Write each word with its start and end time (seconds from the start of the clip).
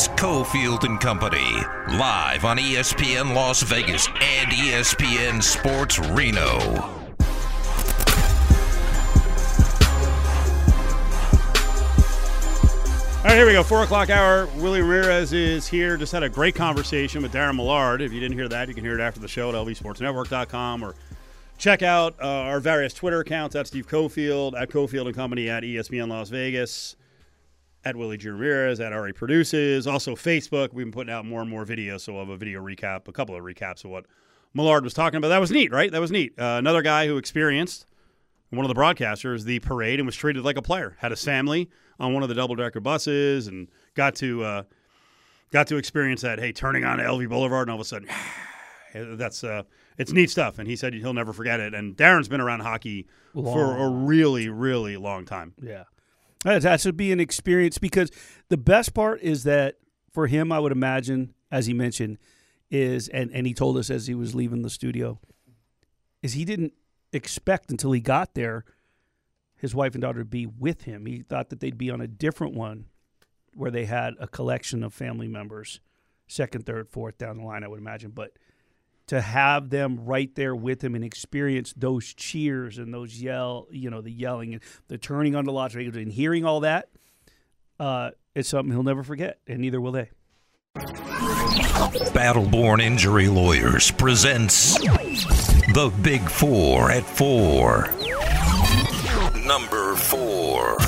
It's 0.00 0.08
Cofield 0.08 0.84
and 0.84 0.98
Company, 0.98 1.52
live 1.98 2.46
on 2.46 2.56
ESPN 2.56 3.34
Las 3.34 3.60
Vegas 3.60 4.06
and 4.06 4.50
ESPN 4.50 5.42
Sports 5.42 5.98
Reno. 5.98 6.58
All 13.18 13.24
right, 13.24 13.34
here 13.34 13.44
we 13.44 13.52
go. 13.52 13.62
Four 13.62 13.82
o'clock 13.82 14.08
hour. 14.08 14.46
Willie 14.56 14.80
Ramirez 14.80 15.34
is 15.34 15.68
here. 15.68 15.98
Just 15.98 16.12
had 16.12 16.22
a 16.22 16.30
great 16.30 16.54
conversation 16.54 17.20
with 17.20 17.34
Darren 17.34 17.56
Millard. 17.56 18.00
If 18.00 18.10
you 18.10 18.20
didn't 18.20 18.38
hear 18.38 18.48
that, 18.48 18.68
you 18.68 18.74
can 18.74 18.82
hear 18.82 18.98
it 18.98 19.02
after 19.02 19.20
the 19.20 19.28
show 19.28 19.50
at 19.50 19.54
lvsportsnetwork.com 19.54 20.82
or 20.82 20.94
check 21.58 21.82
out 21.82 22.14
uh, 22.22 22.26
our 22.26 22.58
various 22.58 22.94
Twitter 22.94 23.20
accounts 23.20 23.54
at 23.54 23.66
Steve 23.66 23.86
Cofield, 23.86 24.58
at 24.58 24.70
Cofield 24.70 25.04
and 25.08 25.14
Company, 25.14 25.50
at 25.50 25.62
ESPN 25.62 26.08
Las 26.08 26.30
Vegas, 26.30 26.96
at 27.84 27.96
Willie 27.96 28.16
G. 28.16 28.28
Ramirez, 28.28 28.80
at 28.80 28.92
Ari 28.92 29.12
Produces. 29.12 29.86
Also, 29.86 30.14
Facebook. 30.14 30.72
We've 30.72 30.86
been 30.86 30.92
putting 30.92 31.12
out 31.12 31.24
more 31.24 31.40
and 31.40 31.50
more 31.50 31.64
videos, 31.64 32.02
so 32.02 32.12
we'll 32.12 32.22
have 32.22 32.30
a 32.30 32.36
video 32.36 32.60
recap, 32.60 33.08
a 33.08 33.12
couple 33.12 33.34
of 33.34 33.42
recaps 33.42 33.84
of 33.84 33.90
what 33.90 34.06
Millard 34.54 34.84
was 34.84 34.94
talking 34.94 35.18
about. 35.18 35.28
That 35.28 35.40
was 35.40 35.50
neat, 35.50 35.72
right? 35.72 35.90
That 35.90 36.00
was 36.00 36.10
neat. 36.10 36.38
Uh, 36.38 36.56
another 36.58 36.82
guy 36.82 37.06
who 37.06 37.16
experienced 37.16 37.86
one 38.50 38.64
of 38.64 38.74
the 38.74 38.78
broadcasters 38.80 39.44
the 39.44 39.60
parade 39.60 40.00
and 40.00 40.06
was 40.06 40.16
treated 40.16 40.44
like 40.44 40.56
a 40.56 40.62
player. 40.62 40.96
Had 40.98 41.12
his 41.12 41.24
family 41.24 41.70
on 41.98 42.12
one 42.12 42.22
of 42.22 42.28
the 42.28 42.34
double 42.34 42.56
decker 42.56 42.80
buses 42.80 43.46
and 43.46 43.68
got 43.94 44.14
to 44.16 44.42
uh, 44.42 44.62
got 45.50 45.66
to 45.68 45.76
experience 45.76 46.22
that. 46.22 46.38
Hey, 46.38 46.52
turning 46.52 46.84
on 46.84 46.98
LV 46.98 47.28
Boulevard 47.28 47.68
and 47.68 47.70
all 47.70 47.76
of 47.76 47.80
a 47.80 47.84
sudden, 47.84 48.08
that's 49.16 49.44
uh, 49.44 49.62
it's 49.98 50.12
neat 50.12 50.30
stuff. 50.30 50.58
And 50.58 50.68
he 50.68 50.76
said 50.76 50.94
he'll 50.94 51.14
never 51.14 51.32
forget 51.32 51.60
it. 51.60 51.74
And 51.74 51.96
Darren's 51.96 52.28
been 52.28 52.40
around 52.40 52.60
hockey 52.60 53.06
for 53.32 53.76
a 53.76 53.88
really, 53.88 54.48
really 54.48 54.96
long 54.96 55.24
time. 55.24 55.54
Yeah. 55.62 55.84
That 56.44 56.80
should 56.80 56.96
be 56.96 57.12
an 57.12 57.20
experience 57.20 57.78
because 57.78 58.10
the 58.48 58.56
best 58.56 58.94
part 58.94 59.20
is 59.20 59.44
that 59.44 59.76
for 60.10 60.26
him, 60.26 60.50
I 60.50 60.58
would 60.58 60.72
imagine, 60.72 61.34
as 61.50 61.66
he 61.66 61.74
mentioned, 61.74 62.18
is 62.70 63.08
and, 63.08 63.30
and 63.32 63.46
he 63.46 63.54
told 63.54 63.76
us 63.76 63.90
as 63.90 64.06
he 64.06 64.14
was 64.14 64.34
leaving 64.34 64.62
the 64.62 64.70
studio, 64.70 65.20
is 66.22 66.32
he 66.32 66.44
didn't 66.44 66.72
expect 67.12 67.70
until 67.70 67.92
he 67.92 68.00
got 68.00 68.34
there 68.34 68.64
his 69.56 69.74
wife 69.74 69.94
and 69.94 70.00
daughter 70.00 70.20
to 70.20 70.24
be 70.24 70.46
with 70.46 70.82
him. 70.82 71.04
He 71.04 71.22
thought 71.22 71.50
that 71.50 71.60
they'd 71.60 71.76
be 71.76 71.90
on 71.90 72.00
a 72.00 72.06
different 72.06 72.54
one 72.54 72.86
where 73.52 73.70
they 73.70 73.84
had 73.84 74.14
a 74.18 74.26
collection 74.26 74.82
of 74.82 74.94
family 74.94 75.28
members, 75.28 75.80
second, 76.26 76.64
third, 76.64 76.88
fourth 76.88 77.18
down 77.18 77.36
the 77.36 77.44
line, 77.44 77.62
I 77.62 77.68
would 77.68 77.80
imagine. 77.80 78.12
But 78.12 78.32
to 79.10 79.20
have 79.20 79.70
them 79.70 79.98
right 80.04 80.32
there 80.36 80.54
with 80.54 80.84
him 80.84 80.94
and 80.94 81.02
experience 81.02 81.74
those 81.76 82.14
cheers 82.14 82.78
and 82.78 82.94
those 82.94 83.20
yell, 83.20 83.66
you 83.72 83.90
know, 83.90 84.00
the 84.00 84.12
yelling 84.12 84.52
and 84.54 84.62
the 84.86 84.96
turning 84.96 85.34
on 85.34 85.44
the 85.44 85.50
Las 85.50 85.72
Vegas 85.72 85.96
and 85.96 86.12
hearing 86.12 86.44
all 86.44 86.60
that, 86.60 86.90
uh, 87.80 88.10
it's 88.36 88.48
something 88.48 88.72
he'll 88.72 88.84
never 88.84 89.02
forget, 89.02 89.40
and 89.48 89.58
neither 89.58 89.80
will 89.80 89.90
they. 89.90 90.10
Battleborn 92.14 92.80
Injury 92.80 93.26
Lawyers 93.26 93.90
presents 93.90 94.74
The 94.78 95.92
Big 96.02 96.20
Four 96.30 96.92
at 96.92 97.02
Four. 97.02 97.90
Number 99.44 99.96
four. 99.96 100.78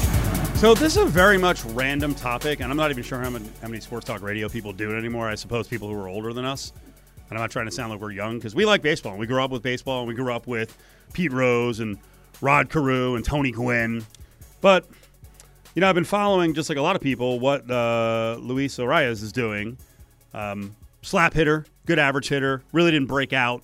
So 0.58 0.74
this 0.74 0.96
is 0.96 1.02
a 1.02 1.06
very 1.06 1.38
much 1.38 1.64
random 1.64 2.14
topic, 2.14 2.60
and 2.60 2.70
I'm 2.70 2.76
not 2.76 2.92
even 2.92 3.02
sure 3.02 3.18
how 3.18 3.30
many, 3.30 3.48
how 3.60 3.66
many 3.66 3.80
sports 3.80 4.06
talk 4.06 4.22
radio 4.22 4.48
people 4.48 4.72
do 4.72 4.92
it 4.92 4.96
anymore. 4.96 5.28
I 5.28 5.34
suppose 5.34 5.66
people 5.66 5.88
who 5.88 5.94
are 5.96 6.06
older 6.06 6.32
than 6.32 6.44
us. 6.44 6.72
And 7.32 7.38
I'm 7.38 7.44
not 7.44 7.50
trying 7.50 7.64
to 7.64 7.72
sound 7.72 7.90
like 7.90 7.98
we're 7.98 8.10
young 8.10 8.36
because 8.36 8.54
we 8.54 8.66
like 8.66 8.82
baseball. 8.82 9.12
and 9.12 9.18
We 9.18 9.26
grew 9.26 9.42
up 9.42 9.50
with 9.50 9.62
baseball, 9.62 10.00
and 10.00 10.08
we 10.08 10.12
grew 10.12 10.34
up 10.34 10.46
with 10.46 10.76
Pete 11.14 11.32
Rose 11.32 11.80
and 11.80 11.96
Rod 12.42 12.68
Carew 12.68 13.14
and 13.14 13.24
Tony 13.24 13.50
Gwynn. 13.50 14.04
But 14.60 14.84
you 15.74 15.80
know, 15.80 15.88
I've 15.88 15.94
been 15.94 16.04
following 16.04 16.52
just 16.52 16.68
like 16.68 16.76
a 16.76 16.82
lot 16.82 16.94
of 16.94 17.00
people 17.00 17.40
what 17.40 17.70
uh, 17.70 18.36
Luis 18.38 18.76
Arraez 18.76 19.22
is 19.22 19.32
doing. 19.32 19.78
Um, 20.34 20.76
slap 21.00 21.32
hitter, 21.32 21.64
good 21.86 21.98
average 21.98 22.28
hitter. 22.28 22.64
Really 22.70 22.90
didn't 22.90 23.08
break 23.08 23.32
out 23.32 23.62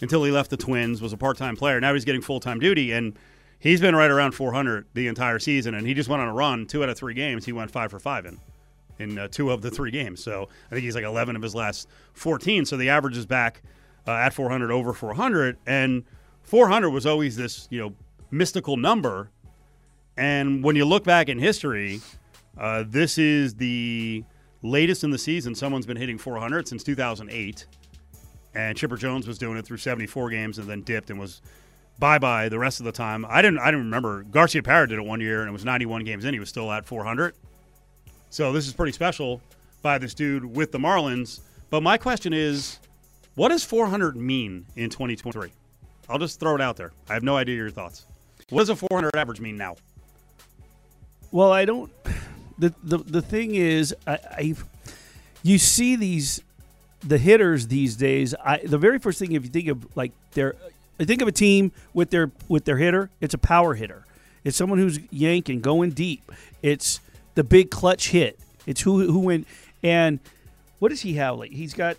until 0.00 0.24
he 0.24 0.30
left 0.30 0.48
the 0.48 0.56
Twins. 0.56 1.02
Was 1.02 1.12
a 1.12 1.18
part-time 1.18 1.56
player. 1.56 1.78
Now 1.78 1.92
he's 1.92 2.06
getting 2.06 2.22
full-time 2.22 2.58
duty, 2.58 2.92
and 2.92 3.18
he's 3.58 3.82
been 3.82 3.94
right 3.94 4.10
around 4.10 4.32
400 4.32 4.86
the 4.94 5.08
entire 5.08 5.40
season. 5.40 5.74
And 5.74 5.86
he 5.86 5.92
just 5.92 6.08
went 6.08 6.22
on 6.22 6.28
a 6.28 6.32
run. 6.32 6.64
Two 6.64 6.82
out 6.82 6.88
of 6.88 6.96
three 6.96 7.12
games, 7.12 7.44
he 7.44 7.52
went 7.52 7.70
five 7.70 7.90
for 7.90 7.98
five 7.98 8.24
in 8.24 8.40
in 8.98 9.18
uh, 9.18 9.28
two 9.28 9.50
of 9.50 9.62
the 9.62 9.70
three 9.70 9.90
games. 9.90 10.22
So 10.22 10.48
I 10.70 10.74
think 10.74 10.84
he's 10.84 10.94
like 10.94 11.04
11 11.04 11.36
of 11.36 11.42
his 11.42 11.54
last 11.54 11.88
14. 12.14 12.64
So 12.64 12.76
the 12.76 12.88
average 12.88 13.16
is 13.16 13.26
back 13.26 13.62
uh, 14.06 14.12
at 14.12 14.32
400 14.32 14.70
over 14.70 14.92
400, 14.92 15.58
and 15.66 16.04
400 16.42 16.90
was 16.90 17.06
always 17.06 17.36
this 17.36 17.66
you 17.70 17.80
know 17.80 17.94
mystical 18.30 18.76
number. 18.76 19.30
And 20.16 20.64
when 20.64 20.76
you 20.76 20.84
look 20.84 21.04
back 21.04 21.28
in 21.28 21.38
history, 21.38 22.00
uh, 22.58 22.84
this 22.86 23.18
is 23.18 23.54
the 23.54 24.24
latest 24.62 25.04
in 25.04 25.10
the 25.10 25.18
season 25.18 25.54
someone's 25.54 25.86
been 25.86 25.96
hitting 25.96 26.18
400 26.18 26.66
since 26.66 26.82
2008. 26.82 27.66
And 28.54 28.76
Chipper 28.76 28.96
Jones 28.96 29.26
was 29.26 29.36
doing 29.36 29.58
it 29.58 29.66
through 29.66 29.76
74 29.76 30.30
games 30.30 30.58
and 30.58 30.66
then 30.66 30.80
dipped 30.82 31.10
and 31.10 31.20
was 31.20 31.42
bye 31.98 32.18
bye 32.18 32.48
the 32.48 32.58
rest 32.58 32.80
of 32.80 32.86
the 32.86 32.92
time. 32.92 33.26
I 33.28 33.42
didn't 33.42 33.58
I 33.58 33.66
didn't 33.66 33.84
remember 33.84 34.24
Garciaparra 34.24 34.88
did 34.88 34.98
it 34.98 35.04
one 35.04 35.20
year 35.20 35.40
and 35.40 35.48
it 35.48 35.52
was 35.52 35.64
91 35.64 36.04
games 36.04 36.24
in. 36.24 36.32
He 36.32 36.40
was 36.40 36.48
still 36.48 36.72
at 36.72 36.86
400. 36.86 37.34
So 38.30 38.52
this 38.52 38.66
is 38.66 38.72
pretty 38.74 38.92
special 38.92 39.40
by 39.82 39.98
this 39.98 40.14
dude 40.14 40.44
with 40.44 40.72
the 40.72 40.78
Marlins. 40.78 41.40
But 41.70 41.82
my 41.82 41.96
question 41.96 42.32
is, 42.32 42.78
what 43.34 43.48
does 43.48 43.64
400 43.64 44.16
mean 44.16 44.66
in 44.76 44.90
2023? 44.90 45.50
I'll 46.08 46.18
just 46.18 46.40
throw 46.40 46.54
it 46.54 46.60
out 46.60 46.76
there. 46.76 46.92
I 47.08 47.14
have 47.14 47.22
no 47.22 47.36
idea 47.36 47.56
your 47.56 47.70
thoughts. 47.70 48.06
What 48.50 48.60
does 48.60 48.70
a 48.70 48.76
400 48.76 49.16
average 49.16 49.40
mean 49.40 49.56
now? 49.56 49.76
Well, 51.32 51.52
I 51.52 51.64
don't. 51.64 51.90
The 52.58 52.72
the, 52.82 52.98
the 52.98 53.20
thing 53.20 53.54
is, 53.54 53.94
I, 54.06 54.12
I 54.12 54.54
you 55.42 55.58
see 55.58 55.96
these 55.96 56.40
the 57.00 57.18
hitters 57.18 57.66
these 57.66 57.96
days. 57.96 58.34
I 58.42 58.58
the 58.58 58.78
very 58.78 58.98
first 58.98 59.18
thing 59.18 59.32
if 59.32 59.44
you 59.44 59.50
think 59.50 59.68
of 59.68 59.96
like 59.96 60.12
their, 60.32 60.54
I 60.98 61.04
think 61.04 61.20
of 61.20 61.28
a 61.28 61.32
team 61.32 61.72
with 61.92 62.10
their 62.10 62.30
with 62.48 62.64
their 62.64 62.78
hitter. 62.78 63.10
It's 63.20 63.34
a 63.34 63.38
power 63.38 63.74
hitter. 63.74 64.06
It's 64.44 64.56
someone 64.56 64.78
who's 64.78 65.00
yanking, 65.10 65.60
going 65.60 65.90
deep. 65.90 66.30
It's 66.62 67.00
the 67.36 67.44
big 67.44 67.70
clutch 67.70 68.08
hit. 68.10 68.38
It's 68.66 68.80
who 68.80 69.06
who 69.10 69.20
went 69.20 69.46
and 69.84 70.18
what 70.80 70.88
does 70.88 71.00
he 71.02 71.14
have? 71.14 71.38
Like 71.38 71.52
he's 71.52 71.72
got 71.72 71.96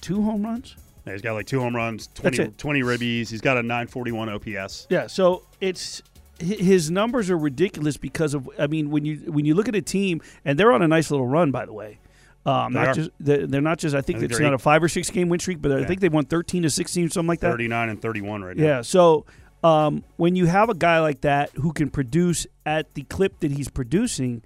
two 0.00 0.22
home 0.22 0.42
runs. 0.44 0.76
Yeah, 1.06 1.12
he's 1.12 1.22
got 1.22 1.34
like 1.34 1.46
two 1.46 1.60
home 1.60 1.76
runs, 1.76 2.08
20, 2.14 2.48
20 2.56 2.80
ribbies. 2.80 3.28
He's 3.28 3.42
got 3.42 3.58
a 3.58 3.62
941 3.62 4.30
OPS. 4.30 4.86
Yeah, 4.88 5.06
so 5.06 5.42
it's 5.60 6.02
his 6.40 6.90
numbers 6.90 7.30
are 7.30 7.36
ridiculous 7.38 7.96
because 7.96 8.34
of 8.34 8.48
I 8.58 8.66
mean 8.66 8.90
when 8.90 9.04
you 9.04 9.16
when 9.26 9.44
you 9.44 9.54
look 9.54 9.68
at 9.68 9.74
a 9.74 9.82
team 9.82 10.20
and 10.44 10.58
they're 10.58 10.72
on 10.72 10.82
a 10.82 10.88
nice 10.88 11.10
little 11.10 11.26
run 11.26 11.50
by 11.50 11.66
the 11.66 11.72
way. 11.72 11.98
Um, 12.46 12.74
They 12.74 12.80
not 12.80 12.88
are. 12.88 12.94
just 12.94 13.10
they're, 13.20 13.46
they're 13.46 13.60
not 13.62 13.78
just 13.78 13.94
I 13.94 14.00
think 14.02 14.16
I 14.16 14.20
think 14.20 14.32
it's 14.32 14.40
not 14.40 14.48
eight- 14.52 14.54
a 14.54 14.58
five 14.58 14.82
or 14.82 14.88
six 14.88 15.10
game 15.10 15.28
win 15.28 15.40
streak, 15.40 15.62
but 15.62 15.72
I 15.72 15.84
think 15.84 16.00
they 16.00 16.08
won 16.08 16.24
thirteen 16.24 16.62
to 16.62 16.70
sixteen 16.70 17.08
something 17.10 17.28
like 17.28 17.40
that. 17.40 17.50
39 17.50 17.88
and 17.90 18.02
31 18.02 18.42
right 18.42 18.56
now. 18.56 18.64
Yeah, 18.64 18.82
so 18.82 19.24
um, 19.64 20.04
when 20.16 20.36
you 20.36 20.46
have 20.46 20.68
a 20.68 20.74
guy 20.74 21.00
like 21.00 21.22
that 21.22 21.50
who 21.54 21.72
can 21.72 21.88
produce 21.90 22.46
at 22.66 22.94
the 22.94 23.02
clip 23.02 23.40
that 23.40 23.50
he's 23.50 23.68
producing, 23.68 24.42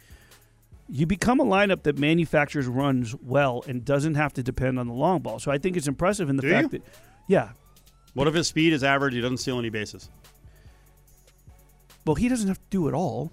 you 0.88 1.04
become 1.06 1.40
a 1.40 1.44
lineup 1.44 1.82
that 1.82 1.98
manufactures 1.98 2.66
runs 2.66 3.14
well 3.16 3.62
and 3.66 3.84
doesn't 3.84 4.14
have 4.14 4.32
to 4.34 4.42
depend 4.42 4.78
on 4.78 4.86
the 4.86 4.94
long 4.94 5.20
ball. 5.20 5.38
So 5.38 5.50
I 5.50 5.58
think 5.58 5.76
it's 5.76 5.88
impressive 5.88 6.30
in 6.30 6.36
the 6.36 6.42
Do 6.42 6.50
fact 6.50 6.62
you? 6.72 6.78
that, 6.78 6.82
yeah, 7.26 7.50
What 8.14 8.26
if 8.28 8.34
his 8.34 8.48
speed 8.48 8.72
is 8.72 8.82
average? 8.84 9.12
He 9.14 9.20
doesn't 9.20 9.36
steal 9.38 9.58
any 9.58 9.68
bases. 9.70 10.08
well, 12.06 12.14
he 12.14 12.28
doesn't 12.28 12.48
have 12.48 12.58
to 12.58 12.66
do 12.70 12.88
it 12.88 12.94
all, 12.94 13.30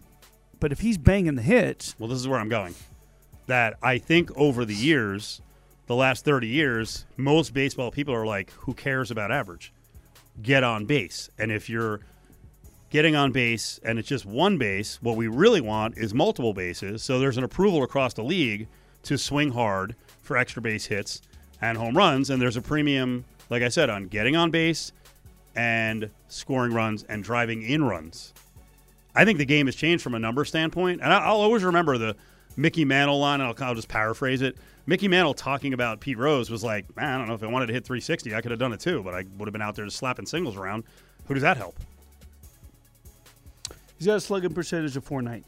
but 0.60 0.72
if 0.72 0.80
he's 0.80 0.98
banging 0.98 1.36
the 1.36 1.42
hits, 1.42 1.96
Well, 2.00 2.10
this 2.10 2.20
is 2.20 2.28
where 2.28 2.40
I'm 2.40 2.50
going. 2.50 2.76
That 3.48 3.76
I 3.84 4.00
think 4.00 4.36
over 4.36 4.66
the 4.66 4.74
years, 4.74 5.40
the 5.86 5.96
last 5.96 6.26
30 6.26 6.48
years, 6.48 7.06
most 7.16 7.54
baseball 7.54 7.92
people 7.92 8.14
are 8.16 8.26
like, 8.26 8.50
who 8.52 8.74
cares 8.74 9.12
about 9.12 9.32
average? 9.32 9.72
Get 10.42 10.64
on 10.64 10.86
base. 10.86 11.30
And 11.38 11.52
if 11.52 11.70
you're 11.70 12.02
getting 12.90 13.16
on 13.16 13.32
base 13.32 13.80
and 13.84 14.00
it's 14.00 14.08
just 14.08 14.26
one 14.26 14.58
base, 14.58 15.02
what 15.02 15.16
we 15.16 15.28
really 15.28 15.62
want 15.62 15.98
is 15.98 16.14
multiple 16.14 16.54
bases. 16.54 17.04
So 17.04 17.20
there's 17.20 17.38
an 17.38 17.44
approval 17.44 17.84
across 17.84 18.14
the 18.14 18.24
league 18.24 18.68
to 19.04 19.18
swing 19.18 19.52
hard 19.52 19.96
for 20.22 20.38
extra 20.38 20.62
base 20.62 20.86
hits 20.86 21.22
and 21.62 21.78
home 21.78 21.96
runs. 21.96 22.30
And 22.30 22.42
there's 22.42 22.58
a 22.58 22.62
premium, 22.62 23.26
like 23.50 23.64
I 23.64 23.70
said, 23.70 23.90
on 23.90 24.08
getting 24.08 24.36
on 24.36 24.52
base 24.52 24.92
and 25.56 26.10
scoring 26.28 26.74
runs 26.74 27.04
and 27.04 27.24
driving 27.24 27.62
in 27.62 27.84
runs. 27.84 28.34
I 29.16 29.24
think 29.24 29.38
the 29.38 29.46
game 29.46 29.68
has 29.68 29.76
changed 29.76 30.04
from 30.04 30.14
a 30.14 30.20
number 30.20 30.44
standpoint, 30.44 31.02
and 31.02 31.14
I'll 31.14 31.40
always 31.40 31.64
remember 31.64 31.98
the 31.98 32.18
Mickey 32.58 32.86
Mantle 32.86 33.20
line. 33.20 33.42
I'll, 33.42 33.54
I'll 33.60 33.76
just 33.76 33.88
paraphrase 33.88 34.42
it. 34.42 34.58
Mickey 34.88 35.08
Mantle 35.08 35.34
talking 35.34 35.74
about 35.74 36.00
Pete 36.00 36.18
Rose 36.18 36.50
was 36.50 36.64
like, 36.64 36.96
"Man, 36.96 37.10
I 37.16 37.18
don't 37.18 37.28
know 37.28 37.34
if 37.34 37.44
I 37.44 37.48
wanted 37.48 37.68
to 37.68 37.74
hit 37.74 37.86
360, 37.86 38.36
I 38.36 38.42
could 38.42 38.52
have 38.52 38.60
done 38.60 38.72
it 38.74 38.80
too, 38.80 39.02
but 39.04 39.14
I 39.16 39.26
would 39.38 39.48
have 39.48 39.54
been 39.54 39.62
out 39.62 39.76
there 39.76 39.86
just 39.86 39.98
slapping 39.98 40.26
singles 40.26 40.56
around. 40.56 40.84
Who 41.28 41.34
does 41.34 41.44
that 41.44 41.58
help? 41.58 41.76
he's 43.98 44.08
got 44.08 44.16
a 44.18 44.20
slugging 44.22 44.54
percentage 44.54 44.96
of 44.98 45.04
490. 45.06 45.46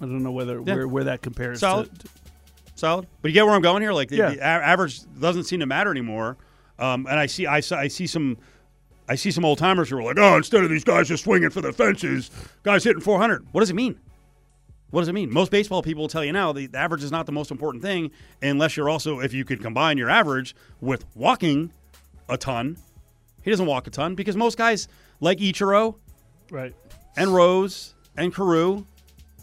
I 0.00 0.04
don't 0.04 0.22
know 0.22 0.32
whether 0.32 0.60
Yeah. 0.64 0.74
where, 0.74 0.88
where 0.88 1.04
that 1.04 1.22
compares 1.22 1.60
Solid. 1.60 1.96
to. 2.00 2.08
Solid, 2.74 3.06
but 3.22 3.28
you 3.30 3.34
get 3.34 3.44
where 3.46 3.54
I'm 3.54 3.62
going 3.62 3.82
here. 3.82 3.92
Like 3.92 4.08
the, 4.08 4.16
Yeah. 4.16 4.30
the 4.30 4.42
average 4.42 5.00
doesn't 5.18 5.44
seem 5.44 5.60
to 5.60 5.66
matter 5.66 5.90
anymore. 5.90 6.36
Um, 6.78 7.06
and 7.08 7.18
I 7.18 7.26
see, 7.26 7.46
I, 7.46 7.56
I 7.56 7.88
see 7.88 8.06
some, 8.06 8.36
I 9.08 9.16
see 9.16 9.30
some 9.32 9.44
old 9.44 9.58
timers 9.58 9.88
who 9.90 9.98
are 9.98 10.02
like, 10.02 10.16
"Oh, 10.18 10.36
instead 10.36 10.62
of 10.62 10.70
these 10.70 10.84
guys 10.84 11.08
just 11.08 11.24
swinging 11.24 11.50
for 11.50 11.60
the 11.60 11.72
fences, 11.72 12.30
guys 12.62 12.84
hitting 12.84 13.00
400." 13.00 13.44
What 13.52 13.60
does 13.60 13.70
it 13.70 13.74
mean? 13.74 13.98
What 14.90 15.02
does 15.02 15.08
it 15.08 15.12
mean? 15.12 15.32
Most 15.32 15.50
baseball 15.50 15.82
people 15.82 16.02
will 16.04 16.08
tell 16.08 16.24
you 16.24 16.32
now 16.32 16.52
the, 16.52 16.66
the 16.66 16.78
average 16.78 17.02
is 17.04 17.10
not 17.12 17.26
the 17.26 17.32
most 17.32 17.50
important 17.50 17.82
thing 17.82 18.10
unless 18.42 18.76
you're 18.76 18.88
also, 18.88 19.20
if 19.20 19.34
you 19.34 19.44
could 19.44 19.60
combine 19.60 19.98
your 19.98 20.08
average 20.10 20.54
with 20.80 21.04
walking 21.14 21.72
a 22.28 22.38
ton. 22.38 22.78
He 23.42 23.50
doesn't 23.50 23.66
walk 23.66 23.86
a 23.86 23.90
ton 23.90 24.14
because 24.14 24.36
most 24.36 24.56
guys 24.58 24.88
like 25.20 25.38
Ichiro 25.38 25.96
Right. 26.50 26.74
and 27.16 27.34
Rose 27.34 27.94
and 28.16 28.34
Carew 28.34 28.84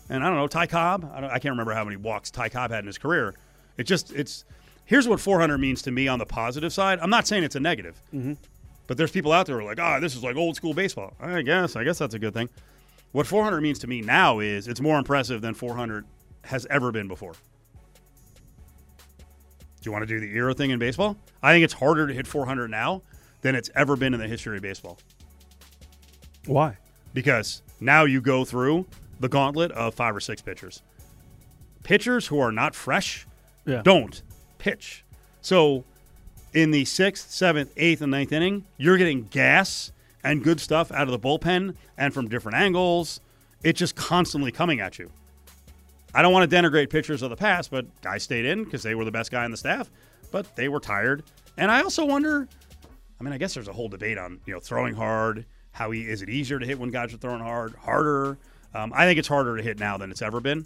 and 0.10 0.24
I 0.24 0.28
don't 0.30 0.38
know 0.38 0.48
Ty 0.48 0.68
Cobb. 0.68 1.12
I, 1.14 1.22
don't, 1.22 1.30
I 1.30 1.40
can't 1.40 1.54
remember 1.54 1.74
how 1.74 1.84
many 1.84 1.96
walks 1.98 2.30
Ty 2.32 2.50
Cobb 2.50 2.72
had 2.72 2.80
in 2.80 2.88
his 2.88 2.98
career. 2.98 3.34
It 3.78 3.84
just 3.84 4.12
it's 4.14 4.46
here's 4.86 5.08
what 5.08 5.20
400 5.20 5.58
means 5.60 5.82
to 5.84 5.92
me 5.92 6.08
on 6.08 6.20
the 6.20 6.26
positive 6.26 6.72
side. 6.74 7.00
I'm 7.02 7.10
not 7.10 7.28
saying 7.28 7.44
it's 7.44 7.56
a 7.56 7.60
negative, 7.60 8.00
but 8.88 8.98
there's 8.98 9.12
people 9.12 9.32
out 9.32 9.46
there 9.48 9.56
who 9.60 9.62
are 9.62 9.70
like, 9.70 9.80
ah, 9.80 10.00
this 10.00 10.16
is 10.16 10.24
like 10.24 10.36
old 10.36 10.56
school 10.56 10.74
baseball. 10.74 11.14
I 11.20 11.42
guess 11.42 11.76
I 11.76 11.84
guess 11.84 11.98
that's 11.98 12.14
a 12.14 12.20
good 12.20 12.34
thing. 12.34 12.50
What 13.16 13.26
400 13.28 13.62
means 13.62 13.80
to 13.80 13.88
me 13.88 14.02
now 14.02 14.40
is 14.40 14.68
it's 14.68 14.82
more 14.82 15.00
impressive 15.00 15.40
than 15.40 15.54
400 15.54 16.04
has 16.44 16.68
ever 16.70 16.92
been 16.92 17.08
before. 17.08 17.32
Do 17.32 17.38
you 19.84 19.94
want 19.94 20.02
to 20.02 20.06
do 20.06 20.20
the 20.20 20.36
era 20.36 20.54
thing 20.54 20.72
in 20.72 20.80
baseball? 20.80 21.16
I 21.42 21.54
think 21.54 21.64
it's 21.64 21.76
harder 21.76 22.08
to 22.08 22.14
hit 22.14 22.28
400 22.28 22.70
now 22.70 23.04
than 23.40 23.56
it's 23.56 23.70
ever 23.74 23.96
been 23.96 24.14
in 24.14 24.20
the 24.20 24.28
history 24.28 24.58
of 24.58 24.64
baseball 24.64 24.98
Why? 26.46 26.78
because 27.14 27.62
now 27.80 28.04
you 28.04 28.20
go 28.20 28.44
through 28.44 28.86
the 29.22 29.30
gauntlet 29.30 29.72
of 29.72 29.96
five 29.96 30.14
or 30.14 30.20
six 30.20 30.42
pitchers. 30.42 30.82
Pitchers 31.84 32.28
who 32.28 32.40
are 32.40 32.52
not 32.52 32.76
fresh 32.76 33.26
Yeah. 33.66 33.82
don't 33.82 34.24
pitch. 34.58 35.06
So 35.40 35.86
in 36.54 36.72
the 36.72 36.84
sixth, 36.84 37.32
seventh, 37.32 37.72
eighth, 37.78 38.02
and 38.02 38.12
ninth 38.12 38.34
inning, 38.34 38.66
you're 38.76 38.98
getting 38.98 39.24
gas 39.24 39.94
and 40.26 40.44
good 40.44 40.60
stuff 40.60 40.92
out 40.92 41.08
of 41.08 41.12
the 41.12 41.20
bullpen 41.20 41.76
and 41.98 42.14
from 42.14 42.28
different 42.28 42.58
angles. 42.58 43.22
It's 43.64 43.80
just 43.80 43.96
constantly 43.96 44.52
coming 44.52 44.82
at 44.82 45.00
you. 45.00 45.10
I 46.14 46.22
don't 46.22 46.34
want 46.34 46.50
to 46.50 46.56
denigrate 46.56 46.90
pitchers 46.90 47.22
of 47.22 47.30
the 47.30 47.36
past, 47.36 47.72
but 47.72 47.86
guys 48.02 48.24
stayed 48.24 48.46
in 48.46 48.64
because 48.64 48.84
they 48.84 48.96
were 48.96 49.06
the 49.06 49.12
best 49.12 49.32
guy 49.32 49.46
on 49.46 49.52
the 49.52 49.58
staff, 49.58 49.90
but 50.32 50.56
they 50.56 50.68
were 50.68 50.80
tired. 50.80 51.24
And 51.58 51.72
I 51.72 51.82
also 51.82 52.06
wonder 52.06 52.48
I 53.20 53.24
mean, 53.24 53.34
I 53.34 53.38
guess 53.38 53.54
there's 53.54 53.68
a 53.68 53.74
whole 53.74 53.88
debate 53.88 54.18
on 54.18 54.40
you 54.46 54.54
know 54.54 54.60
throwing 54.60 54.96
hard. 54.96 55.46
How 55.72 55.92
he, 55.92 56.02
is 56.02 56.22
it 56.22 56.30
easier 56.30 56.60
to 56.60 56.66
hit 56.66 56.80
when 56.80 56.90
guys 56.90 57.14
are 57.14 57.18
throwing 57.18 57.42
hard? 57.42 57.76
Harder? 57.76 58.38
Um, 58.74 58.92
I 58.96 59.06
think 59.06 59.20
it's 59.20 59.28
harder 59.28 59.56
to 59.58 59.64
hit 59.64 59.80
now 59.80 59.98
than 59.98 60.12
it's 60.12 60.22
ever 60.22 60.40
been 60.40 60.66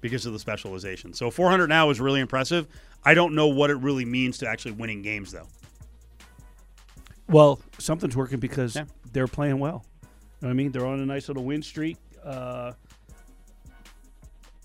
because 0.00 0.26
of 0.26 0.32
the 0.32 0.38
specialization. 0.38 1.12
So 1.14 1.30
400 1.30 1.68
now 1.68 1.90
is 1.90 2.00
really 2.00 2.20
impressive. 2.20 2.66
I 3.04 3.14
don't 3.14 3.34
know 3.34 3.48
what 3.48 3.70
it 3.70 3.76
really 3.76 4.04
means 4.04 4.38
to 4.38 4.48
actually 4.48 4.72
winning 4.72 5.02
games 5.02 5.32
though. 5.32 5.46
Well, 7.28 7.60
something's 7.78 8.16
working 8.16 8.40
because 8.40 8.76
Yeah. 8.76 8.84
they're 9.12 9.26
playing 9.26 9.58
well. 9.58 9.84
You 10.02 10.08
know 10.42 10.48
what 10.48 10.50
I 10.50 10.54
mean? 10.54 10.72
They're 10.72 10.86
on 10.86 11.00
a 11.00 11.06
nice 11.06 11.28
little 11.28 11.44
win 11.44 11.62
streak. 11.62 11.96
Uh, 12.24 12.72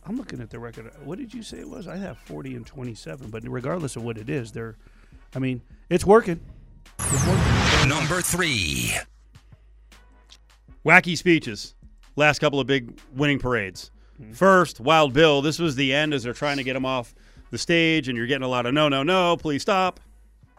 I'm 0.05 0.15
looking 0.15 0.41
at 0.41 0.49
the 0.49 0.59
record. 0.59 0.91
What 1.03 1.17
did 1.17 1.33
you 1.33 1.43
say 1.43 1.59
it 1.59 1.69
was? 1.69 1.87
I 1.87 1.97
have 1.97 2.17
40 2.19 2.55
and 2.55 2.65
27, 2.65 3.29
but 3.29 3.43
regardless 3.47 3.95
of 3.95 4.03
what 4.03 4.17
it 4.17 4.29
is, 4.29 4.51
they're. 4.51 4.75
I 5.35 5.39
mean, 5.39 5.61
it's 5.89 6.05
working. 6.05 6.39
Number 7.87 8.21
three. 8.21 8.93
Wacky 10.85 11.17
speeches. 11.17 11.75
Last 12.15 12.39
couple 12.39 12.59
of 12.59 12.67
big 12.67 12.99
winning 13.13 13.39
parades. 13.39 13.91
First, 14.33 14.79
Wild 14.79 15.13
Bill. 15.13 15.41
This 15.41 15.59
was 15.59 15.75
the 15.75 15.93
end 15.93 16.13
as 16.13 16.23
they're 16.23 16.33
trying 16.33 16.57
to 16.57 16.63
get 16.63 16.75
him 16.75 16.85
off 16.85 17.13
the 17.51 17.57
stage, 17.57 18.07
and 18.07 18.17
you're 18.17 18.25
getting 18.27 18.43
a 18.45 18.47
lot 18.47 18.65
of 18.65 18.73
no, 18.73 18.89
no, 18.89 19.03
no, 19.03 19.37
please 19.37 19.61
stop. 19.61 19.99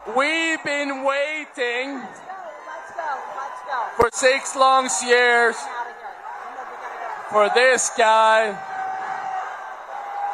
We've 0.07 0.63
been 0.63 1.03
waiting 1.03 1.99
Let's 1.99 2.19
go, 2.19 2.33
let's 2.67 2.91
go, 2.95 3.09
let's 3.37 3.61
go. 3.67 3.79
for 3.97 4.09
six 4.13 4.55
long 4.55 4.89
years 5.05 5.55
Out 5.59 5.87
of 5.87 5.93
here. 5.93 7.25
for 7.29 7.49
this 7.53 7.91
guy 7.97 8.57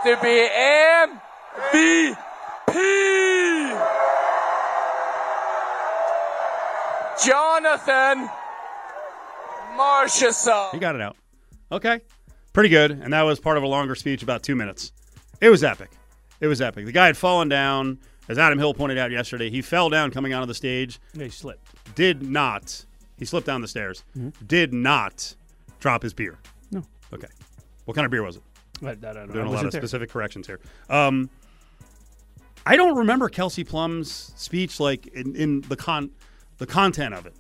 to 0.06 0.16
be 0.22 0.48
MVP. 1.74 2.16
Jonathan 7.26 8.30
Marchessault. 9.78 10.72
He 10.74 10.80
got 10.80 10.96
it 10.96 11.02
out. 11.02 11.16
Okay. 11.72 12.02
Pretty 12.54 12.70
good. 12.70 12.92
And 12.92 13.14
that 13.14 13.22
was 13.24 13.40
part 13.40 13.58
of 13.58 13.64
a 13.64 13.68
longer 13.68 13.96
speech, 13.96 14.22
about 14.24 14.44
two 14.44 14.56
minutes. 14.56 14.92
It 15.42 15.50
was 15.50 15.64
epic. 15.64 15.90
It 16.40 16.48
was 16.48 16.62
epic. 16.62 16.86
The 16.86 16.92
guy 16.92 17.08
had 17.08 17.18
fallen 17.18 17.50
down. 17.50 18.00
As 18.28 18.38
Adam 18.40 18.58
Hill 18.58 18.74
pointed 18.74 18.98
out 18.98 19.12
yesterday, 19.12 19.50
he 19.50 19.62
fell 19.62 19.90
down 19.90 20.12
coming 20.12 20.34
onto 20.34 20.48
the 20.48 20.54
stage. 20.54 21.00
They 21.14 21.30
slipped. 21.30 21.96
Did 21.96 22.24
not. 22.24 22.86
He 23.18 23.26
slipped 23.26 23.48
down 23.48 23.62
the 23.62 23.68
stairs. 23.68 24.04
Did 24.46 24.74
not 24.74 25.36
drop 25.80 26.02
his 26.04 26.14
beer. 26.14 26.38
No. 26.72 26.84
Okay. 27.14 27.28
What 27.86 27.94
kind 27.94 28.06
of 28.06 28.12
beer 28.12 28.24
was 28.24 28.38
it? 28.38 28.44
I, 28.84 28.90
I 28.90 28.94
know. 28.94 29.28
Doing 29.28 29.48
a 29.48 29.52
lot 29.52 29.66
of 29.66 29.72
there. 29.72 29.82
specific 29.82 30.10
corrections 30.10 30.48
here. 30.48 30.60
Um, 30.90 31.30
I 32.66 32.76
don't 32.76 32.98
remember 32.98 33.30
Kelsey 33.30 33.64
Plum's 33.64 34.34
speech 34.36 34.80
like 34.80 35.08
in, 35.08 35.36
in 35.36 35.62
the 35.62 35.76
con 35.76 36.10
the 36.58 36.66
content 36.66 37.14
of 37.14 37.26
it. 37.26 37.36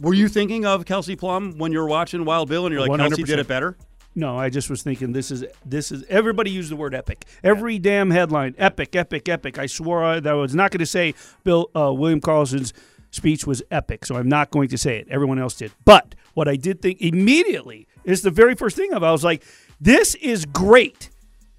Were 0.00 0.14
you 0.14 0.28
thinking 0.28 0.64
of 0.64 0.86
Kelsey 0.86 1.16
Plum 1.16 1.58
when 1.58 1.72
you 1.72 1.78
were 1.80 1.88
watching 1.88 2.24
Wild 2.24 2.48
Bill 2.48 2.64
and 2.66 2.72
you're 2.72 2.86
like 2.86 2.98
Kelsey 2.98 3.24
did 3.24 3.38
it 3.38 3.48
better? 3.48 3.76
No, 4.14 4.38
I 4.38 4.50
just 4.50 4.68
was 4.68 4.82
thinking 4.82 5.12
this 5.12 5.30
is 5.30 5.44
this 5.64 5.90
is 5.90 6.04
everybody 6.08 6.50
used 6.50 6.70
the 6.70 6.76
word 6.76 6.94
epic. 6.94 7.24
Every 7.42 7.78
damn 7.78 8.10
headline, 8.10 8.54
epic, 8.58 8.94
epic, 8.94 9.28
epic. 9.28 9.58
I 9.58 9.66
swore 9.66 10.04
I, 10.04 10.20
that 10.20 10.32
I 10.32 10.36
was 10.36 10.54
not 10.54 10.70
going 10.70 10.80
to 10.80 10.86
say 10.86 11.14
Bill 11.44 11.70
uh, 11.74 11.92
William 11.92 12.20
Karlsson's 12.20 12.74
speech 13.10 13.46
was 13.46 13.62
epic, 13.70 14.04
so 14.04 14.16
I'm 14.16 14.28
not 14.28 14.50
going 14.50 14.68
to 14.68 14.78
say 14.78 14.98
it. 14.98 15.08
Everyone 15.08 15.38
else 15.38 15.54
did. 15.54 15.72
But 15.84 16.14
what 16.34 16.46
I 16.48 16.56
did 16.56 16.82
think 16.82 17.00
immediately 17.00 17.86
is 18.04 18.22
the 18.22 18.30
very 18.30 18.54
first 18.54 18.76
thing 18.76 18.92
of 18.92 19.02
I 19.02 19.12
was 19.12 19.24
like, 19.24 19.44
this 19.80 20.14
is 20.16 20.44
great 20.44 21.10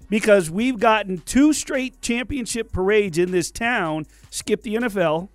because 0.08 0.50
we've 0.50 0.78
gotten 0.78 1.18
two 1.18 1.52
straight 1.52 2.00
championship 2.00 2.72
parades 2.72 3.18
in 3.18 3.32
this 3.32 3.50
town. 3.50 4.06
Skip 4.30 4.62
the 4.62 4.74
NFL 4.76 5.28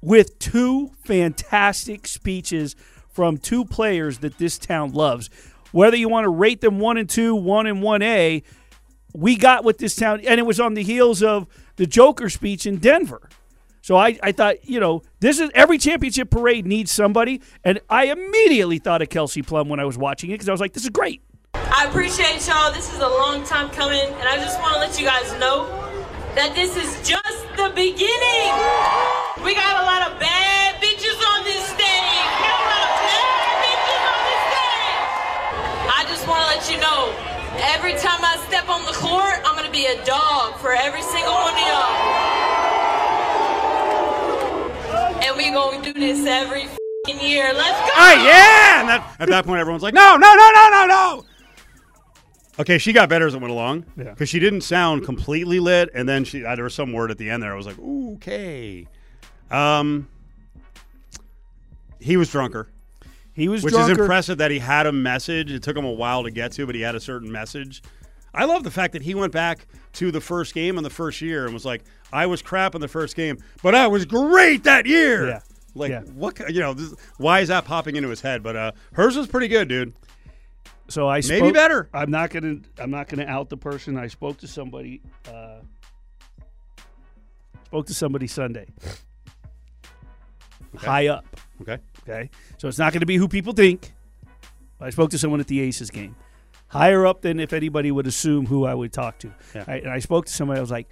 with 0.00 0.38
two 0.38 0.92
fantastic 1.04 2.06
speeches 2.06 2.76
from 3.08 3.38
two 3.38 3.64
players 3.64 4.18
that 4.18 4.38
this 4.38 4.58
town 4.58 4.92
loves. 4.92 5.30
Whether 5.74 5.96
you 5.96 6.08
want 6.08 6.22
to 6.22 6.28
rate 6.28 6.60
them 6.60 6.78
one 6.78 6.96
and 6.98 7.10
two, 7.10 7.34
one 7.34 7.66
and 7.66 7.82
one 7.82 8.00
A, 8.00 8.44
we 9.12 9.34
got 9.34 9.64
what 9.64 9.78
this 9.78 9.96
town, 9.96 10.20
and 10.20 10.38
it 10.38 10.44
was 10.46 10.60
on 10.60 10.74
the 10.74 10.84
heels 10.84 11.20
of 11.20 11.48
the 11.74 11.84
Joker 11.84 12.30
speech 12.30 12.64
in 12.64 12.76
Denver. 12.78 13.28
So 13.82 13.96
I, 13.96 14.16
I 14.22 14.30
thought, 14.30 14.64
you 14.64 14.78
know, 14.78 15.02
this 15.18 15.40
is 15.40 15.50
every 15.52 15.78
championship 15.78 16.30
parade 16.30 16.64
needs 16.64 16.92
somebody, 16.92 17.42
and 17.64 17.80
I 17.90 18.04
immediately 18.04 18.78
thought 18.78 19.02
of 19.02 19.08
Kelsey 19.08 19.42
Plum 19.42 19.68
when 19.68 19.80
I 19.80 19.84
was 19.84 19.98
watching 19.98 20.30
it 20.30 20.34
because 20.34 20.48
I 20.48 20.52
was 20.52 20.60
like, 20.60 20.74
this 20.74 20.84
is 20.84 20.90
great. 20.90 21.22
I 21.54 21.86
appreciate 21.88 22.46
y'all. 22.46 22.72
This 22.72 22.94
is 22.94 23.00
a 23.00 23.08
long 23.08 23.42
time 23.44 23.68
coming, 23.70 23.98
and 23.98 24.28
I 24.28 24.36
just 24.36 24.60
want 24.60 24.74
to 24.74 24.78
let 24.78 24.96
you 25.00 25.04
guys 25.06 25.32
know 25.40 25.66
that 26.36 26.54
this 26.54 26.76
is 26.76 26.96
just 27.02 27.42
the 27.56 27.72
beginning. 27.74 28.46
We 29.42 29.58
got 29.58 29.82
a 29.82 29.84
lot 29.84 30.06
of 30.06 30.20
bad 30.22 30.78
bitches 30.78 31.18
on 31.34 31.42
this 31.42 31.66
stage. 31.66 32.30
We 32.30 32.46
got 32.46 32.62
a 32.62 32.70
lot 32.70 32.82
of 32.86 32.94
bad 33.10 33.58
bitches 33.58 34.02
on 34.06 34.20
this 34.22 34.42
stage. 34.54 35.02
I 35.84 36.00
just 36.08 36.24
want 36.26 36.40
to 36.40 36.43
let 36.54 36.70
you 36.70 36.78
know, 36.78 37.12
every 37.74 37.94
time 37.94 38.20
I 38.22 38.36
step 38.46 38.68
on 38.68 38.82
the 38.86 38.92
court, 38.92 39.34
I'm 39.44 39.56
gonna 39.56 39.72
be 39.72 39.86
a 39.86 40.04
dog 40.04 40.56
for 40.60 40.72
every 40.72 41.02
single 41.02 41.32
one 41.32 41.52
of 41.52 41.58
y'all. 41.58 41.94
And 45.26 45.36
we 45.36 45.50
gonna 45.50 45.82
do 45.82 45.92
this 45.98 46.24
every 46.26 46.66
fing 47.06 47.20
year. 47.20 47.52
Let's 47.52 47.80
go. 47.80 47.88
Oh, 47.96 48.24
yeah! 48.24 48.80
And 48.80 48.88
that, 48.88 49.16
at 49.18 49.28
that 49.30 49.44
point, 49.46 49.58
everyone's 49.58 49.82
like, 49.82 49.94
no, 49.94 50.16
no, 50.16 50.34
no, 50.34 50.50
no, 50.54 50.68
no, 50.70 50.86
no. 50.86 51.24
Okay, 52.60 52.78
she 52.78 52.92
got 52.92 53.08
better 53.08 53.26
as 53.26 53.34
it 53.34 53.40
went 53.40 53.50
along 53.50 53.84
Yeah. 53.96 54.10
because 54.10 54.28
she 54.28 54.38
didn't 54.38 54.60
sound 54.60 55.04
completely 55.04 55.58
lit, 55.58 55.90
and 55.92 56.08
then 56.08 56.22
she 56.24 56.44
uh, 56.44 56.54
there 56.54 56.62
was 56.62 56.74
some 56.74 56.92
word 56.92 57.10
at 57.10 57.18
the 57.18 57.30
end 57.30 57.42
there. 57.42 57.52
I 57.52 57.56
was 57.56 57.66
like, 57.66 57.80
okay. 57.80 58.86
Um, 59.50 60.08
he 61.98 62.16
was 62.16 62.30
drunker, 62.30 62.68
He 63.34 63.48
was 63.48 63.62
which 63.62 63.74
drunker. 63.74 63.92
is 63.92 63.98
impressive 63.98 64.38
that 64.38 64.50
he 64.50 64.58
had 64.60 64.86
a 64.86 64.92
message. 64.92 65.50
It 65.52 65.62
took 65.62 65.76
him 65.76 65.84
a 65.84 65.90
while 65.92 66.22
to 66.22 66.30
get 66.30 66.52
to, 66.52 66.66
but 66.66 66.74
he 66.74 66.80
had 66.80 66.94
a 66.94 67.00
certain 67.00 67.30
message. 67.30 67.82
I 68.32 68.44
love 68.46 68.62
the 68.64 68.70
fact 68.70 68.92
that 68.94 69.02
he 69.02 69.14
went 69.14 69.32
back 69.32 69.66
to 69.94 70.10
the 70.10 70.20
first 70.20 70.54
game 70.54 70.76
in 70.78 70.84
the 70.84 70.90
first 70.90 71.20
year 71.20 71.44
and 71.44 71.52
was 71.54 71.64
like, 71.64 71.84
"I 72.12 72.26
was 72.26 72.42
crap 72.42 72.74
in 72.74 72.80
the 72.80 72.88
first 72.88 73.14
game, 73.16 73.38
but 73.62 73.74
I 73.74 73.86
was 73.88 74.04
great 74.04 74.64
that 74.64 74.86
year." 74.86 75.28
Yeah. 75.28 75.40
Like 75.74 75.90
Yeah. 75.90 76.00
what? 76.14 76.38
You 76.52 76.60
know, 76.60 76.74
this, 76.74 76.94
why 77.18 77.40
is 77.40 77.48
that 77.48 77.64
popping 77.64 77.96
into 77.96 78.08
his 78.08 78.20
head? 78.20 78.42
But 78.42 78.56
uh, 78.56 78.72
hers 78.92 79.16
was 79.16 79.26
pretty 79.26 79.48
good, 79.48 79.68
dude. 79.68 79.92
So 80.88 81.08
I 81.08 81.20
Maybe 81.28 81.50
better. 81.50 81.88
I'm 81.94 82.10
not 82.10 82.30
gonna. 82.30 82.56
I'm 82.78 82.90
not 82.90 83.08
gonna 83.08 83.24
out 83.24 83.48
the 83.48 83.56
person. 83.56 83.96
I 83.96 84.06
spoke 84.06 84.38
to 84.38 84.46
somebody. 84.48 85.00
Uh, 85.28 85.60
spoke 87.66 87.86
to 87.86 87.94
somebody 87.94 88.26
Sunday. 88.26 88.66
High 90.76 91.08
up. 91.08 91.24
Okay. 91.62 91.78
Okay, 92.06 92.30
so 92.58 92.68
it's 92.68 92.78
not 92.78 92.92
going 92.92 93.00
to 93.00 93.06
be 93.06 93.16
who 93.16 93.28
people 93.28 93.52
think. 93.52 93.94
I 94.80 94.90
spoke 94.90 95.10
to 95.10 95.18
someone 95.18 95.40
at 95.40 95.46
the 95.46 95.60
Aces 95.60 95.90
game, 95.90 96.14
higher 96.68 97.06
up 97.06 97.22
than 97.22 97.40
if 97.40 97.52
anybody 97.52 97.90
would 97.90 98.06
assume 98.06 98.46
who 98.46 98.66
I 98.66 98.74
would 98.74 98.92
talk 98.92 99.18
to. 99.20 99.32
Yeah. 99.54 99.64
I, 99.66 99.76
and 99.76 99.90
I 99.90 99.98
spoke 99.98 100.26
to 100.26 100.32
somebody. 100.32 100.58
I 100.58 100.60
was 100.60 100.70
like, 100.70 100.88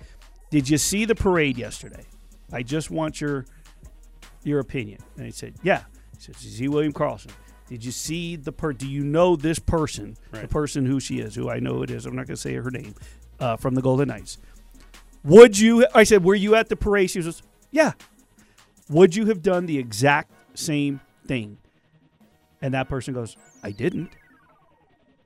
"Did 0.51 0.69
you 0.69 0.79
see 0.79 1.05
the 1.05 1.15
parade 1.15 1.59
yesterday? 1.59 2.07
I 2.53 2.63
just 2.63 2.91
want 2.91 3.21
your 3.21 3.45
your 4.43 4.61
opinion." 4.61 5.01
And 5.17 5.27
he 5.27 5.33
said, 5.33 5.55
"Yeah." 5.63 5.83
He 6.17 6.23
said, 6.23 6.37
"Did 6.37 6.45
you 6.45 6.51
see 6.51 6.69
William 6.69 6.93
Karlsson?" 6.93 7.31
Did 7.69 7.85
you 7.85 7.93
see 7.93 8.37
the 8.37 8.53
per? 8.53 8.73
Do 8.73 8.89
you 8.89 9.05
know 9.05 9.37
this 9.37 9.59
person? 9.59 10.17
The 10.31 10.49
person 10.49 10.85
who 10.87 11.01
she 11.01 11.21
is, 11.21 11.35
who 11.35 11.49
I 11.51 11.59
know 11.59 11.83
it 11.83 11.91
is. 11.91 12.07
I'm 12.07 12.17
not 12.17 12.27
going 12.27 12.37
to 12.37 12.41
say 12.41 12.55
her 12.55 12.71
name. 12.71 12.95
Uh, 13.41 13.57
from 13.57 13.75
the 13.75 13.83
Golden 13.83 14.07
Knights. 14.07 14.39
Would 15.25 15.59
you? 15.59 15.85
I 15.95 16.05
said, 16.05 16.23
were 16.23 16.37
you 16.37 16.55
at 16.55 16.69
the 16.69 16.77
parade? 16.77 17.11
She 17.11 17.19
was, 17.21 17.43
yeah. 17.73 17.93
Would 18.89 19.17
you 19.17 19.27
have 19.27 19.43
done 19.43 19.67
the 19.67 19.79
exact 19.79 20.31
same 20.55 21.01
thing? 21.27 21.59
And 22.61 22.75
that 22.75 22.89
person 22.89 23.15
goes, 23.15 23.37
I 23.63 23.73
didn't. 23.73 24.11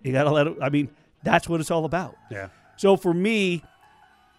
You 0.03 0.13
got 0.13 0.25
to 0.25 0.31
let 0.31 0.47
it. 0.47 0.57
I 0.63 0.71
mean, 0.71 0.89
that's 1.23 1.49
what 1.49 1.61
it's 1.61 1.71
all 1.71 1.85
about. 1.85 2.17
Yeah. 2.31 2.49
So 2.77 2.97
for 2.97 3.13
me, 3.13 3.63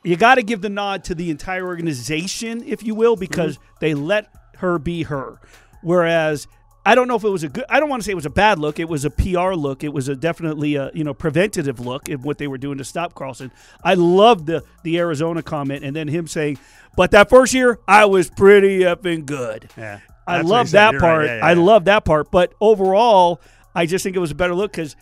you 0.04 0.16
got 0.16 0.36
to 0.36 0.44
give 0.44 0.62
the 0.62 0.70
nod 0.70 1.04
to 1.06 1.16
the 1.16 1.30
entire 1.30 1.66
organization, 1.66 2.64
if 2.66 2.84
you 2.84 2.96
will, 2.96 3.16
because 3.16 3.58
mm-hmm. 3.58 3.76
they 3.80 3.94
let 3.94 4.30
her 4.58 4.80
be 4.80 5.04
her. 5.04 5.40
Whereas 5.82 6.48
I 6.88 6.96
don't 6.96 7.10
know 7.10 7.16
if 7.16 7.26
it 7.26 7.30
was 7.30 7.44
a 7.44 7.50
good. 7.50 7.66
I 7.70 7.82
don't 7.82 7.90
want 7.90 8.02
to 8.02 8.06
say 8.06 8.14
it 8.14 8.16
was 8.16 8.26
a 8.26 8.30
bad 8.30 8.60
look. 8.60 8.80
It 8.80 8.88
was 8.88 9.04
a 9.04 9.10
PR 9.10 9.56
look. 9.56 9.84
It 9.84 9.92
was 9.92 10.08
a 10.08 10.16
definitely 10.16 10.76
a 10.76 10.90
you 10.94 11.04
know 11.04 11.14
preventative 11.14 11.82
look 11.82 12.08
in 12.08 12.22
what 12.22 12.38
they 12.38 12.48
were 12.48 12.58
doing 12.58 12.78
to 12.78 12.86
stop 12.86 13.14
Karlsson. 13.14 13.52
I 13.84 13.96
love 13.96 14.46
the 14.46 14.64
the 14.84 14.98
Arizona 14.98 15.44
comment 15.44 15.84
and 15.84 15.94
then 15.94 16.08
him 16.08 16.28
saying, 16.28 16.60
"But 16.96 17.12
that 17.12 17.30
first 17.30 17.54
year, 17.54 17.80
I 17.90 18.06
was 18.06 18.30
pretty 18.30 18.80
effing 18.80 19.26
good." 19.26 19.70
Yeah. 19.78 20.00
I 20.28 20.38
That's 20.38 20.50
love 20.50 20.72
that 20.72 20.92
You're 20.92 21.02
right. 21.02 21.08
part. 21.08 21.26
Yeah, 21.26 21.38
yeah, 21.38 21.46
I 21.46 21.54
yeah. 21.54 21.62
love 21.62 21.86
that 21.86 22.06
part. 22.06 22.30
But 22.32 22.54
overall, 22.60 23.42
I 23.74 23.86
just 23.86 24.04
think 24.04 24.16
it 24.16 24.20
was 24.20 24.32
a 24.32 24.36
better 24.36 24.54
look 24.54 24.72
because 24.72 24.96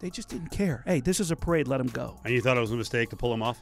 they 0.00 0.10
just 0.10 0.28
didn't 0.28 0.50
care. 0.50 0.82
Hey, 0.86 1.00
this 1.00 1.20
is 1.20 1.30
a 1.30 1.36
parade. 1.36 1.68
Let 1.68 1.78
them 1.78 1.86
go. 1.86 2.18
And 2.24 2.34
you 2.34 2.40
thought 2.40 2.56
it 2.56 2.60
was 2.60 2.72
a 2.72 2.76
mistake 2.76 3.10
to 3.10 3.16
pull 3.16 3.32
him 3.32 3.42
off? 3.42 3.58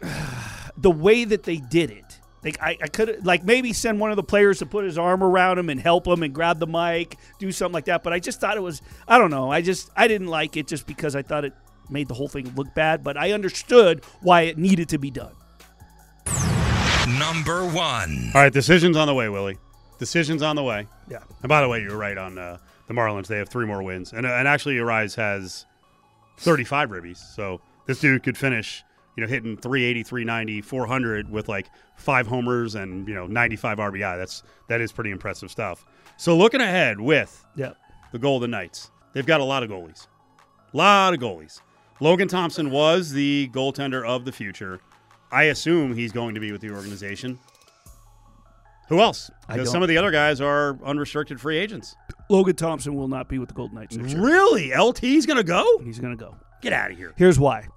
the 0.76 0.90
way 0.90 1.24
that 1.24 1.42
they 1.42 1.56
did 1.56 1.90
it. 1.90 2.18
Like 2.44 2.60
I, 2.60 2.76
I 2.82 2.88
could 2.88 3.24
like 3.24 3.44
maybe 3.44 3.72
send 3.72 4.00
one 4.00 4.10
of 4.10 4.16
the 4.16 4.22
players 4.24 4.58
to 4.58 4.66
put 4.66 4.84
his 4.84 4.98
arm 4.98 5.22
around 5.22 5.58
him 5.58 5.70
and 5.70 5.80
help 5.80 6.06
him 6.08 6.24
and 6.24 6.34
grab 6.34 6.58
the 6.58 6.66
mic, 6.66 7.16
do 7.38 7.52
something 7.52 7.72
like 7.74 7.84
that. 7.84 8.02
But 8.02 8.12
I 8.12 8.18
just 8.18 8.40
thought 8.40 8.56
it 8.56 8.62
was 8.62 8.82
I 9.06 9.18
don't 9.18 9.30
know. 9.30 9.50
I 9.50 9.60
just 9.60 9.90
I 9.96 10.08
didn't 10.08 10.26
like 10.26 10.56
it 10.56 10.66
just 10.66 10.86
because 10.86 11.14
I 11.14 11.22
thought 11.22 11.44
it 11.44 11.52
made 11.88 12.08
the 12.08 12.14
whole 12.14 12.28
thing 12.28 12.52
look 12.56 12.74
bad. 12.74 13.04
But 13.04 13.16
I 13.16 13.30
understood 13.30 14.04
why 14.22 14.42
it 14.42 14.58
needed 14.58 14.88
to 14.88 14.98
be 14.98 15.10
done. 15.10 15.32
Number 17.08 17.64
one. 17.66 18.30
All 18.34 18.42
right, 18.42 18.52
decisions 18.52 18.96
on 18.96 19.06
the 19.08 19.14
way, 19.14 19.28
Willie. 19.28 19.58
Decisions 19.98 20.42
on 20.42 20.56
the 20.56 20.62
way. 20.62 20.86
Yeah. 21.10 21.18
And 21.42 21.48
by 21.48 21.60
the 21.60 21.68
way, 21.68 21.80
you're 21.80 21.96
right 21.96 22.16
on 22.16 22.38
uh, 22.38 22.58
the 22.86 22.94
Marlins. 22.94 23.26
They 23.26 23.38
have 23.38 23.48
three 23.48 23.66
more 23.66 23.82
wins, 23.82 24.12
and 24.12 24.24
uh, 24.26 24.30
and 24.30 24.46
actually, 24.48 24.76
Arraez 24.76 25.16
has 25.16 25.66
35 26.38 26.90
ribbies. 26.90 27.18
So 27.18 27.60
this 27.86 28.00
dude 28.00 28.22
could 28.22 28.38
finish, 28.38 28.82
you 29.16 29.22
know, 29.22 29.28
hitting 29.28 29.56
380, 29.56 30.02
390, 30.04 30.60
400 30.62 31.30
with 31.30 31.48
like 31.48 31.70
five 31.96 32.26
homers 32.26 32.74
and 32.74 33.06
you 33.08 33.14
know 33.14 33.26
95 33.26 33.78
RBI. 33.78 34.16
That's 34.18 34.42
that 34.68 34.80
is 34.80 34.92
pretty 34.92 35.10
impressive 35.10 35.50
stuff. 35.50 35.84
So 36.16 36.36
looking 36.36 36.60
ahead 36.60 37.00
with 37.00 37.44
Yeah. 37.56 37.72
the 38.12 38.18
Golden 38.18 38.50
Knights, 38.50 38.90
they've 39.12 39.26
got 39.26 39.40
a 39.40 39.44
lot 39.44 39.62
of 39.62 39.70
goalies, 39.70 40.06
a 40.72 40.76
lot 40.76 41.14
of 41.14 41.20
goalies. 41.20 41.60
Logan 42.00 42.28
Thompson 42.28 42.70
was 42.70 43.10
the 43.12 43.48
goaltender 43.52 44.06
of 44.06 44.24
the 44.24 44.32
future. 44.32 44.80
I 45.32 45.44
assume 45.44 45.94
he's 45.94 46.12
going 46.12 46.34
to 46.34 46.40
be 46.40 46.52
with 46.52 46.60
the 46.60 46.70
organization. 46.70 47.38
Who 48.88 49.00
else? 49.00 49.30
Because 49.48 49.70
some 49.70 49.82
of 49.82 49.88
the 49.88 49.96
other 49.96 50.10
guys 50.10 50.40
are 50.40 50.78
unrestricted 50.84 51.40
free 51.40 51.56
agents. 51.56 51.96
Logan 52.28 52.56
Thompson 52.56 52.94
will 52.94 53.08
not 53.08 53.28
be 53.28 53.38
with 53.38 53.48
the 53.48 53.54
Golden 53.54 53.76
Knights 53.76 53.96
next 53.96 54.12
year. 54.12 54.22
Really? 54.22 54.70
LT's 54.70 55.24
going 55.24 55.38
to 55.38 55.44
go? 55.44 55.64
He's 55.82 55.98
going 55.98 56.16
to 56.16 56.22
go. 56.22 56.36
Get 56.60 56.74
out 56.74 56.90
of 56.90 56.98
here. 56.98 57.14
Here's 57.16 57.38
why. 57.38 57.68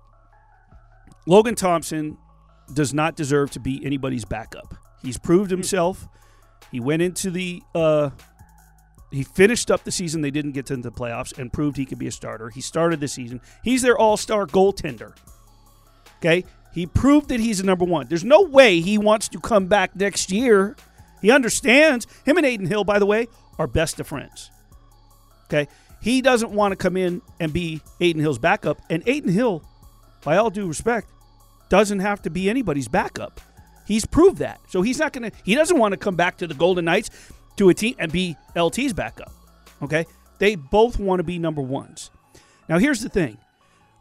Logan 1.25 1.55
Thompson 1.55 2.17
does 2.73 2.93
not 2.93 3.15
deserve 3.15 3.51
to 3.51 3.59
be 3.59 3.83
anybody's 3.85 4.25
backup. 4.25 4.75
He's 5.01 5.17
proved 5.17 5.51
himself. 5.51 6.07
He 6.71 6.79
went 6.79 7.01
into 7.01 7.31
the 7.31 7.61
uh 7.73 8.09
he 9.11 9.23
finished 9.23 9.71
up 9.71 9.83
the 9.83 9.91
season 9.91 10.21
they 10.21 10.31
didn't 10.31 10.51
get 10.51 10.65
to 10.65 10.75
the 10.75 10.91
playoffs 10.91 11.37
and 11.37 11.53
proved 11.53 11.77
he 11.77 11.85
could 11.85 11.99
be 11.99 12.07
a 12.07 12.11
starter. 12.11 12.49
He 12.49 12.59
started 12.59 12.99
the 12.99 13.07
season. 13.07 13.39
He's 13.63 13.81
their 13.81 13.97
all-star 13.97 14.45
goaltender. 14.47 15.15
Okay? 16.17 16.43
He 16.75 16.85
proved 16.85 17.29
that 17.29 17.39
he's 17.39 17.61
a 17.61 17.65
number 17.65 17.85
1. 17.85 18.07
There's 18.09 18.25
no 18.25 18.41
way 18.41 18.81
he 18.81 18.97
wants 18.97 19.29
to 19.29 19.39
come 19.39 19.67
back 19.67 19.95
next 19.95 20.29
year. 20.29 20.75
He 21.21 21.31
understands. 21.31 22.05
Him 22.25 22.35
and 22.35 22.45
Adin 22.45 22.67
Hill, 22.67 22.83
by 22.83 22.99
the 22.99 23.05
way, 23.05 23.29
are 23.57 23.65
best 23.65 23.97
of 24.01 24.07
friends. 24.07 24.51
Okay. 25.45 25.69
He 26.01 26.21
doesn't 26.21 26.51
want 26.51 26.73
to 26.73 26.75
come 26.75 26.97
in 26.97 27.21
and 27.39 27.53
be 27.53 27.81
Adin 28.01 28.19
Hill's 28.19 28.39
backup. 28.39 28.81
And 28.89 29.07
Adin 29.07 29.29
Hill, 29.29 29.63
by 30.25 30.35
all 30.35 30.49
due 30.49 30.67
respect, 30.67 31.07
doesn't 31.69 31.99
have 31.99 32.21
to 32.23 32.29
be 32.29 32.49
anybody's 32.49 32.89
backup. 32.89 33.39
He's 33.87 34.05
proved 34.05 34.39
that. 34.39 34.59
So 34.67 34.81
he's 34.81 34.99
not 34.99 35.13
going 35.13 35.31
to, 35.31 35.37
he 35.45 35.55
doesn't 35.55 35.77
want 35.77 35.93
to 35.93 35.97
come 35.97 36.17
back 36.17 36.37
to 36.39 36.47
the 36.47 36.53
Golden 36.53 36.83
Knights 36.83 37.09
to 37.55 37.69
a 37.69 37.73
team 37.73 37.95
and 37.99 38.11
be 38.11 38.35
LT's 38.53 38.91
backup. 38.91 39.31
Okay. 39.81 40.05
They 40.39 40.55
both 40.55 40.99
want 40.99 41.19
to 41.19 41.23
be 41.23 41.39
number 41.39 41.61
ones. 41.61 42.11
Now, 42.67 42.79
here's 42.79 42.99
the 42.99 43.07
thing 43.07 43.37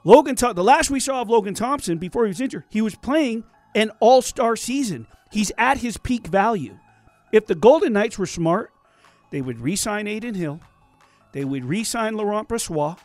Logan, 0.04 0.36
the 0.36 0.62
last 0.62 0.90
we 0.90 1.00
saw 1.00 1.22
of 1.22 1.30
Logan 1.30 1.54
Thompson 1.54 1.98
before 1.98 2.24
he 2.24 2.28
was 2.28 2.40
injured, 2.40 2.64
he 2.68 2.82
was 2.82 2.94
playing 2.94 3.44
an 3.74 3.90
all 4.00 4.22
star 4.22 4.54
season. 4.54 5.06
He's 5.32 5.50
at 5.58 5.78
his 5.78 5.96
peak 5.96 6.26
value. 6.26 6.78
If 7.32 7.46
the 7.46 7.54
Golden 7.54 7.94
Knights 7.94 8.18
were 8.18 8.26
smart, 8.26 8.70
they 9.30 9.40
would 9.40 9.58
re 9.58 9.74
sign 9.74 10.06
Adin 10.06 10.34
Hill. 10.34 10.60
They 11.32 11.44
would 11.44 11.64
re 11.64 11.82
sign 11.82 12.16
Laurent 12.16 12.48
Brossoit. 12.48 12.98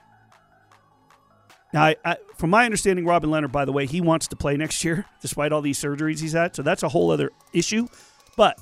Now, 1.74 1.84
I, 1.84 1.96
I, 2.04 2.18
from 2.36 2.50
my 2.50 2.66
understanding, 2.66 3.06
Robin 3.06 3.30
Lehner, 3.30 3.52
by 3.52 3.66
the 3.66 3.72
way, 3.72 3.86
he 3.86 4.02
wants 4.02 4.28
to 4.28 4.36
play 4.36 4.58
next 4.58 4.84
year 4.84 5.06
despite 5.22 5.52
all 5.52 5.62
these 5.62 5.80
surgeries 5.80 6.20
he's 6.20 6.34
had. 6.34 6.56
So 6.56 6.62
that's 6.62 6.84
a 6.84 6.90
whole 6.90 7.12
other 7.12 7.32
issue. 7.54 7.88
But 8.36 8.60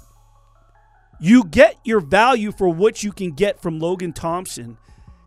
you 1.20 1.44
get 1.44 1.77
your 1.84 2.00
value 2.00 2.51
for 2.51 2.70
what 2.70 3.03
you 3.03 3.12
can 3.12 3.32
get 3.32 3.62
from 3.62 3.79
Logan 3.79 4.13
Thompson 4.13 4.77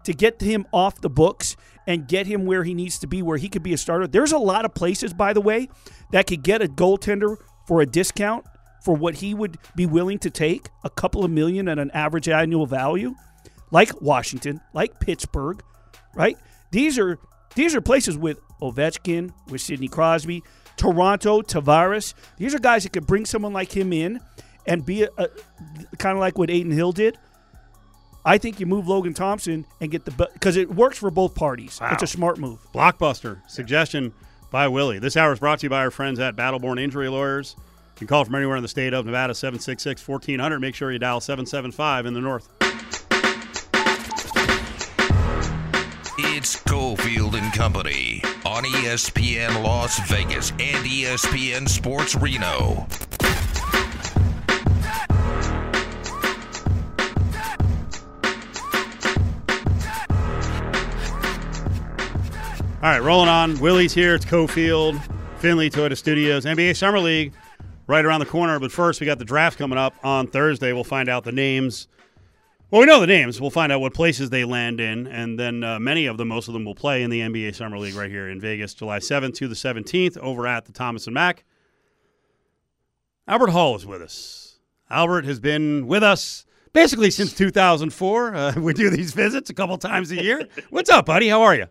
to 0.05 0.13
get 0.13 0.41
him 0.41 0.67
off 0.73 1.01
the 1.01 1.11
books 1.11 1.57
and 1.87 2.07
get 2.07 2.27
him 2.27 2.47
where 2.47 2.65
he 2.65 2.75
needs 2.75 2.99
to 3.01 3.07
be, 3.07 3.23
where 3.23 3.39
he 3.39 3.49
could 3.49 3.63
be 3.63 3.73
a 3.73 3.79
starter. 3.79 4.07
There's 4.07 4.33
a 4.33 4.39
lot 4.39 4.65
of 4.65 4.75
places, 4.75 5.13
by 5.13 5.33
the 5.33 5.41
way, 5.41 5.69
that 6.13 6.27
could 6.27 6.43
get 6.43 6.63
a 6.63 6.67
goaltender 6.67 7.37
for 7.67 7.81
a 7.81 7.87
discount 7.87 8.45
for 8.83 8.95
what 8.95 9.17
he 9.17 9.35
would 9.35 9.59
be 9.77 9.87
willing 9.87 10.19
to 10.21 10.31
take, 10.31 10.69
a 10.85 10.91
couple 10.91 11.25
of 11.25 11.31
million 11.31 11.69
at 11.69 11.79
an 11.79 11.91
average 11.93 12.29
annual 12.29 12.67
value, 12.67 13.15
like 13.71 14.01
Washington, 14.01 14.61
like 14.73 15.01
Pittsburgh, 15.01 15.63
right? 16.15 16.37
These 16.71 16.99
are 16.99 17.19
these 17.55 17.75
are 17.75 17.81
places 17.81 18.17
with 18.17 18.39
Ovechkin, 18.63 19.33
with 19.49 19.61
Sidney 19.61 19.89
Crosby, 19.89 20.43
Toronto, 20.77 21.43
Tavares. 21.43 22.15
These 22.37 22.55
are 22.55 22.59
guys 22.59 22.85
that 22.85 22.93
could 22.93 23.07
bring 23.07 23.27
someone 23.27 23.53
like 23.53 23.77
him 23.77 23.93
in 23.93 24.21
and 24.67 24.85
be 24.85 25.03
a, 25.03 25.09
a 25.19 25.29
kind 25.99 26.17
of 26.17 26.21
like 26.21 26.39
what 26.39 26.49
Adin 26.49 26.71
Hill 26.71 26.93
did. 26.93 27.19
I 28.25 28.39
think 28.39 28.61
you 28.61 28.67
move 28.67 28.87
Logan 28.87 29.15
Thompson 29.15 29.67
and 29.81 29.91
get 29.91 30.05
the 30.05 30.11
because 30.11 30.57
it 30.57 30.75
works 30.75 30.99
for 30.99 31.11
both 31.11 31.35
parties. 31.35 31.79
Wow. 31.81 31.91
It's 31.93 32.03
a 32.03 32.07
smart 32.07 32.39
move. 32.39 32.59
Blockbuster 32.75 33.41
suggestion 33.49 34.13
by 34.51 34.69
Willie. 34.69 34.99
This 34.99 35.17
hour 35.17 35.33
is 35.33 35.39
brought 35.39 35.61
to 35.61 35.67
you 35.67 35.71
by 35.71 35.81
our 35.81 35.91
friends 35.91 36.19
at 36.19 36.37
Battleborn 36.37 36.79
Injury 36.81 37.09
Lawyers. 37.09 37.57
You 37.59 37.97
can 37.97 38.07
call 38.07 38.25
from 38.25 38.35
anywhere 38.35 38.57
in 38.57 38.63
the 38.63 38.69
state 38.69 38.93
of 38.93 39.07
Nevada, 39.07 39.35
766 39.35 40.07
1400. 40.07 40.59
Make 40.59 40.75
sure 40.75 40.93
you 40.93 40.99
dial 40.99 41.21
775 41.21 42.07
in 42.07 42.15
the 42.15 42.21
north. 42.21 42.49
It's 46.23 46.57
Cofield 46.63 47.35
and 47.41 47.53
Company 47.53 48.23
on 48.45 48.65
ESPN 48.65 49.63
Las 49.63 49.99
Vegas 50.09 50.51
and 50.53 50.87
ESPN 50.87 51.69
Sports 51.69 52.15
Reno. 52.15 52.87
All 62.83 62.89
right, 62.89 63.03
rolling 63.03 63.29
on. 63.29 63.61
Willie's 63.61 63.93
here. 63.93 64.15
It's 64.15 64.25
Cofield, 64.25 64.99
Findlay 65.37 65.69
Toyota 65.69 65.95
Studios, 65.95 66.47
NBA 66.47 66.75
Summer 66.75 66.99
League 66.99 67.35
right 67.87 68.03
around 68.03 68.21
the 68.21 68.27
corner. 68.27 68.59
But 68.59 68.73
first, 68.73 69.01
we 69.01 69.07
got 69.07 69.19
the 69.19 69.25
draft 69.27 69.59
coming 69.59 69.77
up 69.77 69.95
on 70.03 70.29
Thursday. 70.29 70.73
We'll 70.73 70.83
find 70.83 71.07
out 71.11 71.25
the 71.25 71.31
names. 71.31 71.89
Well, 72.71 72.81
we 72.81 72.87
know 72.87 72.99
the 72.99 73.07
names. 73.07 73.39
We'll 73.39 73.51
find 73.51 73.71
out 73.71 73.83
what 73.83 73.93
places 73.93 74.31
they 74.31 74.47
land 74.47 74.81
in, 74.81 75.07
and 75.07 75.39
then 75.39 75.63
uh, 75.63 75.79
many 75.79 76.07
of 76.07 76.17
them, 76.17 76.29
most 76.29 76.49
of 76.49 76.55
them, 76.55 76.65
will 76.65 76.75
play 76.75 77.03
in 77.03 77.11
the 77.11 77.21
NBA 77.21 77.55
Summer 77.55 77.79
League 77.79 77.97
right 77.97 78.11
here 78.11 78.31
in 78.31 78.41
Vegas, 78.41 78.73
July 78.73 78.99
7th 78.99 79.35
to 79.35 79.47
the 79.47 79.55
17th, 79.55 80.17
over 80.17 80.47
at 80.47 80.65
the 80.65 80.73
Thomas 80.73 81.07
and 81.07 81.13
Mack. 81.13 81.45
Albert 83.29 83.51
Hall 83.51 83.77
is 83.77 83.85
with 83.85 84.01
us. 84.01 84.59
Albert 84.89 85.27
has 85.27 85.39
been 85.39 85.87
with 85.87 86.03
us 86.03 86.47
basically 86.73 87.11
since 87.11 87.35
2004. 87.35 88.35
Uh, 88.35 88.55
we 88.57 88.73
do 88.73 88.89
these 88.89 89.13
visits 89.13 89.51
a 89.51 89.55
couple 89.55 89.77
times 89.77 90.11
a 90.13 90.23
year. 90.23 90.49
What's 90.71 90.89
up, 90.89 91.05
buddy? 91.05 91.29
How 91.29 91.43
are 91.43 91.55
you? 91.55 91.67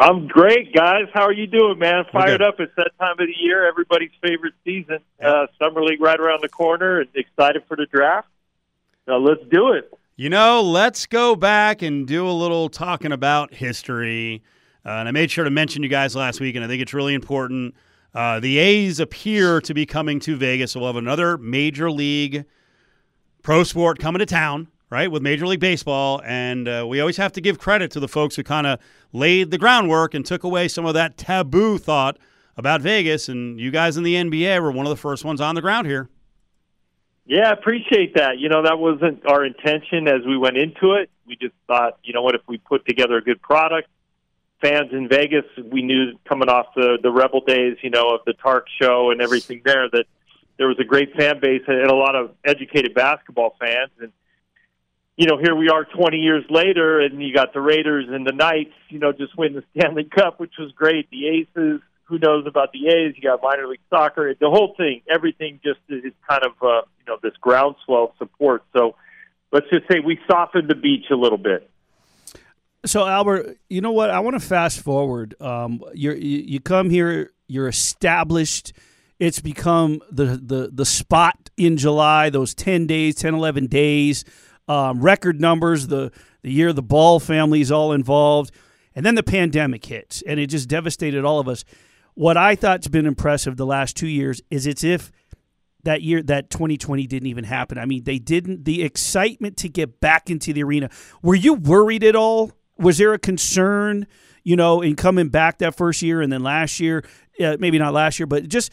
I'm 0.00 0.28
great, 0.28 0.72
guys. 0.74 1.08
How 1.12 1.24
are 1.24 1.32
you 1.32 1.46
doing, 1.46 1.78
man? 1.78 2.04
Fired 2.10 2.40
up. 2.40 2.58
It's 2.58 2.72
that 2.78 2.92
time 2.98 3.12
of 3.12 3.18
the 3.18 3.34
year. 3.38 3.68
Everybody's 3.68 4.10
favorite 4.22 4.54
season. 4.64 5.00
Uh, 5.22 5.46
Summer 5.58 5.84
League 5.84 6.00
right 6.00 6.18
around 6.18 6.40
the 6.42 6.48
corner. 6.48 7.00
And 7.00 7.08
excited 7.14 7.64
for 7.68 7.76
the 7.76 7.84
draft. 7.84 8.26
So 9.04 9.18
let's 9.18 9.42
do 9.50 9.72
it. 9.72 9.92
You 10.16 10.30
know, 10.30 10.62
let's 10.62 11.04
go 11.04 11.36
back 11.36 11.82
and 11.82 12.06
do 12.06 12.26
a 12.26 12.32
little 12.32 12.70
talking 12.70 13.12
about 13.12 13.52
history. 13.52 14.42
Uh, 14.86 14.88
and 14.88 15.08
I 15.08 15.10
made 15.10 15.30
sure 15.30 15.44
to 15.44 15.50
mention 15.50 15.82
you 15.82 15.90
guys 15.90 16.16
last 16.16 16.40
week, 16.40 16.56
and 16.56 16.64
I 16.64 16.68
think 16.68 16.80
it's 16.80 16.94
really 16.94 17.12
important. 17.12 17.74
Uh, 18.14 18.40
the 18.40 18.56
A's 18.56 19.00
appear 19.00 19.60
to 19.60 19.74
be 19.74 19.84
coming 19.84 20.18
to 20.20 20.34
Vegas. 20.34 20.72
So 20.72 20.80
we'll 20.80 20.88
have 20.88 20.96
another 20.96 21.36
major 21.36 21.90
league 21.90 22.46
pro 23.42 23.64
sport 23.64 23.98
coming 23.98 24.20
to 24.20 24.26
town, 24.26 24.68
right, 24.90 25.10
with 25.10 25.22
Major 25.22 25.46
League 25.46 25.60
Baseball, 25.60 26.20
and 26.24 26.68
uh, 26.68 26.84
we 26.86 27.00
always 27.00 27.16
have 27.16 27.32
to 27.32 27.40
give 27.40 27.58
credit 27.58 27.90
to 27.92 28.00
the 28.00 28.08
folks 28.08 28.36
who 28.36 28.42
kind 28.42 28.66
of 28.66 28.80
laid 29.12 29.50
the 29.50 29.58
groundwork 29.58 30.14
and 30.14 30.26
took 30.26 30.42
away 30.42 30.68
some 30.68 30.84
of 30.84 30.94
that 30.94 31.16
taboo 31.16 31.78
thought 31.78 32.18
about 32.56 32.80
Vegas. 32.80 33.28
And 33.28 33.60
you 33.60 33.70
guys 33.70 33.96
in 33.96 34.02
the 34.02 34.14
NBA 34.14 34.60
were 34.60 34.72
one 34.72 34.86
of 34.86 34.90
the 34.90 34.96
first 34.96 35.24
ones 35.24 35.40
on 35.40 35.54
the 35.54 35.62
ground 35.62 35.86
here. 35.86 36.08
Yeah, 37.24 37.48
I 37.48 37.52
appreciate 37.52 38.16
that. 38.16 38.38
You 38.38 38.48
know, 38.48 38.62
that 38.62 38.78
wasn't 38.80 39.24
our 39.26 39.44
intention 39.44 40.08
as 40.08 40.26
we 40.26 40.36
went 40.36 40.56
into 40.56 40.94
it. 40.94 41.10
We 41.26 41.36
just 41.36 41.54
thought, 41.68 41.98
you 42.02 42.12
know 42.12 42.22
what, 42.22 42.34
if 42.34 42.42
we 42.48 42.58
put 42.58 42.84
together 42.84 43.18
a 43.18 43.22
good 43.22 43.40
product, 43.40 43.88
fans 44.60 44.92
in 44.92 45.08
Vegas, 45.08 45.44
we 45.70 45.82
knew 45.82 46.18
coming 46.28 46.48
off 46.48 46.66
the 46.74 46.98
the 47.00 47.10
Rebel 47.10 47.40
days, 47.40 47.76
you 47.82 47.90
know, 47.90 48.10
of 48.10 48.22
the 48.26 48.32
Tark 48.32 48.66
show 48.82 49.12
and 49.12 49.22
everything 49.22 49.62
there 49.64 49.88
that 49.90 50.06
there 50.58 50.66
was 50.66 50.78
a 50.80 50.84
great 50.84 51.14
fan 51.14 51.38
base 51.40 51.62
and 51.68 51.88
a 51.88 51.94
lot 51.94 52.16
of 52.16 52.32
educated 52.44 52.94
basketball 52.94 53.54
fans 53.60 53.90
and 54.00 54.10
you 55.20 55.26
know, 55.26 55.36
here 55.36 55.54
we 55.54 55.68
are 55.68 55.84
20 55.84 56.16
years 56.16 56.46
later, 56.48 56.98
and 56.98 57.22
you 57.22 57.34
got 57.34 57.52
the 57.52 57.60
Raiders 57.60 58.06
and 58.08 58.26
the 58.26 58.32
Knights, 58.32 58.72
you 58.88 58.98
know, 58.98 59.12
just 59.12 59.36
win 59.36 59.52
the 59.52 59.62
Stanley 59.76 60.04
Cup, 60.04 60.40
which 60.40 60.54
was 60.58 60.72
great. 60.72 61.10
The 61.10 61.28
Aces, 61.28 61.82
who 62.04 62.18
knows 62.18 62.46
about 62.46 62.72
the 62.72 62.88
A's? 62.88 63.14
You 63.16 63.28
got 63.28 63.42
minor 63.42 63.68
league 63.68 63.80
soccer, 63.90 64.32
the 64.40 64.48
whole 64.48 64.72
thing, 64.78 65.02
everything 65.12 65.60
just 65.62 65.80
is 65.90 66.14
kind 66.26 66.42
of, 66.42 66.52
uh, 66.62 66.86
you 66.98 67.04
know, 67.06 67.18
this 67.22 67.34
groundswell 67.38 68.04
of 68.04 68.10
support. 68.16 68.64
So 68.74 68.96
let's 69.52 69.66
just 69.70 69.86
say 69.92 70.00
we 70.00 70.18
softened 70.26 70.70
the 70.70 70.74
beach 70.74 71.10
a 71.10 71.16
little 71.16 71.36
bit. 71.36 71.68
So 72.86 73.06
Albert, 73.06 73.58
you 73.68 73.82
know 73.82 73.92
what? 73.92 74.08
I 74.08 74.20
want 74.20 74.40
to 74.40 74.46
fast 74.46 74.80
forward. 74.80 75.34
Um, 75.38 75.84
you 75.92 76.12
you 76.12 76.60
come 76.60 76.88
here, 76.88 77.30
you're 77.46 77.68
established. 77.68 78.72
It's 79.18 79.38
become 79.38 80.00
the, 80.10 80.40
the 80.42 80.70
the 80.72 80.86
spot 80.86 81.50
in 81.58 81.76
July. 81.76 82.30
Those 82.30 82.54
ten 82.54 82.86
days, 82.86 83.16
10, 83.16 83.34
11 83.34 83.66
days 83.66 84.24
um, 84.70 85.00
record 85.00 85.40
numbers, 85.40 85.88
the, 85.88 86.12
the 86.42 86.52
year 86.52 86.72
the 86.72 86.80
Ball 86.80 87.18
family 87.18 87.60
is 87.60 87.72
all 87.72 87.92
involved. 87.92 88.54
And 88.94 89.04
then 89.04 89.16
the 89.16 89.22
pandemic 89.22 89.84
hits, 89.84 90.22
and 90.22 90.38
it 90.38 90.46
just 90.46 90.68
devastated 90.68 91.24
all 91.24 91.40
of 91.40 91.48
us. 91.48 91.64
What 92.14 92.36
I 92.36 92.54
thought's 92.54 92.88
been 92.88 93.06
impressive 93.06 93.56
the 93.56 93.66
last 93.66 93.96
two 93.96 94.06
years 94.06 94.40
is 94.50 94.66
it's 94.66 94.84
if 94.84 95.10
that 95.82 96.02
year, 96.02 96.22
that 96.24 96.50
2020 96.50 97.06
didn't 97.06 97.26
even 97.26 97.44
happen. 97.44 97.78
I 97.78 97.84
mean, 97.84 98.04
they 98.04 98.18
didn't, 98.18 98.64
the 98.64 98.82
excitement 98.82 99.56
to 99.58 99.68
get 99.68 100.00
back 100.00 100.30
into 100.30 100.52
the 100.52 100.62
arena. 100.62 100.90
Were 101.22 101.34
you 101.34 101.54
worried 101.54 102.04
at 102.04 102.14
all? 102.14 102.52
Was 102.78 102.98
there 102.98 103.12
a 103.12 103.18
concern, 103.18 104.06
you 104.44 104.54
know, 104.54 104.82
in 104.82 104.94
coming 104.94 105.30
back 105.30 105.58
that 105.58 105.76
first 105.76 106.02
year 106.02 106.20
and 106.20 106.32
then 106.32 106.42
last 106.42 106.78
year? 106.78 107.04
Maybe 107.38 107.78
not 107.78 107.92
last 107.92 108.18
year, 108.20 108.26
but 108.26 108.48
just 108.48 108.70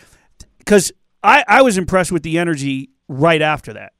because 0.60 0.92
I, 1.24 1.44
I 1.48 1.62
was 1.62 1.78
impressed 1.78 2.12
with 2.12 2.24
the 2.24 2.38
energy 2.38 2.90
right 3.08 3.42
after 3.42 3.74
that. 3.74 3.94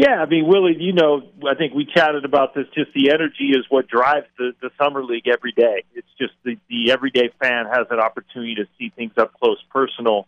Yeah, 0.00 0.22
I 0.22 0.24
mean, 0.24 0.46
Willie, 0.46 0.78
you 0.80 0.94
know, 0.94 1.28
I 1.46 1.54
think 1.54 1.74
we 1.74 1.84
chatted 1.84 2.24
about 2.24 2.54
this. 2.54 2.64
Just 2.74 2.90
the 2.94 3.10
energy 3.10 3.50
is 3.50 3.66
what 3.68 3.86
drives 3.86 4.26
the, 4.38 4.52
the 4.62 4.70
summer 4.78 5.04
league 5.04 5.28
every 5.28 5.52
day. 5.52 5.84
It's 5.94 6.08
just 6.18 6.32
the, 6.42 6.56
the 6.70 6.90
everyday 6.90 7.28
fan 7.38 7.66
has 7.66 7.86
an 7.90 8.00
opportunity 8.00 8.54
to 8.54 8.66
see 8.78 8.88
things 8.96 9.12
up 9.18 9.34
close, 9.38 9.62
personal. 9.68 10.26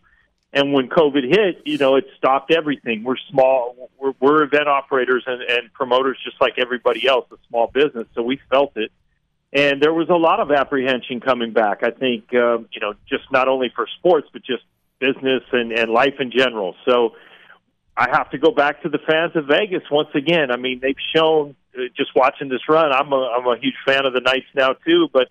And 0.53 0.73
when 0.73 0.89
COVID 0.89 1.27
hit, 1.27 1.63
you 1.65 1.79
know, 1.79 1.95
it 1.95 2.05
stopped 2.15 2.51
everything. 2.51 3.03
We're 3.03 3.17
small, 3.31 3.89
we're, 3.99 4.13
we're 4.19 4.43
event 4.43 4.67
operators 4.67 5.23
and, 5.25 5.41
and 5.41 5.73
promoters 5.73 6.19
just 6.23 6.39
like 6.39 6.59
everybody 6.59 7.07
else, 7.07 7.25
a 7.31 7.37
small 7.49 7.65
business. 7.65 8.05
So 8.13 8.21
we 8.21 8.39
felt 8.51 8.77
it. 8.77 8.91
And 9.53 9.81
there 9.81 9.91
was 9.91 10.07
a 10.09 10.15
lot 10.15 10.39
of 10.39 10.51
apprehension 10.51 11.19
coming 11.19 11.51
back. 11.51 11.81
I 11.81 11.89
think, 11.89 12.31
um, 12.35 12.67
you 12.71 12.79
know, 12.79 12.93
just 13.09 13.23
not 13.31 13.47
only 13.47 13.71
for 13.75 13.87
sports, 13.97 14.27
but 14.31 14.43
just 14.43 14.65
business 14.99 15.41
and, 15.51 15.71
and 15.71 15.89
life 15.89 16.19
in 16.19 16.29
general. 16.29 16.75
So, 16.85 17.15
I 17.95 18.09
have 18.11 18.31
to 18.31 18.37
go 18.37 18.51
back 18.51 18.81
to 18.83 18.89
the 18.89 18.97
fans 18.97 19.35
of 19.35 19.45
Vegas 19.45 19.83
once 19.91 20.09
again. 20.15 20.51
I 20.51 20.57
mean, 20.57 20.79
they've 20.81 20.95
shown 21.15 21.55
uh, 21.77 21.83
just 21.95 22.15
watching 22.15 22.49
this 22.49 22.61
run. 22.67 22.91
I'm 22.91 23.11
a 23.11 23.29
I'm 23.37 23.45
a 23.47 23.57
huge 23.59 23.75
fan 23.85 24.05
of 24.05 24.13
the 24.13 24.21
Knights 24.21 24.47
now 24.55 24.73
too, 24.73 25.09
but 25.13 25.29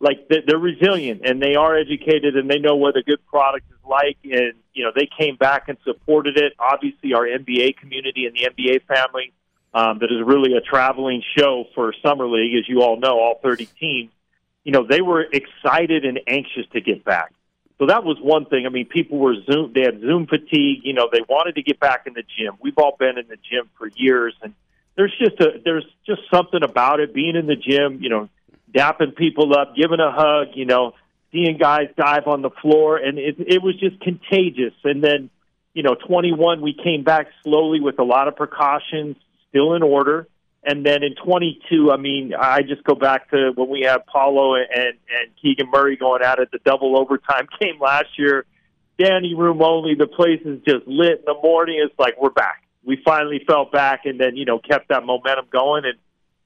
like 0.00 0.28
they're 0.28 0.58
resilient 0.58 1.22
and 1.24 1.42
they 1.42 1.54
are 1.54 1.76
educated 1.76 2.36
and 2.36 2.50
they 2.50 2.58
know 2.58 2.76
what 2.76 2.96
a 2.96 3.02
good 3.02 3.24
product 3.26 3.66
is 3.70 3.88
like 3.88 4.16
and 4.24 4.54
you 4.72 4.84
know 4.84 4.92
they 4.94 5.08
came 5.18 5.36
back 5.36 5.68
and 5.68 5.76
supported 5.84 6.36
it 6.36 6.52
obviously 6.58 7.14
our 7.14 7.24
nba 7.24 7.76
community 7.76 8.26
and 8.26 8.36
the 8.36 8.48
nba 8.48 8.80
family 8.86 9.32
um, 9.74 9.98
that 9.98 10.10
is 10.10 10.24
really 10.24 10.56
a 10.56 10.60
traveling 10.60 11.22
show 11.36 11.64
for 11.74 11.92
summer 12.02 12.28
league 12.28 12.54
as 12.54 12.68
you 12.68 12.82
all 12.82 12.98
know 12.98 13.18
all 13.18 13.40
30 13.42 13.66
teams 13.78 14.10
you 14.64 14.72
know 14.72 14.86
they 14.86 15.00
were 15.00 15.22
excited 15.32 16.04
and 16.04 16.20
anxious 16.26 16.66
to 16.72 16.80
get 16.80 17.04
back 17.04 17.32
so 17.78 17.86
that 17.86 18.04
was 18.04 18.18
one 18.20 18.44
thing. 18.46 18.66
I 18.66 18.70
mean, 18.70 18.86
people 18.86 19.18
were 19.18 19.36
Zoom. 19.50 19.72
They 19.72 19.82
had 19.82 20.00
Zoom 20.00 20.26
fatigue. 20.26 20.80
You 20.82 20.94
know, 20.94 21.08
they 21.12 21.20
wanted 21.28 21.54
to 21.54 21.62
get 21.62 21.78
back 21.78 22.06
in 22.06 22.12
the 22.12 22.22
gym. 22.22 22.54
We've 22.60 22.76
all 22.76 22.96
been 22.98 23.18
in 23.18 23.28
the 23.28 23.36
gym 23.36 23.70
for 23.78 23.86
years, 23.86 24.34
and 24.42 24.54
there's 24.96 25.14
just 25.16 25.40
a 25.40 25.60
there's 25.64 25.86
just 26.04 26.22
something 26.32 26.62
about 26.62 26.98
it. 26.98 27.14
Being 27.14 27.36
in 27.36 27.46
the 27.46 27.54
gym, 27.54 28.02
you 28.02 28.08
know, 28.08 28.28
dapping 28.74 29.14
people 29.14 29.56
up, 29.56 29.76
giving 29.76 30.00
a 30.00 30.10
hug. 30.10 30.48
You 30.54 30.64
know, 30.64 30.94
seeing 31.30 31.56
guys 31.56 31.88
dive 31.96 32.26
on 32.26 32.42
the 32.42 32.50
floor, 32.50 32.96
and 32.96 33.16
it 33.16 33.36
it 33.38 33.62
was 33.62 33.78
just 33.78 34.00
contagious. 34.00 34.74
And 34.82 35.02
then, 35.02 35.30
you 35.72 35.84
know, 35.84 35.94
21, 35.94 36.60
we 36.60 36.74
came 36.74 37.04
back 37.04 37.28
slowly 37.44 37.80
with 37.80 38.00
a 38.00 38.04
lot 38.04 38.26
of 38.26 38.34
precautions, 38.34 39.16
still 39.50 39.74
in 39.74 39.84
order. 39.84 40.26
And 40.68 40.84
then 40.84 41.02
in 41.02 41.14
22, 41.14 41.90
I 41.90 41.96
mean, 41.96 42.34
I 42.38 42.60
just 42.60 42.84
go 42.84 42.94
back 42.94 43.30
to 43.30 43.52
when 43.54 43.70
we 43.70 43.80
had 43.80 44.04
Paolo 44.04 44.54
and, 44.54 44.68
and 44.68 45.30
Keegan 45.40 45.70
Murray 45.70 45.96
going 45.96 46.22
out 46.22 46.38
at 46.38 46.42
it, 46.42 46.50
the 46.52 46.58
double 46.62 46.98
overtime 46.98 47.48
game 47.60 47.80
last 47.80 48.18
year. 48.18 48.44
Danny 48.98 49.34
room 49.34 49.62
only. 49.62 49.94
The 49.94 50.06
place 50.06 50.42
is 50.44 50.60
just 50.68 50.86
lit 50.86 51.20
in 51.20 51.24
the 51.24 51.40
morning. 51.42 51.80
It's 51.82 51.98
like 51.98 52.20
we're 52.20 52.28
back. 52.28 52.64
We 52.84 53.00
finally 53.02 53.42
felt 53.46 53.72
back, 53.72 54.04
and 54.04 54.20
then 54.20 54.36
you 54.36 54.44
know 54.44 54.58
kept 54.58 54.88
that 54.88 55.06
momentum 55.06 55.46
going, 55.50 55.84
and 55.86 55.96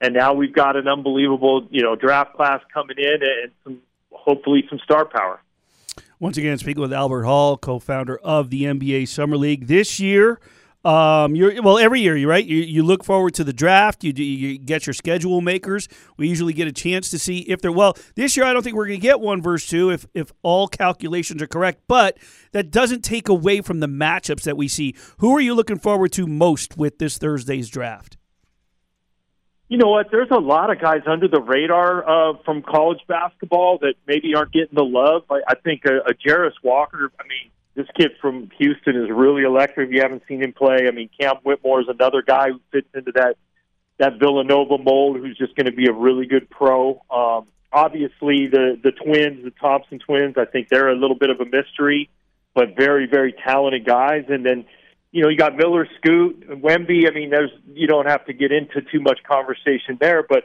and 0.01 0.15
now 0.15 0.35
we've 0.35 0.55
got 0.55 0.77
an 0.77 0.87
unbelievable 0.87 1.67
you 1.73 1.83
know 1.83 1.97
draft 1.97 2.35
class 2.35 2.61
coming 2.73 2.99
in, 2.99 3.23
and 3.23 3.53
some 3.65 3.81
hopefully 4.13 4.65
some 4.69 4.79
star 4.85 5.05
power. 5.05 5.41
Once 6.21 6.37
again, 6.37 6.59
speaking 6.59 6.81
with 6.81 6.93
Albert 6.93 7.25
Hall, 7.25 7.57
co-founder 7.57 8.19
of 8.19 8.51
the 8.51 8.65
NBA 8.65 9.09
Summer 9.09 9.37
League. 9.37 9.67
This 9.67 9.99
year, 9.99 10.39
um, 10.85 11.37
you're 11.37 11.63
well 11.63 11.79
every 11.79 12.01
year, 12.01 12.17
you 12.17 12.29
right. 12.29 12.45
You, 12.45 12.57
you 12.57 12.83
look 12.83 13.05
forward 13.05 13.35
to 13.35 13.45
the 13.45 13.53
draft. 13.53 14.03
You, 14.03 14.13
you 14.13 14.59
get 14.59 14.87
your 14.87 14.95
schedule 14.95 15.41
makers. 15.41 15.89
We 16.17 16.29
usually 16.29 16.53
get 16.53 16.67
a 16.67 16.73
chance 16.73 17.09
to 17.11 17.19
see 17.19 17.39
if 17.41 17.61
they're 17.61 17.71
well. 17.71 17.97
This 18.17 18.37
year, 18.37 18.45
I 18.45 18.53
don't 18.53 18.63
think 18.63 18.75
we're 18.75 18.89
going 18.89 18.99
to 18.99 19.03
get 19.03 19.21
one 19.21 19.41
versus 19.41 19.69
two 19.69 19.91
if 19.91 20.07
if 20.13 20.33
all 20.43 20.67
calculations 20.67 21.41
are 21.41 21.47
correct. 21.47 21.83
But 21.87 22.19
that 22.51 22.71
doesn't 22.71 23.03
take 23.03 23.29
away 23.29 23.61
from 23.61 23.79
the 23.81 23.87
matchups 23.87 24.43
that 24.43 24.57
we 24.57 24.67
see. 24.67 24.97
Who 25.19 25.37
are 25.37 25.41
you 25.41 25.55
looking 25.55 25.79
forward 25.79 26.13
to 26.13 26.27
most 26.27 26.77
with 26.77 26.99
this 26.99 27.17
Thursday's 27.17 27.69
draft? 27.69 28.17
You 29.69 29.79
know 29.79 29.89
what? 29.89 30.09
There's 30.11 30.31
a 30.31 30.41
lot 30.41 30.71
of 30.71 30.81
guys 30.81 31.01
under 31.07 31.29
the 31.29 31.41
radar 31.41 32.07
uh, 32.07 32.35
from 32.45 32.61
college 32.61 33.01
basketball 33.07 33.79
that 33.79 33.95
maybe 34.07 34.35
aren't 34.35 34.53
getting 34.53 34.75
the 34.75 34.85
love. 34.85 35.23
I, 35.31 35.41
I 35.49 35.55
think 35.55 35.83
a, 35.87 35.99
a 36.11 36.15
Jarace 36.15 36.53
Walker. 36.63 37.11
I 37.19 37.23
mean 37.23 37.53
this 37.75 37.87
kid 37.97 38.13
from 38.21 38.51
Houston 38.59 38.97
is 38.97 39.11
really 39.11 39.43
electric. 39.43 39.89
If 39.89 39.95
you 39.95 40.03
haven't 40.03 40.23
seen 40.29 40.43
him 40.43 40.53
play, 40.53 40.87
I 40.87 40.91
mean, 40.91 41.09
Cam 41.19 41.37
Whitmore 41.43 41.81
is 41.81 41.89
another 41.89 42.23
guy 42.23 42.49
who 42.51 42.61
fits 42.71 42.89
into 42.95 43.13
that 43.13 43.37
that 43.99 44.19
Villanova 44.19 44.79
mold, 44.79 45.19
who's 45.19 45.37
just 45.39 45.55
going 45.55 45.67
to 45.67 45.73
be 45.73 45.87
a 45.87 45.93
really 45.93 46.27
good 46.27 46.51
pro. 46.51 47.03
Um, 47.11 47.47
obviously, 47.73 48.49
the 48.49 48.79
the 48.83 48.93
twins, 48.93 49.45
the 49.45 49.53
Thompson 49.61 49.99
twins, 49.99 50.35
I 50.37 50.45
think 50.45 50.69
they're 50.69 50.91
a 50.91 50.97
little 50.97 51.17
bit 51.17 51.31
of 51.31 51.41
a 51.41 51.45
mystery, 51.45 52.11
but 52.55 52.77
very 52.77 53.07
very 53.07 53.33
talented 53.33 53.87
guys. 53.87 54.25
And 54.29 54.45
then, 54.45 54.67
you 55.11 55.23
know, 55.23 55.29
you 55.29 55.39
got 55.39 55.57
Miller, 55.57 55.89
Scoot, 55.97 56.49
Wemby. 56.49 57.09
I 57.09 57.15
mean, 57.15 57.31
there's 57.31 57.53
you 57.73 57.87
don't 57.87 58.07
have 58.07 58.27
to 58.27 58.33
get 58.33 58.53
into 58.53 58.83
too 58.83 59.01
much 59.01 59.21
conversation 59.23 59.97
there, 59.99 60.23
but 60.23 60.45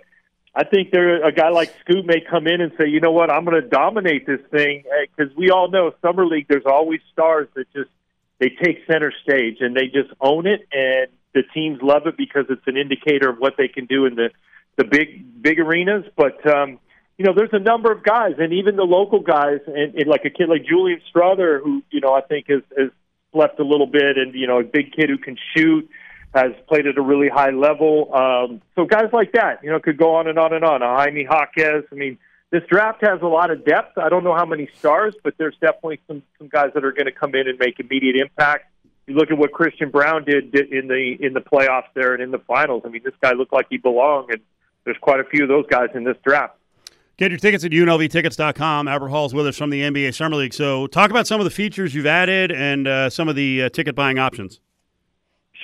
I 0.57 0.63
think 0.63 0.89
there 0.89 1.23
a 1.23 1.31
guy 1.31 1.49
like 1.49 1.71
Scoot 1.81 2.03
may 2.03 2.19
come 2.19 2.47
in 2.47 2.61
and 2.61 2.71
say, 2.79 2.87
you 2.87 2.99
know 2.99 3.11
what, 3.11 3.31
I'm 3.31 3.45
going 3.45 3.61
to 3.61 3.67
dominate 3.67 4.25
this 4.25 4.41
thing 4.49 4.85
because 5.15 5.31
we 5.37 5.51
all 5.51 5.69
know 5.69 5.93
summer 6.01 6.25
league. 6.25 6.47
There's 6.49 6.65
always 6.65 6.99
stars 7.13 7.47
that 7.55 7.71
just 7.73 7.91
they 8.39 8.49
take 8.49 8.79
center 8.87 9.13
stage 9.21 9.57
and 9.59 9.75
they 9.75 9.85
just 9.85 10.09
own 10.19 10.47
it, 10.47 10.67
and 10.71 11.09
the 11.35 11.43
teams 11.53 11.79
love 11.83 12.07
it 12.07 12.17
because 12.17 12.45
it's 12.49 12.65
an 12.65 12.75
indicator 12.75 13.29
of 13.29 13.37
what 13.37 13.53
they 13.55 13.67
can 13.67 13.85
do 13.85 14.07
in 14.07 14.15
the 14.15 14.31
the 14.77 14.83
big 14.83 15.43
big 15.43 15.59
arenas. 15.59 16.05
But 16.15 16.43
um, 16.51 16.79
you 17.19 17.25
know, 17.25 17.33
there's 17.35 17.53
a 17.53 17.59
number 17.59 17.91
of 17.91 18.03
guys, 18.03 18.33
and 18.39 18.51
even 18.51 18.77
the 18.77 18.83
local 18.83 19.19
guys, 19.19 19.59
and, 19.67 19.93
and 19.93 20.07
like 20.07 20.25
a 20.25 20.31
kid 20.31 20.49
like 20.49 20.65
Julian 20.65 21.01
Strawther, 21.13 21.61
who 21.61 21.83
you 21.91 22.01
know 22.01 22.15
I 22.15 22.21
think 22.21 22.47
has 22.49 22.63
has 22.75 22.89
slept 23.31 23.59
a 23.59 23.63
little 23.63 23.85
bit, 23.85 24.17
and 24.17 24.33
you 24.33 24.47
know, 24.47 24.59
a 24.59 24.63
big 24.63 24.91
kid 24.93 25.09
who 25.09 25.19
can 25.19 25.37
shoot 25.55 25.87
has 26.33 26.51
played 26.67 26.87
at 26.87 26.97
a 26.97 27.01
really 27.01 27.29
high 27.29 27.51
level. 27.51 28.13
Um, 28.13 28.61
so 28.75 28.85
guys 28.85 29.09
like 29.13 29.31
that, 29.33 29.63
you 29.63 29.71
know, 29.71 29.79
could 29.79 29.97
go 29.97 30.15
on 30.15 30.27
and 30.27 30.37
on 30.37 30.53
and 30.53 30.63
on. 30.63 30.81
Jaime 30.81 31.23
Jaquez. 31.23 31.83
I 31.91 31.95
mean, 31.95 32.17
this 32.51 32.63
draft 32.69 33.03
has 33.03 33.21
a 33.21 33.27
lot 33.27 33.51
of 33.51 33.65
depth. 33.65 33.97
I 33.97 34.09
don't 34.09 34.23
know 34.23 34.35
how 34.35 34.45
many 34.45 34.69
stars, 34.77 35.15
but 35.23 35.33
there's 35.37 35.55
definitely 35.59 35.99
some 36.07 36.23
some 36.37 36.47
guys 36.47 36.71
that 36.73 36.85
are 36.85 36.91
going 36.91 37.05
to 37.05 37.11
come 37.11 37.35
in 37.35 37.47
and 37.47 37.57
make 37.59 37.79
immediate 37.79 38.15
impact. 38.15 38.71
You 39.05 39.15
look 39.15 39.31
at 39.31 39.37
what 39.37 39.51
Christian 39.51 39.89
Braun 39.89 40.25
did 40.25 40.53
in 40.55 40.87
the 40.87 41.17
in 41.19 41.33
the 41.33 41.41
playoffs 41.41 41.87
there 41.93 42.13
and 42.13 42.21
in 42.21 42.31
the 42.31 42.39
finals. 42.39 42.83
I 42.85 42.89
mean, 42.89 43.01
this 43.03 43.13
guy 43.21 43.31
looked 43.33 43.53
like 43.53 43.67
he 43.69 43.77
belonged, 43.77 44.31
and 44.31 44.41
there's 44.85 44.97
quite 45.01 45.19
a 45.19 45.25
few 45.25 45.43
of 45.43 45.49
those 45.49 45.65
guys 45.69 45.89
in 45.93 46.03
this 46.03 46.17
draft. 46.25 46.53
Get 47.17 47.31
your 47.31 47.39
tickets 47.39 47.65
at 47.65 47.71
unlvtickets.com. 47.71 48.87
Albert 48.87 49.09
Hall's 49.09 49.33
with 49.33 49.47
us 49.47 49.57
from 49.57 49.71
the 49.71 49.81
NBA 49.81 50.13
Summer 50.13 50.35
League. 50.35 50.53
So, 50.53 50.85
talk 50.85 51.09
about 51.09 51.25
some 51.25 51.41
of 51.41 51.45
the 51.45 51.51
features 51.51 51.95
you've 51.95 52.05
added 52.05 52.51
and 52.51 52.87
uh, 52.87 53.09
some 53.09 53.27
of 53.27 53.35
the 53.35 53.63
uh, 53.63 53.69
ticket 53.69 53.95
buying 53.95 54.19
options. 54.19 54.59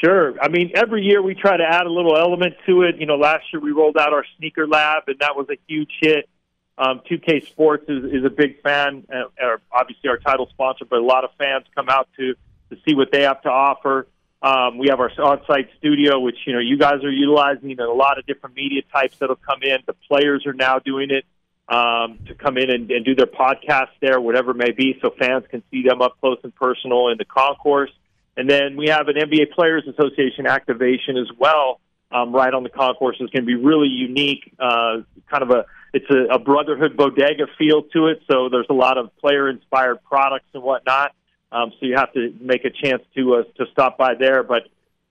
Sure. 0.01 0.35
I 0.41 0.49
mean, 0.49 0.71
every 0.75 1.03
year 1.03 1.21
we 1.21 1.33
try 1.35 1.55
to 1.55 1.63
add 1.63 1.85
a 1.85 1.89
little 1.89 2.17
element 2.17 2.55
to 2.65 2.83
it. 2.83 2.97
You 2.97 3.05
know, 3.05 3.15
last 3.15 3.45
year 3.53 3.61
we 3.61 3.71
rolled 3.71 3.97
out 3.97 4.13
our 4.13 4.25
sneaker 4.37 4.67
lab, 4.67 5.03
and 5.07 5.19
that 5.19 5.35
was 5.35 5.47
a 5.49 5.57
huge 5.67 5.91
hit. 6.01 6.29
Um, 6.77 7.01
2K 7.09 7.45
Sports 7.47 7.85
is, 7.87 8.05
is 8.05 8.25
a 8.25 8.29
big 8.29 8.61
fan, 8.61 9.05
uh, 9.13 9.29
or 9.39 9.61
obviously 9.71 10.09
our 10.09 10.17
title 10.17 10.47
sponsor, 10.47 10.85
but 10.85 10.99
a 10.99 11.05
lot 11.05 11.23
of 11.23 11.29
fans 11.37 11.65
come 11.75 11.87
out 11.89 12.09
to 12.17 12.33
to 12.69 12.77
see 12.87 12.95
what 12.95 13.11
they 13.11 13.23
have 13.23 13.41
to 13.43 13.49
offer. 13.49 14.07
Um, 14.41 14.77
we 14.77 14.89
have 14.89 14.99
our 14.99 15.11
on-site 15.21 15.69
studio, 15.77 16.19
which 16.19 16.35
you 16.45 16.53
know 16.53 16.59
you 16.59 16.77
guys 16.77 17.03
are 17.03 17.11
utilizing, 17.11 17.71
and 17.71 17.79
a 17.79 17.93
lot 17.93 18.17
of 18.17 18.25
different 18.25 18.55
media 18.55 18.81
types 18.91 19.17
that'll 19.19 19.35
come 19.35 19.61
in. 19.61 19.77
The 19.85 19.93
players 20.09 20.45
are 20.45 20.53
now 20.53 20.79
doing 20.79 21.11
it 21.11 21.25
um, 21.69 22.19
to 22.27 22.35
come 22.35 22.57
in 22.57 22.69
and, 22.69 22.91
and 22.91 23.05
do 23.05 23.15
their 23.15 23.27
podcast 23.27 23.89
there, 24.01 24.19
whatever 24.19 24.51
it 24.51 24.57
may 24.57 24.71
be, 24.71 24.97
so 25.01 25.13
fans 25.17 25.45
can 25.49 25.63
see 25.71 25.83
them 25.83 26.01
up 26.01 26.19
close 26.19 26.39
and 26.43 26.53
personal 26.55 27.07
in 27.09 27.17
the 27.17 27.25
concourse. 27.25 27.91
And 28.35 28.49
then 28.49 28.75
we 28.77 28.89
have 28.89 29.07
an 29.07 29.15
NBA 29.15 29.51
Players 29.51 29.83
Association 29.87 30.47
activation 30.47 31.17
as 31.17 31.27
well, 31.37 31.79
um, 32.11 32.33
right 32.33 32.53
on 32.53 32.63
the 32.63 32.69
concourse. 32.69 33.17
It's 33.19 33.31
going 33.31 33.43
to 33.43 33.47
be 33.47 33.55
really 33.55 33.87
unique, 33.87 34.53
uh, 34.59 35.01
kind 35.29 35.43
of 35.43 35.51
a 35.51 35.65
it's 35.93 36.09
a, 36.09 36.35
a 36.35 36.39
brotherhood 36.39 36.97
bodega 36.97 37.45
feel 37.57 37.83
to 37.93 38.07
it. 38.07 38.21
So 38.29 38.49
there's 38.49 38.65
a 38.69 38.73
lot 38.73 38.97
of 38.97 39.15
player 39.17 39.47
inspired 39.47 40.03
products 40.03 40.47
and 40.53 40.63
whatnot. 40.63 41.13
Um, 41.51 41.71
so 41.79 41.85
you 41.85 41.95
have 41.95 42.11
to 42.13 42.33
make 42.41 42.65
a 42.65 42.71
chance 42.71 43.03
to 43.15 43.35
uh, 43.35 43.43
to 43.57 43.71
stop 43.71 43.97
by 43.97 44.15
there. 44.15 44.41
But 44.41 44.63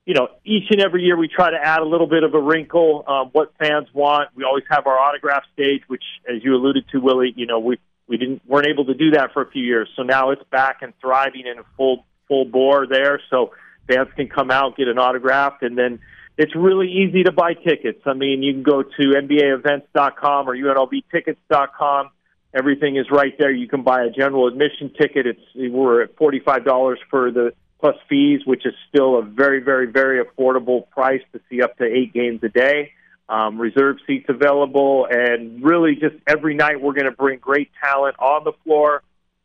you 0.05 0.13
know, 0.13 0.27
each 0.43 0.65
and 0.71 0.81
every 0.81 1.03
year 1.03 1.15
we 1.15 1.29
try 1.29 1.49
to 1.49 1.57
add 1.57 1.79
a 1.79 1.85
little 1.85 2.07
bit 2.07 2.23
of 2.23 2.33
a 2.33 2.39
wrinkle. 2.39 3.05
Um, 3.07 3.29
what 3.31 3.53
fans 3.57 3.87
want. 3.93 4.31
We 4.35 4.43
always 4.43 4.65
have 4.69 4.85
our 4.85 4.99
autograph 4.99 5.43
stage, 5.53 5.83
which, 5.87 6.03
as 6.27 6.43
you 6.43 6.55
alluded 6.55 6.85
to, 6.91 6.99
Willie, 6.99 7.33
you 7.37 7.45
know, 7.45 7.59
we 7.59 7.79
we 8.07 8.17
didn't 8.17 8.41
weren't 8.45 8.67
able 8.67 8.85
to 8.85 8.93
do 8.93 9.11
that 9.11 9.31
for 9.31 9.41
a 9.41 9.49
few 9.49 9.63
years. 9.63 9.87
So 9.95 10.03
now 10.03 10.31
it's 10.31 10.43
back 10.51 10.81
and 10.81 10.93
thriving 10.99 11.47
in 11.47 11.59
a 11.59 11.63
full 11.77 12.05
full 12.27 12.45
bore 12.45 12.87
there. 12.87 13.21
So 13.29 13.51
fans 13.87 14.09
can 14.15 14.27
come 14.27 14.51
out 14.51 14.77
get 14.77 14.87
an 14.87 14.97
autograph, 14.97 15.61
and 15.61 15.77
then 15.77 15.99
it's 16.37 16.55
really 16.55 16.91
easy 16.91 17.23
to 17.23 17.31
buy 17.31 17.53
tickets. 17.53 18.01
I 18.05 18.13
mean, 18.13 18.41
you 18.41 18.53
can 18.53 18.63
go 18.63 18.83
to 18.83 18.89
NBAEvents.com 18.97 20.49
or 20.49 20.55
UNLVTickets.com. 20.55 22.09
Everything 22.55 22.97
is 22.97 23.07
right 23.11 23.33
there. 23.37 23.51
You 23.51 23.67
can 23.67 23.83
buy 23.83 24.03
a 24.03 24.09
general 24.09 24.47
admission 24.47 24.91
ticket. 24.99 25.25
It's 25.25 25.41
we're 25.55 26.03
at 26.03 26.15
forty 26.17 26.39
five 26.39 26.63
dollars 26.65 26.99
for 27.09 27.31
the 27.31 27.53
plus 27.79 27.95
fees, 28.07 28.41
which 28.45 28.65
is 28.65 28.73
still 28.87 29.19
a 29.19 29.21
very, 29.21 29.59
very, 29.59 29.87
very 29.87 30.23
affordable 30.23 30.89
price 30.91 31.21
to 31.33 31.41
see 31.49 31.61
up 31.61 31.77
to 31.77 31.83
eight 31.83 32.13
games 32.13 32.39
a 32.43 32.49
day. 32.49 32.93
Um, 33.27 33.59
reserve 33.59 33.97
seats 34.07 34.27
available, 34.29 35.07
and 35.09 35.63
really 35.63 35.95
just 35.95 36.15
every 36.27 36.53
night 36.55 36.81
we're 36.81 36.93
going 36.93 37.05
to 37.05 37.11
bring 37.11 37.39
great 37.39 37.71
talent 37.83 38.15
on 38.19 38.43
the 38.43 38.53
floor, 38.63 39.01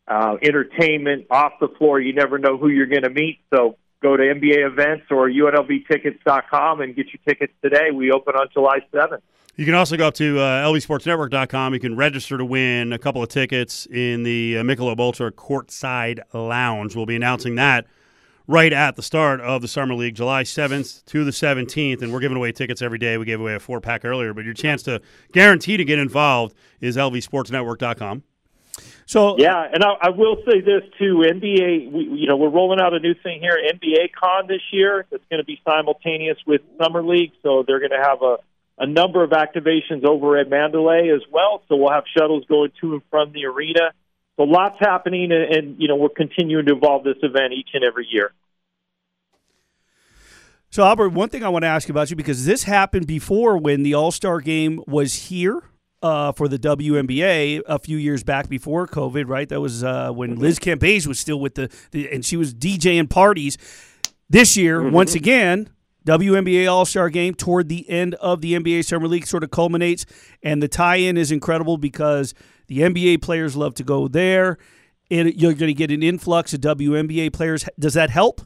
uh, 0.08 0.36
entertainment 0.42 1.26
off 1.30 1.52
the 1.60 1.68
floor. 1.78 2.00
You 2.00 2.12
never 2.14 2.38
know 2.38 2.56
who 2.56 2.68
you're 2.68 2.86
going 2.86 3.02
to 3.02 3.10
meet, 3.10 3.40
so 3.52 3.76
go 4.02 4.16
to 4.16 4.22
NBA 4.22 4.66
events 4.66 5.06
or 5.10 5.28
UNLVtickets.com 5.28 6.80
and 6.80 6.96
get 6.96 7.06
your 7.06 7.20
tickets 7.26 7.52
today. 7.62 7.90
We 7.92 8.10
open 8.10 8.34
on 8.34 8.48
July 8.52 8.80
7th. 8.92 9.20
You 9.56 9.64
can 9.64 9.74
also 9.74 9.96
go 9.96 10.06
up 10.06 10.14
to 10.14 10.38
uh, 10.38 10.64
lvsportsnetwork.com. 10.68 11.74
You 11.74 11.80
can 11.80 11.96
register 11.96 12.38
to 12.38 12.44
win 12.44 12.92
a 12.92 12.98
couple 12.98 13.24
of 13.24 13.28
tickets 13.28 13.86
in 13.86 14.22
the 14.22 14.58
uh, 14.58 14.62
Michelob 14.62 15.00
Ultra 15.00 15.32
Courtside 15.32 16.20
Lounge. 16.32 16.94
We'll 16.94 17.06
be 17.06 17.16
announcing 17.16 17.56
that 17.56 17.86
right 18.46 18.72
at 18.72 18.94
the 18.94 19.02
start 19.02 19.40
of 19.40 19.60
the 19.60 19.66
Summer 19.66 19.94
League, 19.94 20.14
July 20.14 20.44
7th 20.44 21.04
to 21.06 21.24
the 21.24 21.32
17th. 21.32 22.02
And 22.02 22.12
we're 22.12 22.20
giving 22.20 22.36
away 22.36 22.52
tickets 22.52 22.80
every 22.80 22.98
day. 22.98 23.18
We 23.18 23.24
gave 23.24 23.40
away 23.40 23.54
a 23.54 23.60
four 23.60 23.80
pack 23.80 24.04
earlier, 24.04 24.32
but 24.32 24.44
your 24.44 24.54
chance 24.54 24.84
to 24.84 25.02
guarantee 25.32 25.76
to 25.76 25.84
get 25.84 25.98
involved 25.98 26.54
is 26.80 26.96
lvsportsnetwork.com. 26.96 28.22
So 29.06 29.38
Yeah, 29.38 29.66
and 29.72 29.82
I, 29.82 29.94
I 30.02 30.10
will 30.10 30.36
say 30.46 30.60
this 30.60 30.82
too. 30.98 31.24
NBA, 31.26 31.90
we, 31.90 32.04
you 32.04 32.26
know, 32.26 32.36
we're 32.36 32.50
rolling 32.50 32.80
out 32.80 32.92
a 32.94 32.98
new 32.98 33.14
thing 33.14 33.40
here, 33.40 33.56
NBA 33.56 34.10
Con 34.12 34.46
this 34.46 34.60
year. 34.70 35.06
It's 35.10 35.24
going 35.30 35.40
to 35.40 35.44
be 35.44 35.60
simultaneous 35.66 36.38
with 36.46 36.60
Summer 36.80 37.02
League, 37.02 37.32
so 37.42 37.64
they're 37.66 37.80
going 37.80 37.92
to 37.92 38.02
have 38.02 38.22
a 38.22 38.36
a 38.80 38.86
number 38.86 39.24
of 39.24 39.30
activations 39.30 40.04
over 40.04 40.38
at 40.38 40.48
Mandalay 40.48 41.08
as 41.08 41.22
well. 41.32 41.62
So 41.68 41.76
we'll 41.76 41.90
have 41.90 42.04
shuttles 42.16 42.44
going 42.48 42.70
to 42.80 42.94
and 42.94 43.02
from 43.10 43.32
the 43.32 43.46
arena. 43.46 43.92
So 44.36 44.44
lots 44.44 44.76
happening, 44.78 45.32
and, 45.32 45.54
and 45.54 45.80
you 45.80 45.88
know 45.88 45.96
we're 45.96 46.10
continuing 46.10 46.66
to 46.66 46.76
evolve 46.76 47.04
this 47.04 47.16
event 47.22 47.54
each 47.54 47.70
and 47.74 47.82
every 47.84 48.06
year. 48.08 48.32
So, 50.70 50.84
Albert, 50.84 51.10
one 51.10 51.30
thing 51.30 51.42
I 51.42 51.48
want 51.48 51.62
to 51.62 51.68
ask 51.68 51.88
about 51.88 52.10
you 52.10 52.16
because 52.16 52.44
this 52.44 52.64
happened 52.64 53.06
before 53.06 53.56
when 53.56 53.82
the 53.82 53.94
All 53.94 54.12
Star 54.12 54.40
game 54.40 54.82
was 54.86 55.14
here 55.14 55.62
uh, 56.02 56.32
for 56.32 56.48
the 56.48 56.58
WNBA 56.58 57.62
a 57.66 57.78
few 57.78 57.96
years 57.96 58.22
back 58.22 58.48
before 58.48 58.86
COVID, 58.86 59.28
right? 59.28 59.48
That 59.48 59.60
was 59.60 59.82
uh, 59.82 60.10
when 60.12 60.36
Liz 60.36 60.58
Cambage 60.58 61.06
was 61.06 61.18
still 61.18 61.40
with 61.40 61.54
the, 61.54 61.70
the 61.90 62.10
and 62.12 62.24
she 62.24 62.36
was 62.36 62.54
DJing 62.54 63.10
parties. 63.10 63.58
This 64.30 64.56
year, 64.56 64.88
once 64.90 65.14
again, 65.14 65.70
WNBA 66.06 66.70
All 66.70 66.84
Star 66.84 67.08
Game 67.08 67.34
toward 67.34 67.68
the 67.68 67.88
end 67.88 68.14
of 68.16 68.40
the 68.40 68.54
NBA 68.54 68.84
Summer 68.84 69.08
League 69.08 69.26
sort 69.26 69.42
of 69.42 69.50
culminates, 69.50 70.06
and 70.42 70.62
the 70.62 70.68
tie-in 70.68 71.16
is 71.16 71.32
incredible 71.32 71.78
because 71.78 72.34
the 72.66 72.80
NBA 72.80 73.22
players 73.22 73.56
love 73.56 73.74
to 73.74 73.84
go 73.84 74.06
there. 74.06 74.58
It, 75.10 75.36
you're 75.36 75.54
going 75.54 75.68
to 75.68 75.74
get 75.74 75.90
an 75.90 76.02
influx 76.02 76.52
of 76.52 76.60
WNBA 76.60 77.32
players. 77.32 77.66
Does 77.78 77.94
that 77.94 78.10
help? 78.10 78.42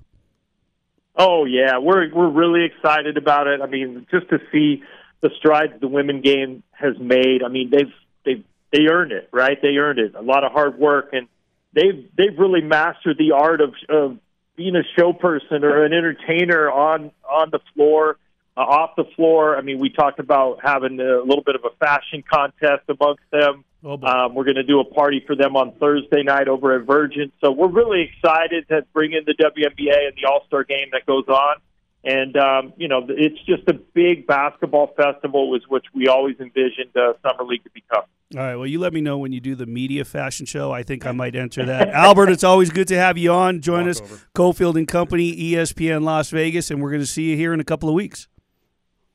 Oh 1.17 1.45
yeah, 1.45 1.79
we're 1.79 2.13
we're 2.15 2.31
really 2.31 2.65
excited 2.65 3.17
about 3.17 3.47
it. 3.47 3.61
I 3.61 3.67
mean, 3.67 4.07
just 4.11 4.29
to 4.31 4.39
see 4.51 4.83
the 5.23 5.31
strides 5.39 5.81
the 5.81 5.89
women 5.89 6.21
game 6.21 6.63
has 6.73 6.99
made. 6.99 7.43
I 7.43 7.49
mean, 7.49 7.71
they've 7.71 7.93
they've 8.25 8.45
they 8.73 8.87
earned 8.91 9.13
it, 9.13 9.29
right? 9.33 9.61
They 9.61 9.77
earned 9.77 9.99
it. 9.99 10.15
A 10.15 10.23
lot 10.23 10.45
of 10.45 10.53
hard 10.53 10.79
work, 10.79 11.11
and 11.13 11.29
they've 11.73 12.09
they've 12.17 12.39
really 12.39 12.61
mastered 12.61 13.17
the 13.19 13.33
art 13.33 13.61
of 13.61 13.75
of 13.89 14.19
being 14.57 14.77
a 14.77 14.83
show 14.99 15.13
person 15.13 15.65
or 15.65 15.85
an 15.85 15.93
entertainer 15.93 16.71
on 16.71 17.13
on 17.29 17.51
the 17.51 17.61
floor, 17.75 18.19
uh, 18.57 18.61
off 18.61 18.97
the 18.97 19.05
floor. 19.17 19.57
I 19.57 19.63
mean, 19.63 19.79
we 19.79 19.91
talked 19.91 20.19
about 20.19 20.59
having 20.63 21.01
a 21.01 21.21
little 21.21 21.45
bit 21.45 21.55
of 21.55 21.65
a 21.65 21.75
fashion 21.77 22.23
contest 22.29 22.83
amongst 22.89 23.25
them. 23.31 23.65
Oh. 23.85 24.01
Um, 24.01 24.35
we're 24.35 24.45
going 24.45 24.57
to 24.57 24.63
do 24.63 24.79
a 24.79 24.85
party 24.85 25.25
for 25.27 25.35
them 25.35 25.57
on 25.57 25.73
Thursday 25.73 26.23
night 26.23 26.47
over 26.47 26.77
at 26.79 26.87
Virgin. 26.87 27.33
So 27.43 27.51
we're 27.51 27.71
really 27.71 28.03
excited 28.03 28.69
to 28.69 28.83
bring 28.93 29.13
in 29.13 29.25
the 29.25 29.35
WNBA 29.35 30.07
and 30.07 30.17
the 30.17 30.29
All 30.29 30.45
Star 30.47 30.63
game 30.63 30.89
that 30.93 31.05
goes 31.05 31.27
on. 31.27 31.57
And 32.05 32.37
um, 32.37 32.73
you 32.77 32.89
know, 32.89 33.07
it's 33.09 33.39
just 33.45 33.63
a 33.69 33.75
big 33.75 34.27
basketball 34.27 34.89
festival, 34.97 35.51
was 35.51 35.63
which 35.69 35.87
we 35.95 36.09
always 36.09 36.37
envisioned 36.41 36.97
uh, 36.97 37.13
summer 37.23 37.45
league 37.45 37.63
to 37.65 37.71
become. 37.71 38.05
All 38.35 38.41
right. 38.41 38.57
Well, 38.57 38.67
you 38.67 38.81
let 38.81 38.93
me 38.93 39.01
know 39.01 39.19
when 39.19 39.33
you 39.33 39.41
do 39.41 39.55
the 39.55 39.67
media 39.67 40.05
fashion 40.05 40.47
show. 40.47 40.73
I 40.73 40.83
think 40.83 41.07
I 41.07 41.13
might 41.13 41.37
enter 41.37 41.65
that. 41.67 41.89
Albert, 41.93 42.31
it's 42.31 42.43
always 42.43 42.71
good 42.71 42.89
to 42.89 42.97
have 42.97 43.19
you 43.19 43.31
on. 43.31 43.61
Join 43.61 43.83
Walk 43.87 43.91
us, 43.91 44.01
over. 44.01 44.21
Cofield 44.35 44.77
and 44.77 44.89
Company, 44.89 45.37
ESPN 45.37 46.03
Las 46.03 46.31
Vegas, 46.31 46.71
and 46.71 46.83
we're 46.83 46.91
going 46.91 47.03
to 47.03 47.07
see 47.07 47.31
you 47.31 47.37
here 47.37 47.53
in 47.53 47.61
a 47.61 47.65
couple 47.65 47.89
of 47.89 47.95
weeks. 47.95 48.29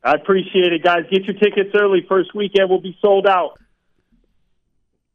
I 0.03 0.13
appreciate 0.13 0.71
it, 0.71 0.83
guys. 0.83 1.01
Get 1.11 1.25
your 1.25 1.33
tickets 1.33 1.71
early. 1.73 2.05
First 2.07 2.33
weekend 2.35 2.69
will 2.69 2.79
be 2.79 2.97
sold 3.01 3.27
out. 3.27 3.59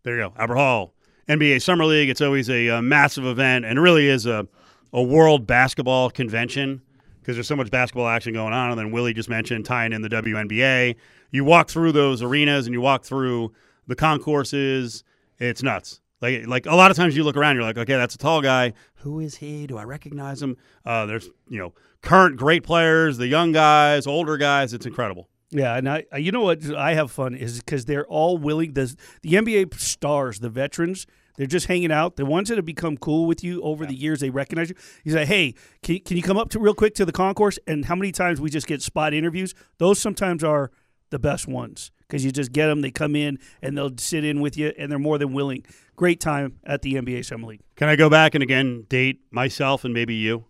There 0.03 0.17
you 0.17 0.25
go, 0.25 0.35
Albert 0.37 0.57
Hall, 0.57 0.95
NBA 1.29 1.63
Summer 1.63 1.85
League. 1.85 2.11
It's 2.11 2.21
always 2.21 2.51
a, 2.51 2.69
uh 2.69 2.83
massive 2.83 3.25
event, 3.25 3.65
and 3.65 3.81
really 3.81 4.09
is 4.09 4.27
a 4.27 4.47
a 4.93 5.03
world 5.03 5.47
basketball 5.47 6.11
convention 6.11 6.83
because 7.23 7.37
there's 7.37 7.47
so 7.47 7.57
much 7.57 7.71
basketball 7.71 8.09
action 8.09 8.33
going 8.33 8.53
on. 8.53 8.71
And 8.71 8.79
then 8.79 8.91
Willie 8.91 9.15
just 9.15 9.29
mentioned 9.29 9.65
tying 9.65 9.93
in 9.93 10.03
the 10.03 10.09
WNBA. 10.09 10.97
You 11.31 11.45
walk 11.45 11.71
through 11.71 11.93
those 11.93 12.21
arenas 12.21 12.67
and 12.67 12.75
you 12.75 12.81
walk 12.81 13.05
through 13.05 13.53
the 13.87 13.95
concourses. 13.95 15.05
It's 15.39 15.63
nuts. 15.63 16.01
Like 16.21 16.47
like 16.47 16.67
a 16.67 16.75
lot 16.75 16.91
of 16.91 16.97
times 16.97 17.17
you 17.17 17.25
look 17.25 17.37
around, 17.37 17.57
you're 17.57 17.65
like, 17.65 17.79
okay, 17.79 17.95
that's 17.95 18.15
a 18.15 18.19
tall 18.19 18.43
guy. 18.43 18.75
Who 18.97 19.21
is 19.21 19.37
he? 19.37 19.67
Do 19.67 19.77
I 19.77 19.85
recognize 19.85 20.43
him? 20.43 20.57
Uh, 20.85 21.07
there's 21.07 21.29
you 21.49 21.59
know 21.59 21.75
current 22.01 22.37
great 22.37 22.63
players, 22.63 23.19
the 23.19 23.27
young 23.27 23.53
guys, 23.53 24.07
older 24.07 24.37
guys. 24.37 24.73
It's 24.73 24.87
incredible. 24.87 25.29
Yeah, 25.51 25.77
and 25.77 25.89
I, 25.89 26.05
you 26.17 26.33
know 26.33 26.41
what 26.41 26.65
I 26.75 26.95
have 26.95 27.11
fun 27.11 27.35
is 27.35 27.59
because 27.59 27.85
they're 27.85 28.07
all 28.07 28.39
willing. 28.39 28.73
The 28.73 28.97
the 29.23 29.35
NBA 29.35 29.79
stars, 29.79 30.41
the 30.41 30.49
veterans, 30.49 31.07
they're 31.37 31.47
just 31.47 31.67
hanging 31.67 31.93
out. 31.93 32.17
The 32.17 32.27
ones 32.27 32.49
that 32.49 32.57
have 32.57 32.65
become 32.65 32.97
cool 32.97 33.27
with 33.27 33.43
you 33.43 33.63
over 33.63 33.87
the 33.87 33.95
years, 33.95 34.21
they 34.21 34.31
recognize 34.31 34.71
you. 34.71 34.77
You 35.05 35.13
say, 35.13 35.25
"Hey, 35.25 35.55
can, 35.83 35.99
can 36.01 36.17
you 36.17 36.23
come 36.23 36.37
up 36.37 36.51
to 36.51 36.59
real 36.59 36.75
quick 36.75 36.95
to 36.97 37.05
the 37.05 37.13
concourse?" 37.13 37.59
And 37.67 37.85
how 37.87 37.95
many 37.95 38.13
times 38.13 38.41
we 38.41 38.51
just 38.51 38.67
get 38.67 38.83
spot 38.83 39.15
interviews? 39.15 39.55
Those 39.79 39.99
sometimes 39.99 40.45
are 40.45 40.71
the 41.11 41.19
best 41.19 41.47
ones 41.49 41.91
because 42.01 42.25
you 42.25 42.33
just 42.33 42.53
get 42.53 42.67
them. 42.67 42.81
They 42.81 42.91
come 42.91 43.17
in 43.17 43.39
and 43.63 43.77
they'll 43.77 43.97
sit 43.97 44.25
in 44.25 44.41
with 44.41 44.57
you, 44.57 44.73
and 44.79 44.91
they're 44.91 44.99
more 44.99 45.19
than 45.19 45.33
willing. 45.33 45.65
Great 45.97 46.21
time 46.21 46.59
at 46.65 46.83
the 46.83 46.95
NBA 46.95 47.25
Summer 47.25 47.47
League. 47.49 47.61
Can 47.77 47.89
I 47.89 47.97
go 47.97 48.11
back 48.11 48.35
and 48.35 48.43
again 48.43 48.87
date 48.89 49.21
myself 49.31 49.85
and 49.85 49.95
maybe 49.95 50.15
you? 50.15 50.45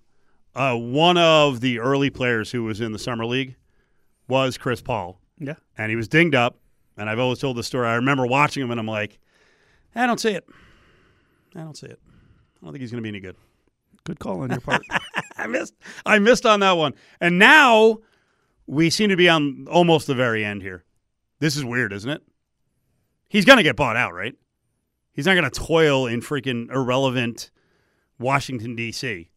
Uh, 0.54 0.76
one 0.76 1.16
of 1.16 1.60
the 1.60 1.78
early 1.78 2.10
players 2.10 2.50
who 2.50 2.64
was 2.64 2.80
in 2.80 2.92
the 2.92 2.98
summer 2.98 3.24
league 3.24 3.56
was 4.28 4.58
Chris 4.58 4.82
Paul, 4.82 5.18
Yeah, 5.38 5.54
and 5.78 5.90
he 5.90 5.96
was 5.96 6.08
dinged 6.08 6.34
up. 6.34 6.58
And 6.96 7.08
I've 7.08 7.18
always 7.18 7.38
told 7.38 7.56
this 7.56 7.66
story. 7.66 7.88
I 7.88 7.94
remember 7.94 8.26
watching 8.26 8.62
him, 8.62 8.70
and 8.70 8.78
I'm 8.78 8.86
like, 8.86 9.18
I 9.94 10.06
don't 10.06 10.20
see 10.20 10.32
it. 10.32 10.46
I 11.54 11.60
don't 11.60 11.76
see 11.76 11.86
it. 11.86 12.00
I 12.06 12.64
don't 12.64 12.72
think 12.72 12.80
he's 12.80 12.90
going 12.90 13.02
to 13.02 13.02
be 13.02 13.08
any 13.08 13.20
good. 13.20 13.36
good 14.04 14.18
call 14.18 14.42
on 14.42 14.50
your 14.50 14.60
part. 14.60 14.82
I 15.36 15.46
missed. 15.46 15.74
I 16.06 16.18
missed 16.18 16.46
on 16.46 16.60
that 16.60 16.72
one. 16.72 16.94
And 17.20 17.38
now 17.38 17.98
we 18.66 18.90
seem 18.90 19.10
to 19.10 19.16
be 19.16 19.28
on 19.28 19.66
almost 19.70 20.06
the 20.06 20.14
very 20.14 20.44
end 20.44 20.62
here. 20.62 20.84
This 21.40 21.56
is 21.56 21.64
weird, 21.64 21.92
isn't 21.92 22.10
it? 22.10 22.22
He's 23.28 23.44
going 23.44 23.56
to 23.56 23.62
get 23.62 23.76
bought 23.76 23.96
out, 23.96 24.14
right? 24.14 24.34
He's 25.12 25.26
not 25.26 25.34
going 25.34 25.50
to 25.50 25.50
toil 25.50 26.06
in 26.06 26.20
freaking 26.20 26.70
irrelevant 26.72 27.50
Washington 28.18 28.76
D.C. 28.76 29.30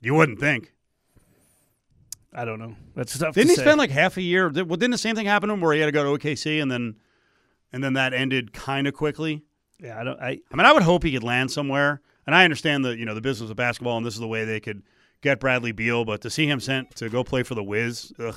You 0.00 0.14
wouldn't 0.14 0.40
think. 0.40 0.72
I 2.34 2.44
don't 2.44 2.58
know. 2.58 2.74
That's 2.94 3.16
tough. 3.16 3.34
Didn't 3.34 3.48
to 3.48 3.52
he 3.52 3.56
say. 3.56 3.62
spend 3.62 3.78
like 3.78 3.90
half 3.90 4.16
a 4.16 4.22
year? 4.22 4.50
Well, 4.50 4.76
didn't 4.76 4.90
the 4.90 4.98
same 4.98 5.14
thing 5.14 5.26
happen 5.26 5.48
to 5.48 5.54
him 5.54 5.60
where 5.60 5.74
he 5.74 5.80
had 5.80 5.86
to 5.86 5.92
go 5.92 6.16
to 6.16 6.26
OKC 6.26 6.62
and 6.62 6.70
then 6.70 6.96
and 7.72 7.84
then 7.84 7.92
that 7.94 8.14
ended 8.14 8.52
kind 8.52 8.86
of 8.86 8.94
quickly? 8.94 9.42
Yeah, 9.82 10.00
I 10.00 10.04
don't. 10.04 10.20
I 10.20 10.40
I 10.50 10.56
mean, 10.56 10.64
I 10.64 10.72
would 10.72 10.82
hope 10.82 11.02
he 11.02 11.12
could 11.12 11.24
land 11.24 11.50
somewhere. 11.50 12.00
And 12.26 12.36
I 12.36 12.44
understand 12.44 12.84
the 12.84 12.96
you 12.96 13.04
know 13.04 13.14
the 13.14 13.20
business 13.20 13.50
of 13.50 13.56
basketball 13.56 13.96
and 13.96 14.06
this 14.06 14.14
is 14.14 14.20
the 14.20 14.28
way 14.28 14.44
they 14.44 14.60
could 14.60 14.82
get 15.22 15.40
Bradley 15.40 15.72
Beal, 15.72 16.04
but 16.04 16.20
to 16.22 16.30
see 16.30 16.46
him 16.46 16.60
sent 16.60 16.94
to 16.96 17.08
go 17.08 17.24
play 17.24 17.42
for 17.42 17.54
the 17.54 17.62
Wiz, 17.62 18.12
ugh. 18.18 18.36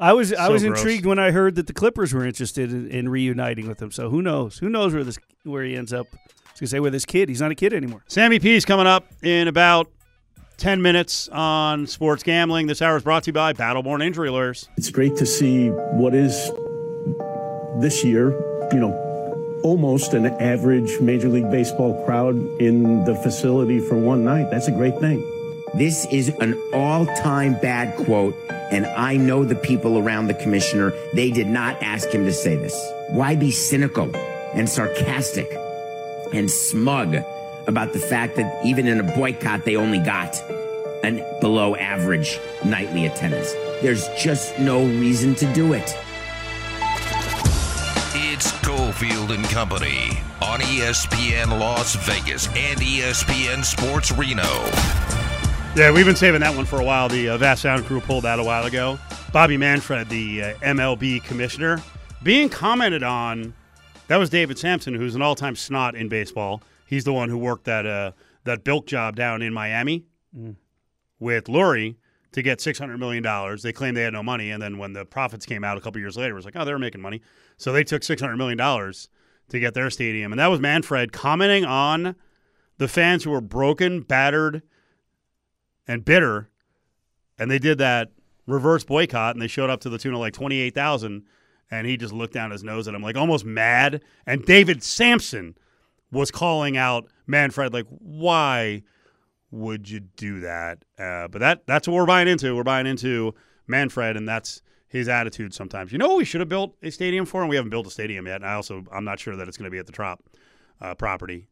I 0.00 0.12
was 0.12 0.32
I 0.32 0.48
was 0.48 0.62
gross. 0.62 0.78
intrigued 0.78 1.06
when 1.06 1.18
I 1.18 1.30
heard 1.30 1.54
that 1.56 1.66
the 1.66 1.72
Clippers 1.72 2.14
were 2.14 2.24
interested 2.24 2.70
in, 2.70 2.88
in 2.88 3.08
reuniting 3.08 3.66
with 3.66 3.80
him. 3.80 3.90
So 3.90 4.10
who 4.10 4.22
knows? 4.22 4.58
Who 4.58 4.68
knows 4.68 4.94
where 4.94 5.04
this 5.04 5.18
where 5.44 5.64
he 5.64 5.74
ends 5.74 5.92
up? 5.92 6.06
I 6.12 6.18
was 6.52 6.60
gonna 6.60 6.68
say 6.68 6.80
with 6.80 6.92
this 6.92 7.04
kid. 7.04 7.28
He's 7.28 7.40
not 7.40 7.50
a 7.50 7.54
kid 7.54 7.72
anymore. 7.72 8.04
Sammy 8.06 8.38
P 8.38 8.54
is 8.54 8.64
coming 8.64 8.86
up 8.86 9.06
in 9.22 9.48
about 9.48 9.90
10 10.58 10.82
minutes 10.82 11.28
on 11.28 11.86
sports 11.86 12.22
gambling. 12.22 12.66
This 12.66 12.82
hour 12.82 12.96
is 12.96 13.04
brought 13.04 13.22
to 13.24 13.28
you 13.28 13.32
by 13.32 13.52
Battleborn 13.52 14.04
Injury 14.04 14.28
Lawyers. 14.30 14.68
It's 14.76 14.90
great 14.90 15.16
to 15.16 15.26
see 15.26 15.68
what 15.70 16.14
is 16.14 16.50
this 17.80 18.04
year, 18.04 18.32
you 18.72 18.80
know, 18.80 19.07
almost 19.62 20.14
an 20.14 20.26
average 20.26 21.00
Major 21.00 21.28
League 21.28 21.50
Baseball 21.50 22.04
crowd 22.04 22.36
in 22.60 23.04
the 23.04 23.14
facility 23.14 23.80
for 23.80 23.96
one 23.96 24.24
night. 24.24 24.50
That's 24.50 24.68
a 24.68 24.72
great 24.72 24.98
thing. 24.98 25.24
This 25.74 26.06
is 26.06 26.30
an 26.40 26.60
all 26.72 27.06
time 27.06 27.54
bad 27.60 27.96
quote, 28.04 28.34
and 28.70 28.86
I 28.86 29.16
know 29.16 29.44
the 29.44 29.54
people 29.54 29.98
around 29.98 30.28
the 30.28 30.34
commissioner. 30.34 30.92
They 31.12 31.30
did 31.30 31.46
not 31.46 31.82
ask 31.82 32.08
him 32.08 32.24
to 32.24 32.32
say 32.32 32.56
this. 32.56 32.74
Why 33.10 33.34
be 33.34 33.50
cynical 33.50 34.10
and 34.54 34.68
sarcastic 34.68 35.50
and 36.32 36.50
smug 36.50 37.16
about 37.66 37.92
the 37.92 37.98
fact 37.98 38.36
that 38.36 38.64
even 38.64 38.86
in 38.86 39.00
a 39.00 39.14
boycott, 39.16 39.64
they 39.64 39.76
only 39.76 39.98
got 39.98 40.42
an 41.04 41.22
below 41.40 41.76
average 41.76 42.40
nightly 42.64 43.04
attendance? 43.06 43.52
There's 43.82 44.08
just 44.18 44.58
no 44.58 44.84
reason 44.84 45.34
to 45.36 45.52
do 45.52 45.74
it. 45.74 45.94
It's 48.88 48.98
Cofield 48.98 49.34
and 49.34 49.44
Company 49.46 50.18
on 50.42 50.60
ESPN 50.60 51.58
Las 51.58 51.94
Vegas 52.06 52.46
and 52.48 52.80
ESPN 52.80 53.64
Sports 53.64 54.12
Reno. 54.12 54.42
Yeah, 55.76 55.92
we've 55.92 56.06
been 56.06 56.16
saving 56.16 56.40
that 56.40 56.54
one 56.54 56.64
for 56.64 56.80
a 56.80 56.84
while. 56.84 57.08
The 57.08 57.30
uh, 57.30 57.38
Vast 57.38 57.62
Sound 57.62 57.84
crew 57.84 58.00
pulled 58.00 58.24
that 58.24 58.38
a 58.38 58.44
while 58.44 58.64
ago. 58.64 58.98
Bobby 59.32 59.56
Manfred, 59.56 60.08
the 60.08 60.42
uh, 60.42 60.54
MLB 60.58 61.22
commissioner, 61.24 61.82
being 62.22 62.48
commented 62.48 63.02
on. 63.02 63.54
That 64.08 64.16
was 64.16 64.30
David 64.30 64.58
Samson, 64.58 64.94
who's 64.94 65.14
an 65.14 65.22
all-time 65.22 65.56
snot 65.56 65.94
in 65.94 66.08
baseball. 66.08 66.62
He's 66.86 67.04
the 67.04 67.12
one 67.12 67.28
who 67.28 67.38
worked 67.38 67.64
that 67.64 67.84
uh, 67.84 68.12
that 68.44 68.64
bilk 68.64 68.86
job 68.86 69.16
down 69.16 69.42
in 69.42 69.52
Miami 69.52 70.04
with 71.18 71.48
Loria 71.48 71.94
to 72.32 72.42
get 72.42 72.60
six 72.60 72.78
hundred 72.78 72.98
million 72.98 73.22
dollars. 73.22 73.62
They 73.62 73.72
claimed 73.72 73.96
they 73.96 74.02
had 74.02 74.12
no 74.12 74.22
money, 74.22 74.50
and 74.50 74.62
then 74.62 74.78
when 74.78 74.92
the 74.92 75.04
profits 75.04 75.46
came 75.46 75.64
out 75.64 75.78
a 75.78 75.80
couple 75.80 76.00
years 76.00 76.16
later, 76.16 76.32
it 76.32 76.36
was 76.36 76.44
like, 76.44 76.56
oh, 76.56 76.64
they 76.64 76.72
were 76.72 76.78
making 76.78 77.00
money. 77.00 77.22
So 77.56 77.72
they 77.72 77.84
took 77.84 78.02
six 78.02 78.20
hundred 78.20 78.36
million 78.36 78.58
dollars 78.58 79.08
to 79.48 79.58
get 79.58 79.74
their 79.74 79.90
stadium, 79.90 80.32
and 80.32 80.38
that 80.38 80.48
was 80.48 80.60
Manfred 80.60 81.12
commenting 81.12 81.64
on 81.64 82.16
the 82.76 82.88
fans 82.88 83.24
who 83.24 83.30
were 83.30 83.40
broken, 83.40 84.02
battered, 84.02 84.62
and 85.86 86.04
bitter, 86.04 86.50
and 87.38 87.50
they 87.50 87.58
did 87.58 87.78
that 87.78 88.12
reverse 88.46 88.84
boycott, 88.84 89.34
and 89.34 89.42
they 89.42 89.48
showed 89.48 89.70
up 89.70 89.80
to 89.80 89.88
the 89.88 89.98
tune 89.98 90.14
of 90.14 90.20
like 90.20 90.34
twenty 90.34 90.60
eight 90.60 90.74
thousand, 90.74 91.24
and 91.70 91.86
he 91.86 91.96
just 91.96 92.12
looked 92.12 92.34
down 92.34 92.50
his 92.50 92.62
nose 92.62 92.86
at 92.86 92.94
him 92.94 93.02
like 93.02 93.16
almost 93.16 93.44
mad. 93.44 94.02
And 94.26 94.44
David 94.44 94.82
Samson 94.82 95.56
was 96.12 96.30
calling 96.30 96.76
out 96.76 97.08
Manfred 97.26 97.72
like, 97.72 97.86
why 97.88 98.82
would 99.50 99.88
you 99.88 100.00
do 100.00 100.40
that? 100.40 100.84
Uh, 100.98 101.28
but 101.28 101.38
that 101.40 101.66
that's 101.66 101.88
what 101.88 101.94
we're 101.94 102.06
buying 102.06 102.28
into. 102.28 102.54
We're 102.54 102.64
buying 102.64 102.86
into 102.86 103.34
Manfred, 103.66 104.16
and 104.16 104.28
that's 104.28 104.62
his 104.88 105.08
attitude 105.08 105.54
sometimes. 105.54 105.92
You 105.92 105.98
know 105.98 106.16
we 106.16 106.24
should 106.24 106.40
have 106.40 106.48
built 106.48 106.76
a 106.82 106.90
stadium 106.90 107.26
for, 107.26 107.40
and 107.40 107.50
we 107.50 107.56
haven't 107.56 107.70
built 107.70 107.86
a 107.86 107.90
stadium 107.90 108.26
yet. 108.26 108.36
And 108.36 108.46
I 108.46 108.54
also 108.54 108.84
I'm 108.92 109.04
not 109.04 109.18
sure 109.18 109.36
that 109.36 109.48
it's 109.48 109.56
going 109.56 109.70
to 109.70 109.70
be 109.70 109.78
at 109.78 109.86
the 109.86 109.92
Trop 109.92 110.22
uh, 110.80 110.94
property. 110.94 111.48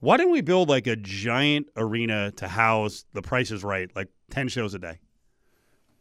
Why 0.00 0.16
didn't 0.16 0.32
we 0.32 0.42
build 0.42 0.68
like 0.68 0.86
a 0.86 0.96
giant 0.96 1.68
arena 1.76 2.30
to 2.32 2.46
house 2.46 3.04
The 3.14 3.22
Price 3.22 3.50
is 3.50 3.64
Right, 3.64 3.90
like 3.96 4.08
ten 4.30 4.48
shows 4.48 4.74
a 4.74 4.78
day? 4.78 5.00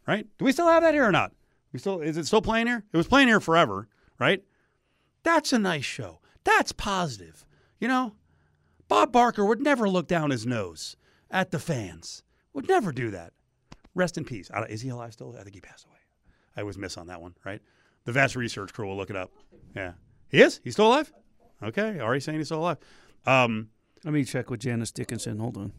Right? 0.08 0.26
Do 0.38 0.46
we 0.46 0.52
still 0.52 0.68
have 0.68 0.84
that 0.84 0.94
here 0.94 1.06
or 1.06 1.12
not? 1.12 1.34
We 1.74 1.80
still 1.80 2.00
is 2.00 2.18
it 2.18 2.26
still 2.26 2.42
playing 2.42 2.68
here? 2.68 2.84
It 2.92 2.98
was 2.98 3.08
playing 3.08 3.28
here 3.28 3.40
forever, 3.40 3.88
right? 4.20 4.44
That's 5.24 5.52
a 5.52 5.60
nice 5.60 5.84
show. 5.84 6.20
That's 6.44 6.72
positive. 6.72 7.46
You 7.80 7.90
know, 7.90 8.14
Bob 8.88 9.12
Barker 9.12 9.44
would 9.46 9.62
never 9.62 9.90
look 9.90 10.08
down 10.08 10.30
his 10.30 10.46
nose 10.46 10.96
at 11.32 11.52
the 11.52 11.60
fans. 11.60 12.24
Would 12.54 12.68
never 12.68 12.92
do 12.92 13.12
that. 13.12 13.34
Rest 13.96 14.18
in 14.18 14.26
peace. 14.26 14.50
I 14.54 14.62
Is 14.64 14.82
he 14.82 14.90
alive 14.90 15.14
still? 15.14 15.36
I 15.40 15.44
think 15.44 15.56
he 15.56 15.62
passed 15.62 15.86
away. 15.86 15.98
I 16.56 16.62
always 16.62 16.78
miss 16.78 16.98
on 16.98 17.08
that 17.08 17.22
one, 17.22 17.36
right? 17.46 17.62
The 18.06 18.12
vast 18.12 18.36
research 18.36 18.74
crew 18.74 18.88
will 18.88 18.98
look 18.98 19.10
it 19.10 19.16
up. 19.16 19.32
Yeah, 19.76 19.94
he 20.30 20.42
is. 20.42 20.60
He's 20.64 20.74
still 20.74 20.88
alive. 20.88 21.12
Okay, 21.62 22.00
already 22.00 22.20
saying 22.20 22.38
he's 22.38 22.48
still 22.48 22.60
alive. 22.60 22.78
Um, 23.26 23.70
Let 24.04 24.14
me 24.14 24.24
check 24.24 24.50
with 24.50 24.60
Janice 24.62 24.92
Dickinson. 24.92 25.40
Hold 25.40 25.58
on. 25.58 25.74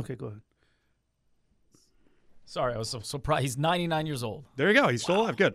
Okay, 0.00 0.14
go 0.14 0.26
ahead. 0.26 0.40
Sorry, 2.46 2.74
I 2.74 2.78
was 2.78 2.88
so 2.90 3.00
surprised. 3.00 3.42
He's 3.42 3.56
99 3.58 4.06
years 4.06 4.22
old. 4.22 4.44
there 4.56 4.68
you 4.68 4.74
go. 4.80 4.88
He's 4.88 5.02
still 5.02 5.22
alive. 5.22 5.36
Good. 5.36 5.54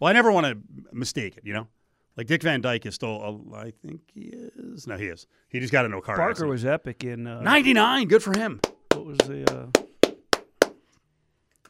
Well, 0.00 0.10
I 0.10 0.12
never 0.12 0.32
want 0.32 0.46
to 0.46 0.58
mistake 0.92 1.36
it. 1.36 1.44
You 1.46 1.52
know, 1.54 1.68
like 2.16 2.26
Dick 2.26 2.42
Van 2.42 2.60
Dyke 2.60 2.86
is 2.86 2.94
still. 2.94 3.22
al- 3.22 3.54
I 3.54 3.72
think 3.86 4.00
he 4.12 4.32
is. 4.32 4.86
No, 4.86 4.96
he 4.96 5.06
is. 5.06 5.26
He 5.48 5.60
just 5.60 5.72
got 5.72 5.84
into 5.84 5.96
a 5.96 6.02
car 6.02 6.16
Barker 6.16 6.30
accident. 6.30 6.50
was 6.50 6.64
epic 6.64 7.04
in 7.04 7.26
uh, 7.26 7.40
ninety 7.40 7.72
nine. 7.72 8.08
Good 8.08 8.22
for 8.22 8.36
him. 8.36 8.60
What 8.94 9.04
was 9.06 9.18
the 9.18 9.72
uh, 10.06 10.10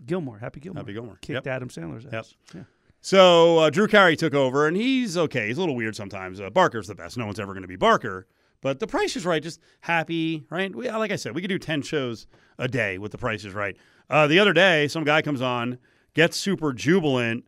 Gilmore? 0.07 0.39
Happy 0.39 0.61
Gilmore. 0.61 0.81
Happy 0.83 0.93
Gilmore. 0.93 1.19
Kicked 1.21 1.47
Yep. 1.47 1.47
Adam 1.47 1.69
Sandler's 1.69 2.07
ass. 2.07 2.35
Yep. 2.55 2.55
Yeah. 2.55 2.63
So 3.01 3.59
uh, 3.59 3.71
Drew 3.71 3.87
Carey 3.87 4.17
took 4.17 4.35
over, 4.35 4.67
and 4.67 4.77
he's 4.77 5.17
okay. 5.17 5.49
He's 5.49 5.57
a 5.59 5.61
little 5.61 5.77
weird 5.77 5.95
sometimes. 5.97 6.41
Uh, 6.41 6.49
Barker's 6.51 6.87
the 6.87 6.95
best. 6.95 7.17
No 7.19 7.27
one's 7.27 7.39
ever 7.41 7.53
going 7.53 7.63
to 7.63 7.69
be 7.69 7.77
Barker. 7.77 8.27
But 8.63 8.81
the 8.81 8.87
price 8.87 9.15
is 9.15 9.27
right. 9.27 9.43
Just 9.43 9.61
happy, 9.81 10.47
right? 10.49 10.75
We, 10.75 10.91
like 10.91 11.11
I 11.13 11.17
said, 11.17 11.35
we 11.35 11.43
could 11.43 11.49
do 11.49 11.59
10 11.59 11.83
shows 11.83 12.27
a 12.59 12.67
day 12.67 12.97
with 12.97 13.13
the 13.13 13.19
price 13.19 13.45
is 13.45 13.53
right. 13.53 13.77
Uh, 14.09 14.27
the 14.27 14.39
other 14.39 14.55
day, 14.55 14.89
some 14.89 15.05
guy 15.05 15.21
comes 15.21 15.43
on, 15.43 15.79
gets 16.15 16.39
super 16.39 16.73
jubilant 16.73 17.45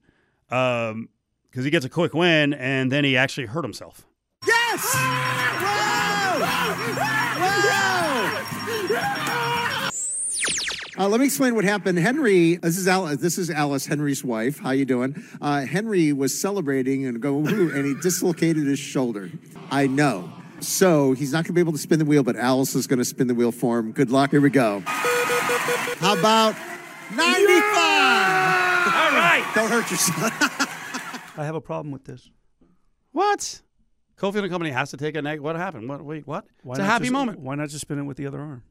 because 0.48 1.64
he 1.64 1.70
gets 1.70 1.86
a 1.86 1.90
quick 1.90 2.12
win, 2.12 2.52
and 2.52 2.92
then 2.92 3.04
he 3.04 3.16
actually 3.16 3.46
hurt 3.46 3.64
himself. 3.64 4.06
Uh, 10.98 11.06
let 11.08 11.20
me 11.20 11.26
explain 11.26 11.54
what 11.54 11.64
happened. 11.64 11.98
Henry, 11.98 12.56
this 12.56 12.78
is 12.78 12.88
Alice. 12.88 13.20
This 13.20 13.36
is 13.36 13.50
Alice, 13.50 13.84
Henry's 13.84 14.24
wife. 14.24 14.58
How 14.58 14.70
you 14.70 14.86
doing? 14.86 15.22
Uh, 15.42 15.60
Henry 15.66 16.12
was 16.14 16.38
celebrating 16.38 17.04
and 17.04 17.20
going, 17.20 17.44
"Woo," 17.44 17.70
and 17.74 17.84
he 17.84 17.94
dislocated 18.00 18.66
his 18.66 18.78
shoulder. 18.78 19.30
I 19.70 19.86
know. 19.88 20.30
So 20.60 21.12
he's 21.12 21.32
not 21.32 21.38
going 21.44 21.48
to 21.48 21.52
be 21.52 21.60
able 21.60 21.72
to 21.72 21.78
spin 21.78 21.98
the 21.98 22.06
wheel, 22.06 22.22
but 22.22 22.34
Alice 22.36 22.74
is 22.74 22.86
going 22.86 22.98
to 22.98 23.04
spin 23.04 23.26
the 23.26 23.34
wheel 23.34 23.52
for 23.52 23.78
him. 23.78 23.92
Good 23.92 24.10
luck. 24.10 24.30
Here 24.30 24.40
we 24.40 24.48
go. 24.48 24.82
How 24.86 26.18
about 26.18 26.54
95? 27.10 27.20
All 27.20 29.12
right. 29.12 29.44
Don't 29.54 29.70
hurt 29.70 29.90
yourself. 29.90 30.18
I 31.38 31.44
have 31.44 31.54
a 31.56 31.60
problem 31.60 31.92
with 31.92 32.04
this. 32.04 32.30
What? 33.12 33.60
Cofield 34.16 34.44
and 34.44 34.50
Company 34.50 34.70
has 34.70 34.90
to 34.92 34.96
take 34.96 35.14
a 35.14 35.20
neg. 35.20 35.40
What 35.40 35.56
happened? 35.56 35.90
What? 35.90 36.02
Wait, 36.02 36.26
what? 36.26 36.46
Why 36.62 36.72
it's 36.72 36.80
a 36.80 36.84
happy 36.84 37.04
just- 37.04 37.12
moment. 37.12 37.40
Why 37.40 37.54
not 37.54 37.68
just 37.68 37.82
spin 37.82 37.98
it 37.98 38.04
with 38.04 38.16
the 38.16 38.26
other 38.26 38.40
arm? 38.40 38.62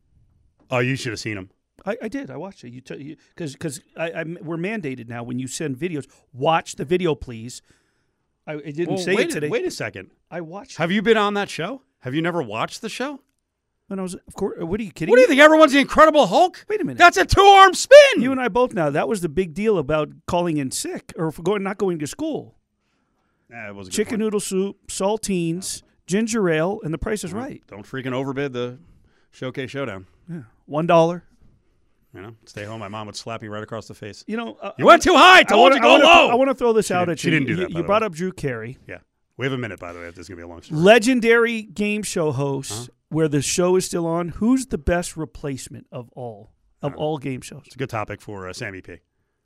Oh, 0.71 0.79
you 0.79 0.95
should 0.95 1.11
have 1.11 1.19
seen 1.19 1.38
him. 1.38 1.51
I, 1.85 1.97
I 2.03 2.07
did. 2.07 2.29
I 2.31 2.38
watched 2.38 2.63
it. 2.63 2.69
You 2.71 3.15
because 3.29 3.53
because 3.53 3.81
I, 3.97 4.11
I 4.11 4.23
we're 4.41 4.57
mandated 4.57 5.07
now 5.09 5.23
when 5.23 5.39
you 5.39 5.47
send 5.47 5.77
videos, 5.77 6.05
watch 6.33 6.75
the 6.75 6.85
video, 6.85 7.15
please. 7.15 7.61
I, 8.47 8.53
I 8.53 8.57
didn't 8.71 8.89
Well, 8.89 8.97
say 8.97 9.15
wait 9.15 9.25
it 9.27 9.31
a- 9.31 9.33
today. 9.33 9.49
wait 9.49 9.65
a 9.65 9.71
second. 9.71 10.11
I 10.29 10.41
watched. 10.41 10.77
Have 10.77 10.91
you 10.91 11.01
been 11.01 11.17
on 11.17 11.33
that 11.33 11.49
show? 11.49 11.81
Have 11.99 12.13
you 12.13 12.21
never 12.21 12.41
watched 12.43 12.81
the 12.81 12.89
show? 12.89 13.21
when 13.88 13.99
I 13.99 14.01
was, 14.01 14.15
of 14.15 14.33
course. 14.35 14.55
What 14.59 14.79
are 14.79 14.83
you 14.83 14.91
kidding? 14.91 15.11
What 15.11 15.17
do 15.17 15.21
you 15.21 15.27
me? 15.27 15.33
think? 15.35 15.41
Everyone's 15.41 15.71
the 15.73 15.79
Incredible 15.79 16.25
Hulk? 16.25 16.65
Wait 16.67 16.81
a 16.81 16.83
minute. 16.83 16.97
That's 16.97 17.17
a 17.17 17.25
two 17.25 17.41
arm 17.41 17.73
spin. 17.75 18.19
You 18.21 18.31
and 18.31 18.41
I 18.41 18.47
both 18.47 18.73
now. 18.73 18.89
That 18.89 19.07
was 19.07 19.21
the 19.21 19.29
big 19.29 19.53
deal 19.53 19.77
about 19.77 20.09
calling 20.25 20.57
in 20.57 20.71
sick 20.71 21.13
or 21.17 21.31
for 21.31 21.43
going 21.43 21.61
not 21.61 21.77
going 21.77 21.99
to 21.99 22.07
school. 22.07 22.55
Nah, 23.49 23.69
it 23.69 23.75
was 23.75 23.89
Chicken 23.89 24.13
point. 24.13 24.19
noodle 24.21 24.39
soup, 24.39 24.88
saltines, 24.88 25.83
ginger 26.07 26.49
ale, 26.49 26.79
and 26.83 26.91
the 26.93 26.97
price 26.97 27.23
is 27.23 27.31
right. 27.31 27.61
Don't 27.67 27.85
freaking 27.85 28.13
overbid 28.13 28.53
the 28.53 28.79
showcase 29.29 29.69
showdown. 29.69 30.07
Yeah, 30.27 30.41
one 30.65 30.88
dollar. 30.88 31.23
You 32.15 32.21
know, 32.21 32.36
stay 32.45 32.63
home. 32.63 32.80
My 32.80 32.88
mom 32.88 33.08
would 33.08 33.15
slap 33.15 33.41
me 33.41 33.47
right 33.49 33.62
across 33.63 33.88
the 33.88 33.93
face. 33.93 34.23
You 34.28 34.38
know, 34.38 34.56
uh, 34.62 34.71
You 34.78 34.86
went 34.86 35.01
too 35.04 35.13
high. 35.15 35.43
I 35.47 35.56
wanna- 35.56 35.75
you 35.75 35.82
go 35.82 35.89
I 35.89 35.91
wanna, 35.91 36.04
low. 36.06 36.30
I 36.30 36.36
want 36.36 36.49
to 36.49 36.56
throw 36.56 36.71
this 36.73 36.88
She 36.88 36.93
out 36.93 37.01
didn't- 37.01 37.12
at 37.12 37.19
she 37.19 37.28
you. 37.28 37.32
didn't 37.32 37.47
do 37.47 37.51
You, 37.54 37.58
that, 37.60 37.69
you 37.71 37.78
the 37.78 37.84
brought 37.84 38.01
way. 38.01 38.06
up 38.08 38.13
Drew 38.13 38.32
Carey, 38.32 38.78
Yeah, 38.88 38.99
we 39.38 39.45
have 39.45 39.54
a 39.54 39.58
minute 39.58 39.80
by 39.80 39.91
the 39.93 39.99
way. 39.99 40.06
If 40.08 40.15
this 40.15 40.23
is 40.25 40.30
gonna 40.30 40.38
be 40.38 40.43
a 40.43 40.47
long 40.47 40.62
story. 40.62 40.80
legendary 40.80 41.62
game 41.63 42.04
show 42.04 42.32
host, 42.32 42.71
Uh-huh. 42.71 42.86
where 43.10 43.28
the 43.28 43.41
show 43.41 43.75
is 43.75 43.86
still 43.86 44.08
on. 44.08 44.30
Who's 44.30 44.67
the 44.67 44.78
best 44.78 45.17
replacement 45.17 45.88
of 45.91 46.10
all 46.13 46.51
of 46.82 46.95
all 46.95 47.17
game 47.17 47.41
shows? 47.41 47.63
It's 47.65 47.75
a 47.75 47.80
good 47.80 47.89
topic 47.89 48.21
for 48.21 48.47
uh, 48.47 48.54
Sammy 48.54 48.82
P. 48.82 48.97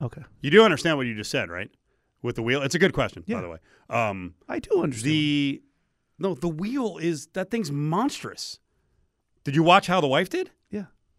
Okay, 0.02 0.22
You 0.42 0.50
do 0.52 0.64
understand 0.64 0.98
what 0.98 1.08
you 1.08 1.16
just 1.16 1.32
said, 1.32 1.50
right? 1.50 1.70
With 2.22 2.36
the 2.36 2.44
wheel, 2.44 2.62
it's 2.62 2.76
a 2.76 2.80
good 2.80 2.94
question, 2.94 3.24
by 3.28 3.42
the 3.42 3.50
way. 3.50 3.58
Um, 3.90 4.36
I 4.48 4.60
do 4.60 4.82
understand. 4.84 5.12
the 5.12 5.64
no, 6.20 6.36
the 6.36 6.48
wheel 6.50 6.98
is 6.98 7.28
that 7.34 7.50
thing's 7.50 7.72
monstrous. 7.72 8.60
Did 9.46 9.56
you 9.56 9.64
watch 9.64 9.88
how 9.88 10.00
the 10.02 10.08
wife 10.08 10.30
did? 10.30 10.52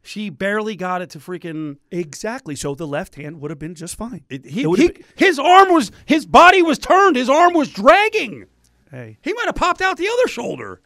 She 0.03 0.31
barely 0.31 0.77
got 0.77 1.03
it 1.03 1.11
to 1.11 1.19
freaking. 1.19 1.77
Exactly. 1.91 2.57
So 2.57 2.75
the 2.75 2.87
left 2.87 3.17
hand 3.17 3.41
would 3.41 3.51
have 3.51 3.59
been 3.59 3.75
just 3.75 3.97
fine. 3.97 4.25
It, 4.31 4.47
he, 4.47 4.63
It 4.63 4.79
he- 4.79 4.89
been- 4.89 5.05
his 5.15 5.39
arm 5.39 5.73
was 5.73 5.93
his 6.07 6.25
body 6.27 6.63
was 6.63 6.79
turned. 6.79 7.17
His 7.17 7.29
arm 7.29 7.53
was 7.55 7.69
dragging. 7.71 8.47
hey, 8.91 9.19
He 9.23 9.33
might 9.35 9.47
have 9.47 9.55
popped 9.57 9.83
out 9.83 9.97
the 9.99 10.09
other 10.09 10.27
shoulder. 10.29 10.81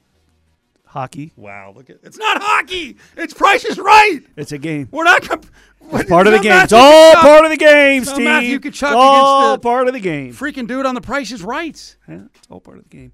hockey. 0.86 1.32
Wow, 1.36 1.72
look 1.76 1.90
at 1.90 1.98
it's 2.02 2.18
not 2.18 2.40
hockey. 2.42 2.96
It's 3.16 3.34
Price 3.34 3.64
is 3.64 3.78
Right. 3.78 4.20
It's 4.36 4.52
a 4.52 4.58
game. 4.58 4.88
We're 4.90 5.04
not 5.04 5.22
comp- 5.22 5.46
It's 5.92 6.08
part 6.08 6.26
of 6.26 6.32
the 6.32 6.38
game. 6.40 6.52
It's 6.62 6.72
all 6.72 7.14
part 7.14 7.44
of 7.44 7.50
the 7.50 7.56
game, 7.56 8.04
Steve. 8.04 8.24
Matthew 8.24 8.58
Tkachuk 8.58 8.66
It's 8.68 8.82
all 8.82 9.48
against 9.50 9.62
the- 9.62 9.68
part 9.68 9.86
of 9.88 9.94
the 9.94 10.00
game. 10.00 10.32
freaking 10.32 10.66
dude 10.66 10.86
on 10.86 10.94
the 10.94 11.00
Price 11.00 11.30
is 11.32 11.42
Right. 11.42 11.96
Yeah, 12.08 12.22
it's 12.34 12.46
all 12.50 12.60
part 12.60 12.78
of 12.78 12.84
the 12.84 12.90
game. 12.96 13.12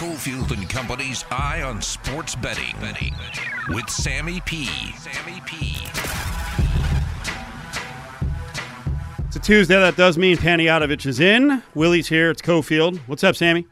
Cofield 0.00 0.50
and 0.52 0.66
Company's 0.66 1.26
Eye 1.30 1.60
on 1.60 1.82
Sports 1.82 2.34
Betting 2.34 2.74
with 3.68 3.90
Sammy 3.90 4.40
P. 4.46 4.64
Sammy 4.96 5.42
P. 5.44 5.76
It's 9.26 9.36
a 9.36 9.40
Tuesday. 9.40 9.78
That 9.78 9.96
does 9.98 10.16
mean 10.16 10.38
Panayotovich 10.38 11.04
is 11.04 11.20
in. 11.20 11.62
Willie's 11.74 12.08
here. 12.08 12.30
It's 12.30 12.40
Cofield. 12.40 12.96
What's 13.08 13.22
up, 13.22 13.36
Sammy? 13.36 13.66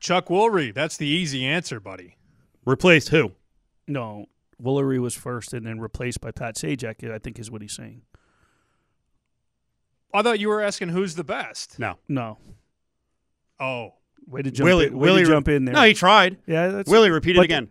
Chuck 0.00 0.26
Woolery. 0.26 0.74
That's 0.74 0.96
the 0.96 1.06
easy 1.06 1.46
answer, 1.46 1.78
buddy. 1.78 2.16
Replaced 2.66 3.10
who? 3.10 3.30
No, 3.86 4.26
Woolery 4.60 5.00
was 5.00 5.14
first 5.14 5.52
and 5.52 5.64
then 5.64 5.78
replaced 5.78 6.20
by 6.20 6.32
Pat 6.32 6.56
Sajak. 6.56 7.08
I 7.08 7.18
think 7.18 7.38
is 7.38 7.48
what 7.48 7.62
he's 7.62 7.74
saying. 7.74 8.02
I 10.12 10.22
thought 10.22 10.40
you 10.40 10.48
were 10.48 10.60
asking 10.62 10.88
who's 10.88 11.14
the 11.14 11.22
best. 11.22 11.78
No. 11.78 11.94
No, 12.08 12.38
Oh, 13.60 13.94
way 14.26 14.42
to 14.42 14.50
jump. 14.50 14.64
Willie. 14.66 14.86
in, 14.86 14.94
way 14.98 15.08
Willie 15.08 15.24
to 15.24 15.30
jump 15.30 15.48
in 15.48 15.64
there. 15.64 15.74
No, 15.74 15.82
he 15.82 15.94
tried. 15.94 16.36
yeah, 16.46 16.68
that's, 16.68 16.90
Willie, 16.90 17.10
repeat 17.10 17.36
it 17.36 17.42
again. 17.42 17.68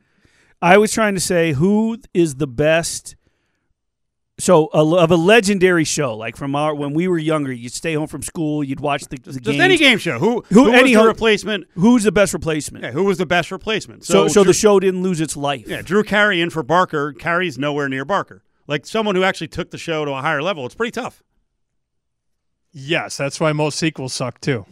I 0.62 0.78
was 0.78 0.92
trying 0.92 1.16
to 1.16 1.22
say 1.22 1.54
who 1.54 1.98
is 2.14 2.36
the 2.36 2.48
best. 2.48 3.16
So 4.40 4.70
a, 4.74 4.84
of 4.96 5.12
a 5.12 5.16
legendary 5.16 5.84
show, 5.84 6.16
like 6.18 6.36
from 6.36 6.56
our 6.56 6.74
when 6.74 6.94
we 6.96 7.08
were 7.08 7.20
younger, 7.20 7.52
you'd 7.52 7.74
stay 7.74 7.94
home 7.94 8.08
from 8.08 8.24
school, 8.24 8.64
you'd 8.64 8.80
watch 8.80 9.04
the, 9.04 9.18
the 9.18 9.34
Just 9.34 9.44
games. 9.44 9.60
any 9.60 9.78
game 9.78 10.00
show. 10.00 10.18
Who? 10.18 10.44
Who- 10.50 10.66
Who, 10.66 10.72
any 10.72 10.82
was 10.84 10.92
the 10.94 10.94
ho- 10.96 11.06
replacement? 11.08 11.68
Who's 11.76 12.04
the 12.04 12.12
best 12.12 12.34
replacement? 12.34 12.84
Yeah, 12.84 12.92
who 12.92 13.04
was 13.04 13.20
the 13.20 13.28
best 13.28 13.52
replacement? 13.52 14.04
so, 14.04 14.28
so 14.28 14.42
Drew, 14.44 14.50
the 14.52 14.58
show 14.58 14.80
didn't 14.80 15.04
lose 15.04 15.22
its 15.22 15.38
life. 15.38 15.68
Yeah, 15.68 15.84
Drew 15.84 16.04
Carey 16.04 16.42
in 16.42 16.50
for 16.50 16.64
Barker. 16.64 17.14
Carey's 17.14 17.60
nowhere 17.60 17.88
near 17.88 18.04
Barker. 18.04 18.42
Like 18.68 18.88
someone 18.88 19.16
who 19.16 19.24
actually 19.24 19.50
took 19.50 19.70
the 19.70 19.78
show 19.78 20.06
to 20.06 20.12
a 20.12 20.22
higher 20.22 20.42
level. 20.42 20.66
It's 20.66 20.74
pretty 20.76 20.92
tough. 20.92 21.22
yes. 22.72 23.18
That's 23.18 23.40
why 23.40 23.52
most 23.54 23.78
sequels 23.78 24.14
suck 24.14 24.40
too. 24.42 24.66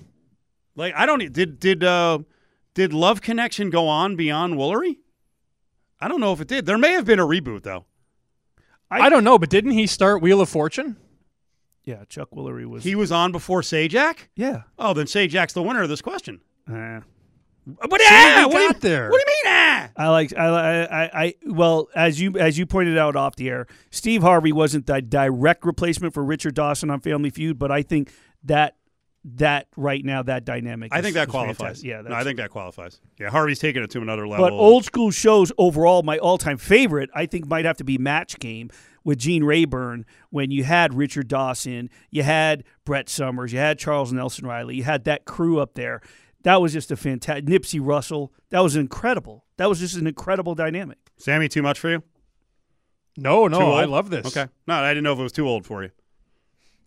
Like 0.79 0.93
I 0.95 1.05
don't 1.05 1.31
did 1.33 1.59
did 1.59 1.83
uh 1.83 2.19
did 2.73 2.93
Love 2.93 3.21
Connection 3.21 3.69
go 3.69 3.87
on 3.87 4.15
beyond 4.15 4.53
Woolery? 4.55 4.97
I 5.99 6.07
don't 6.07 6.21
know 6.21 6.31
if 6.31 6.39
it 6.39 6.47
did. 6.47 6.65
There 6.65 6.77
may 6.77 6.93
have 6.93 7.03
been 7.05 7.19
a 7.19 7.25
reboot 7.27 7.63
though. 7.63 7.85
I, 8.91 9.09
don't 9.09 9.23
know, 9.23 9.37
but 9.37 9.49
didn't 9.51 9.71
he 9.71 9.85
start 9.85 10.19
Wheel 10.21 10.41
of 10.41 10.49
Fortune? 10.49 10.97
Yeah, 11.83 12.05
Chuck 12.09 12.31
Woolery 12.31 12.65
was. 12.65 12.83
He 12.83 12.95
was 12.95 13.11
on 13.11 13.31
before 13.31 13.61
Sajak. 13.61 14.29
yeah. 14.35 14.63
Oh, 14.79 14.93
then 14.95 15.05
Sajak's 15.05 15.53
the 15.53 15.61
winner 15.61 15.83
of 15.83 15.89
this 15.89 16.01
question. 16.01 16.39
Uh, 16.67 17.01
But 17.87 18.01
yeah, 18.01 18.47
we 18.47 18.53
what 18.53 18.59
do, 18.59 18.63
you, 18.63 18.73
there. 18.79 19.09
what 19.11 19.21
do 19.23 19.31
you 19.31 19.35
mean? 19.43 19.53
Ah? 19.53 19.89
I 19.95 20.07
like 20.09 20.35
I, 20.35 20.45
I 20.47 21.03
I 21.03 21.23
I 21.25 21.35
well 21.45 21.89
as 21.95 22.19
you 22.19 22.37
as 22.39 22.57
you 22.57 22.65
pointed 22.65 22.97
out 22.97 23.15
off 23.15 23.35
the 23.35 23.49
air, 23.49 23.67
Steve 23.91 24.21
Harvey 24.23 24.51
wasn't 24.53 24.87
the 24.87 25.01
direct 25.01 25.65
replacement 25.65 26.13
for 26.13 26.23
Richard 26.23 26.55
Dawson 26.55 26.89
on 26.89 26.99
Family 27.01 27.29
Feud, 27.29 27.59
but 27.59 27.71
I 27.71 27.83
think 27.83 28.11
that 28.45 28.77
that 29.25 29.67
right 29.75 30.03
now 30.03 30.23
that 30.23 30.45
dynamic. 30.45 30.93
I 30.93 30.99
is- 30.99 31.03
think 31.03 31.15
that 31.15 31.27
is 31.27 31.31
qualifies. 31.31 31.57
fantastic. 31.57 31.89
Yeah, 31.89 32.01
no, 32.01 32.15
I 32.15 32.23
think 32.23 32.37
that 32.37 32.49
qualifies. 32.49 33.01
Yeah, 33.19 33.29
Harvey's 33.29 33.59
taking 33.59 33.83
it 33.83 33.89
to 33.91 34.01
another 34.01 34.27
level. 34.27 34.45
But 34.45 34.53
old 34.53 34.85
school 34.85 35.11
shows 35.11 35.51
overall, 35.57 36.03
my 36.03 36.17
all 36.17 36.37
time 36.37 36.57
favorite, 36.57 37.09
I 37.13 37.25
think, 37.25 37.47
might 37.47 37.65
have 37.65 37.77
to 37.77 37.83
be 37.83 37.97
Match 37.97 38.39
Game 38.39 38.69
with 39.03 39.17
Gene 39.19 39.43
Rayburn 39.43 40.05
when 40.29 40.51
you 40.51 40.63
had 40.63 40.93
Richard 40.93 41.27
Dawson, 41.27 41.89
you 42.11 42.23
had 42.23 42.63
Brett 42.85 43.09
Somers, 43.09 43.51
you 43.53 43.59
had 43.59 43.77
Charles 43.79 44.11
Nelson 44.13 44.45
Reilly, 44.45 44.75
you 44.75 44.83
had 44.83 45.03
that 45.05 45.25
crew 45.25 45.59
up 45.59 45.73
there. 45.75 46.01
That 46.43 46.61
was 46.61 46.71
just 46.71 46.89
a 46.91 46.95
fantastic. 46.95 47.45
Nipsey 47.45 47.79
Russell. 47.83 48.31
That 48.49 48.61
was 48.61 48.77
incredible. 48.77 49.43
That 49.57 49.67
was 49.67 49.79
just 49.79 49.97
an 49.97 50.07
incredible 50.07 50.55
dynamic. 50.55 50.97
Sammy, 51.17 51.49
too 51.49 51.61
much 51.61 51.77
for 51.79 51.89
you? 51.89 52.03
No, 53.17 53.47
no. 53.47 53.73
I 53.73 53.83
love 53.83 54.09
this. 54.09 54.25
Okay. 54.25 54.49
No, 54.65 54.75
I 54.75 54.91
didn't 54.91 55.03
know 55.03 55.11
if 55.13 55.19
it 55.19 55.23
was 55.23 55.33
too 55.33 55.45
old 55.47 55.65
for 55.65 55.83
you. 55.83 55.89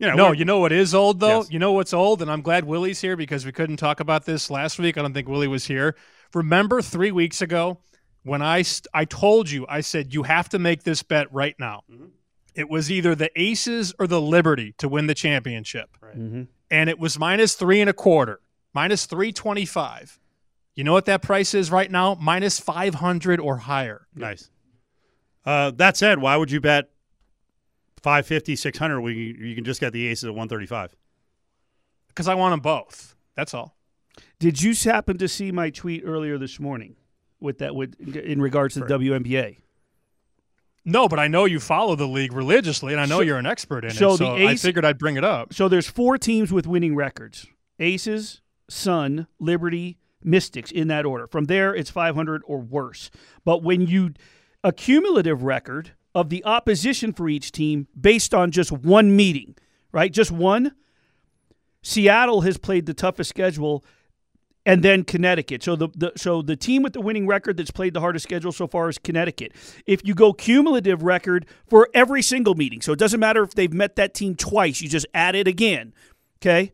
You 0.03 0.09
know, 0.09 0.17
No, 0.17 0.33
you 0.33 0.45
know 0.45 0.59
what 0.59 0.73
is 0.73 0.95
old 0.95 1.21
though? 1.21 1.39
Yes. 1.41 1.51
You 1.53 1.59
know 1.59 1.73
what's 1.73 1.93
old, 1.95 2.23
and 2.23 2.31
I'm 2.31 2.43
glad 2.43 2.65
Willie's 2.65 3.01
here 3.01 3.17
because 3.17 3.47
we 3.47 3.53
couldn't 3.53 3.77
talk 3.77 4.01
about 4.01 4.25
this 4.25 4.51
last 4.51 4.79
week. 4.79 4.99
I 4.99 5.03
don't 5.03 5.15
think 5.15 5.29
Willie 5.29 5.49
was 5.49 5.67
here. 5.67 5.95
Remember 6.35 6.83
three 6.83 7.13
weeks 7.13 7.41
ago 7.41 7.79
when 8.25 8.43
I 8.43 8.63
st- 8.63 8.89
I 8.93 9.05
told 9.05 9.51
you 9.51 9.65
I 9.69 9.81
said 9.81 10.13
you 10.13 10.25
have 10.25 10.49
to 10.51 10.59
make 10.59 10.83
this 10.83 11.03
bet 11.03 11.33
right 11.33 11.55
now. 11.59 11.85
Mm-hmm. 11.91 12.07
It 12.55 12.69
was 12.69 12.91
either 12.91 13.15
the 13.15 13.31
Aces 13.41 13.95
or 13.99 14.07
the 14.07 14.21
Liberty 14.21 14.75
to 14.79 14.89
win 14.89 15.07
the 15.07 15.15
championship, 15.15 15.89
Mm-hmm. 16.03 16.43
and 16.71 16.91
it 16.91 16.99
was 16.99 17.19
minus 17.19 17.55
three 17.55 17.81
and 17.81 17.89
a 17.89 17.95
quarter, 17.95 18.41
minus 18.75 19.07
three 19.07 19.33
twenty 19.33 19.65
five. 19.65 20.19
You 20.75 20.85
know 20.85 20.93
what 20.93 21.05
that 21.07 21.23
price 21.23 21.55
is 21.55 21.71
right 21.71 21.91
now? 21.91 22.17
Minus 22.21 22.59
five 22.59 22.95
hundred 22.97 23.39
or 23.41 23.59
higher. 23.59 24.07
Nice. 24.15 24.51
Uh, 25.45 25.71
that 25.73 25.97
said, 25.97 26.19
why 26.21 26.37
would 26.37 26.51
you 26.51 26.61
bet 26.61 26.91
550, 28.03 28.57
600 28.57 29.01
when 29.01 29.15
you, 29.17 29.23
you 29.35 29.55
can 29.55 29.65
just 29.65 29.81
get 29.81 29.93
the 29.93 30.07
aces 30.09 30.25
at 30.25 30.31
135? 30.31 30.95
Because 32.09 32.29
I 32.29 32.35
want 32.35 32.53
them 32.53 32.61
both. 32.61 33.15
That's 33.37 33.55
all. 33.55 33.77
Did 34.39 34.61
you 34.61 34.75
happen 34.91 35.19
to 35.19 35.29
see 35.29 35.53
my 35.53 35.71
tweet 35.71 36.03
earlier 36.05 36.37
this 36.37 36.59
morning 36.61 36.97
with 37.41 37.59
that 37.59 37.75
with 37.75 37.95
in 38.17 38.43
regards 38.43 38.75
to 38.75 38.81
the 38.81 38.87
WNBA? 38.87 39.59
No, 40.85 41.07
but 41.09 41.19
I 41.21 41.29
know 41.29 41.45
you 41.45 41.61
follow 41.61 41.95
the 41.95 42.09
league 42.09 42.33
religiously, 42.33 42.93
and 42.93 43.01
I 43.01 43.07
know 43.07 43.19
So- 43.19 43.23
you're 43.23 43.39
an 43.39 43.47
expert 43.47 43.85
in 43.85 43.93
so 43.93 44.09
it. 44.15 44.19
the 44.19 44.25
So 44.25 44.35
I 44.35 44.51
Ace- 44.53 44.63
figured 44.63 44.85
I'd 44.85 44.99
bring 44.99 45.17
it 45.17 45.23
up. 45.25 45.55
So 45.55 45.69
there's 45.69 45.89
four 45.89 46.19
teams 46.19 46.53
with 46.53 46.67
winning 46.67 46.97
records: 46.97 47.47
Aces, 47.79 48.41
Sun, 48.69 49.29
Liberty, 49.39 49.99
Mystics 50.25 50.71
in 50.73 50.89
that 50.89 51.05
order. 51.07 51.27
From 51.29 51.45
there, 51.45 51.75
it's 51.75 51.91
500 51.91 52.43
or 52.47 52.59
worse. 52.59 53.11
But 53.45 53.63
when 53.63 53.83
you 53.87 54.15
a 54.65 54.73
cumulative 54.73 55.43
record 55.45 55.93
of 56.15 56.29
the 56.29 56.45
opposition 56.45 57.13
for 57.13 57.29
each 57.29 57.53
team 57.53 57.89
based 57.99 58.35
on 58.35 58.51
just 58.51 58.71
one 58.71 59.15
meeting, 59.17 59.55
right? 59.93 60.13
Just 60.13 60.31
one. 60.31 60.73
Seattle 61.83 62.43
has 62.43 62.59
played 62.59 62.87
the 62.87 62.95
toughest 62.95 63.31
schedule 63.31 63.85
and 64.65 64.83
then 64.83 65.05
Connecticut. 65.05 65.63
So 65.63 65.75
the, 65.77 65.89
the 65.97 66.13
so 66.17 66.43
the 66.43 66.57
team 66.57 66.83
with 66.83 66.93
the 66.93 67.01
winning 67.01 67.27
record 67.27 67.57
that's 67.57 67.71
played 67.71 67.95
the 67.95 68.01
hardest 68.01 68.23
schedule 68.23 68.53
so 68.53 68.67
far 68.67 68.89
is 68.89 68.99
Connecticut. 68.99 69.53
If 69.87 70.07
you 70.07 70.15
go 70.15 70.33
cumulative 70.33 71.03
record 71.03 71.47
for 71.67 71.89
every 71.95 72.23
single 72.23 72.55
meeting, 72.55 72.81
so 72.81 72.93
it 72.93 72.99
doesn't 72.99 73.21
matter 73.21 73.43
if 73.43 73.55
they've 73.55 73.73
met 73.73 73.97
that 73.97 74.15
team 74.15 74.37
twice, 74.37 74.81
you 74.81 74.89
just 74.89 75.07
add 75.15 75.35
it 75.35 75.49
again. 75.49 75.93
Okay? 76.41 76.73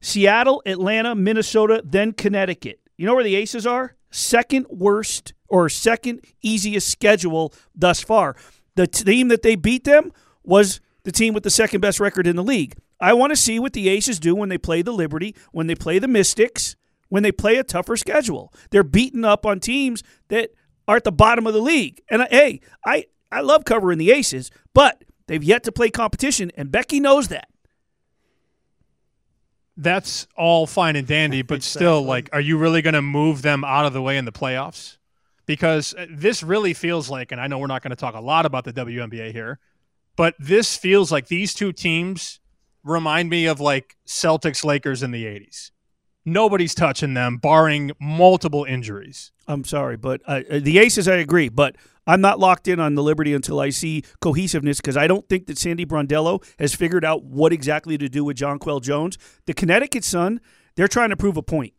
Seattle, 0.00 0.62
Atlanta, 0.64 1.14
Minnesota, 1.14 1.82
then 1.84 2.12
Connecticut. 2.12 2.80
You 2.96 3.06
know 3.06 3.14
where 3.14 3.24
the 3.24 3.36
Aces 3.36 3.66
are? 3.66 3.96
Second 4.10 4.66
worst 4.70 5.34
or 5.50 5.68
second 5.68 6.24
easiest 6.40 6.88
schedule 6.88 7.52
thus 7.74 8.00
far. 8.00 8.36
The 8.76 8.86
team 8.86 9.28
that 9.28 9.42
they 9.42 9.56
beat 9.56 9.84
them 9.84 10.12
was 10.42 10.80
the 11.02 11.12
team 11.12 11.34
with 11.34 11.42
the 11.42 11.50
second 11.50 11.80
best 11.80 12.00
record 12.00 12.26
in 12.26 12.36
the 12.36 12.44
league. 12.44 12.76
I 13.00 13.12
want 13.12 13.30
to 13.30 13.36
see 13.36 13.58
what 13.58 13.72
the 13.72 13.88
Aces 13.88 14.20
do 14.20 14.34
when 14.34 14.48
they 14.48 14.58
play 14.58 14.82
the 14.82 14.92
Liberty, 14.92 15.34
when 15.52 15.66
they 15.66 15.74
play 15.74 15.98
the 15.98 16.08
Mystics, 16.08 16.76
when 17.08 17.22
they 17.22 17.32
play 17.32 17.56
a 17.56 17.64
tougher 17.64 17.96
schedule. 17.96 18.52
They're 18.70 18.84
beating 18.84 19.24
up 19.24 19.44
on 19.44 19.60
teams 19.60 20.02
that 20.28 20.50
are 20.86 20.96
at 20.96 21.04
the 21.04 21.12
bottom 21.12 21.46
of 21.46 21.54
the 21.54 21.60
league. 21.60 22.00
And 22.10 22.22
I, 22.22 22.28
hey, 22.30 22.60
I 22.84 23.06
I 23.32 23.40
love 23.40 23.64
covering 23.64 23.98
the 23.98 24.10
Aces, 24.10 24.50
but 24.74 25.04
they've 25.26 25.42
yet 25.42 25.62
to 25.64 25.72
play 25.72 25.90
competition, 25.90 26.50
and 26.56 26.70
Becky 26.70 27.00
knows 27.00 27.28
that. 27.28 27.48
That's 29.76 30.26
all 30.36 30.66
fine 30.66 30.96
and 30.96 31.06
dandy, 31.06 31.42
but 31.42 31.62
still, 31.74 32.02
like, 32.02 32.28
are 32.32 32.40
you 32.40 32.58
really 32.58 32.82
going 32.82 32.94
to 32.94 33.02
move 33.02 33.40
them 33.42 33.64
out 33.64 33.86
of 33.86 33.92
the 33.92 34.02
way 34.02 34.18
in 34.18 34.24
the 34.24 34.32
playoffs? 34.32 34.98
Because 35.46 35.94
uh, 35.94 36.06
this 36.10 36.42
really 36.42 36.74
feels 36.74 37.10
like, 37.10 37.32
and 37.32 37.40
I 37.40 37.46
know 37.46 37.58
we're 37.58 37.66
not 37.66 37.82
going 37.82 37.90
to 37.90 37.96
talk 37.96 38.14
a 38.14 38.20
lot 38.20 38.46
about 38.46 38.64
the 38.64 38.72
WNBA 38.72 39.32
here, 39.32 39.58
but 40.16 40.34
this 40.38 40.76
feels 40.76 41.10
like 41.10 41.28
these 41.28 41.54
two 41.54 41.72
teams 41.72 42.40
remind 42.84 43.30
me 43.30 43.46
of 43.46 43.60
like 43.60 43.96
Celtics 44.06 44.64
Lakers 44.64 45.02
in 45.02 45.10
the 45.10 45.24
80s. 45.24 45.70
Nobody's 46.24 46.74
touching 46.74 47.14
them, 47.14 47.38
barring 47.38 47.92
multiple 47.98 48.64
injuries. 48.64 49.32
I'm 49.48 49.64
sorry, 49.64 49.96
but 49.96 50.20
uh, 50.26 50.42
uh, 50.50 50.60
the 50.60 50.78
Aces, 50.78 51.08
I 51.08 51.16
agree, 51.16 51.48
but 51.48 51.76
I'm 52.06 52.20
not 52.20 52.38
locked 52.38 52.68
in 52.68 52.78
on 52.78 52.94
the 52.94 53.02
Liberty 53.02 53.34
until 53.34 53.60
I 53.60 53.70
see 53.70 54.04
cohesiveness 54.20 54.80
because 54.80 54.96
I 54.96 55.06
don't 55.06 55.28
think 55.28 55.46
that 55.46 55.58
Sandy 55.58 55.86
Brondello 55.86 56.44
has 56.58 56.74
figured 56.74 57.04
out 57.04 57.24
what 57.24 57.52
exactly 57.52 57.96
to 57.98 58.08
do 58.08 58.24
with 58.24 58.36
Jonquel 58.36 58.82
Jones. 58.82 59.16
The 59.46 59.54
Connecticut 59.54 60.04
Sun, 60.04 60.40
they're 60.76 60.88
trying 60.88 61.10
to 61.10 61.16
prove 61.16 61.36
a 61.36 61.42
point 61.42 61.72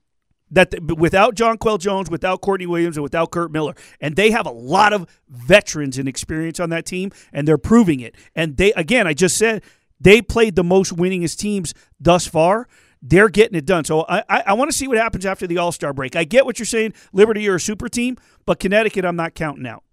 that 0.52 0.72
the, 0.72 0.96
without 0.96 1.36
Jonquel 1.36 1.80
Jones, 1.80 2.10
without 2.10 2.42
Courtney 2.42 2.68
Williams, 2.68 2.98
and 2.98 3.04
without 3.04 3.32
Curt 3.32 3.52
Miller, 3.52 3.74
and 4.00 4.16
they 4.16 4.32
have 4.32 4.46
a 4.46 4.52
lot 4.52 4.94
of 4.94 5.08
veterans 5.30 5.98
and 5.98 6.08
experience 6.08 6.60
on 6.60 6.70
that 6.70 6.86
team, 6.86 7.12
and 7.32 7.48
they're 7.48 7.58
proving 7.58 8.00
it. 8.02 8.16
And 8.36 8.58
they, 8.58 8.74
again, 8.74 9.08
I 9.08 9.14
just 9.14 9.38
said 9.38 9.64
they 10.00 10.22
played 10.22 10.56
the 10.56 10.64
most 10.64 10.96
winningest 10.96 11.38
teams 11.38 11.74
thus 12.00 12.28
far. 12.28 12.68
they're 13.02 13.30
getting 13.30 13.58
it 13.58 13.66
done. 13.66 13.84
So 13.84 14.06
I, 14.08 14.24
I, 14.30 14.44
I 14.48 14.54
want 14.54 14.70
to 14.72 14.78
see 14.78 14.88
what 14.88 14.98
happens 14.98 15.26
after 15.26 15.48
the 15.48 15.58
All 15.58 15.72
Star 15.72 15.94
break. 15.94 16.16
I 16.16 16.24
get 16.24 16.46
what 16.46 16.60
you're 16.60 16.66
saying. 16.66 16.94
Liberty 17.14 17.42
you're 17.42 17.56
a 17.56 17.60
super 17.60 17.90
team, 17.90 18.18
but 18.46 18.60
Connecticut, 18.60 19.06
I'm 19.06 19.16
not 19.16 19.34
counting 19.34 19.66
out. 19.66 19.84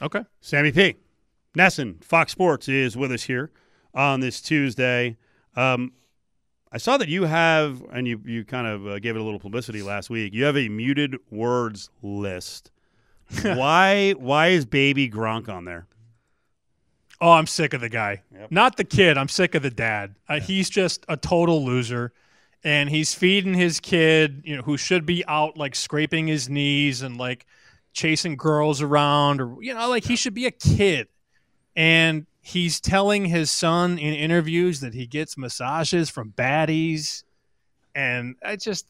Okay. 0.00 0.24
Sammy 0.40 0.72
P. 0.72 0.96
NESN, 1.56 2.02
Fox 2.02 2.32
Sports, 2.32 2.68
is 2.68 2.96
with 2.96 3.12
us 3.12 3.24
here 3.24 3.52
on 3.94 4.20
this 4.20 4.40
Tuesday. 4.40 5.16
Um, 5.54 5.92
I 6.74 6.78
saw 6.78 6.96
that 6.96 7.08
you 7.08 7.22
have, 7.22 7.84
and 7.92 8.04
you, 8.04 8.20
you 8.24 8.44
kind 8.44 8.66
of 8.66 8.84
uh, 8.84 8.98
gave 8.98 9.14
it 9.14 9.20
a 9.20 9.22
little 9.22 9.38
publicity 9.38 9.80
last 9.80 10.10
week. 10.10 10.34
You 10.34 10.42
have 10.42 10.56
a 10.56 10.68
muted 10.68 11.16
words 11.30 11.88
list. 12.02 12.72
why 13.42 14.10
why 14.18 14.48
is 14.48 14.66
Baby 14.66 15.08
Gronk 15.08 15.48
on 15.48 15.66
there? 15.66 15.86
Oh, 17.20 17.30
I'm 17.30 17.46
sick 17.46 17.74
of 17.74 17.80
the 17.80 17.88
guy. 17.88 18.22
Not 18.50 18.76
the 18.76 18.82
kid. 18.82 19.16
I'm 19.16 19.28
sick 19.28 19.54
of 19.54 19.62
the 19.62 19.70
dad. 19.70 20.16
Uh, 20.28 20.40
he's 20.40 20.68
just 20.68 21.06
a 21.08 21.16
total 21.16 21.64
loser, 21.64 22.12
and 22.64 22.90
he's 22.90 23.14
feeding 23.14 23.54
his 23.54 23.78
kid, 23.78 24.42
you 24.44 24.56
know, 24.56 24.62
who 24.62 24.76
should 24.76 25.06
be 25.06 25.24
out 25.28 25.56
like 25.56 25.76
scraping 25.76 26.26
his 26.26 26.48
knees 26.48 27.02
and 27.02 27.16
like 27.16 27.46
chasing 27.92 28.36
girls 28.36 28.82
around, 28.82 29.40
or 29.40 29.62
you 29.62 29.72
know, 29.72 29.88
like 29.88 30.04
he 30.04 30.16
should 30.16 30.34
be 30.34 30.46
a 30.46 30.50
kid. 30.50 31.06
And 31.76 32.26
he's 32.44 32.78
telling 32.78 33.24
his 33.24 33.50
son 33.50 33.98
in 33.98 34.12
interviews 34.12 34.80
that 34.80 34.92
he 34.92 35.06
gets 35.06 35.38
massages 35.38 36.10
from 36.10 36.32
baddies, 36.32 37.24
and 37.94 38.36
I 38.44 38.56
just 38.56 38.86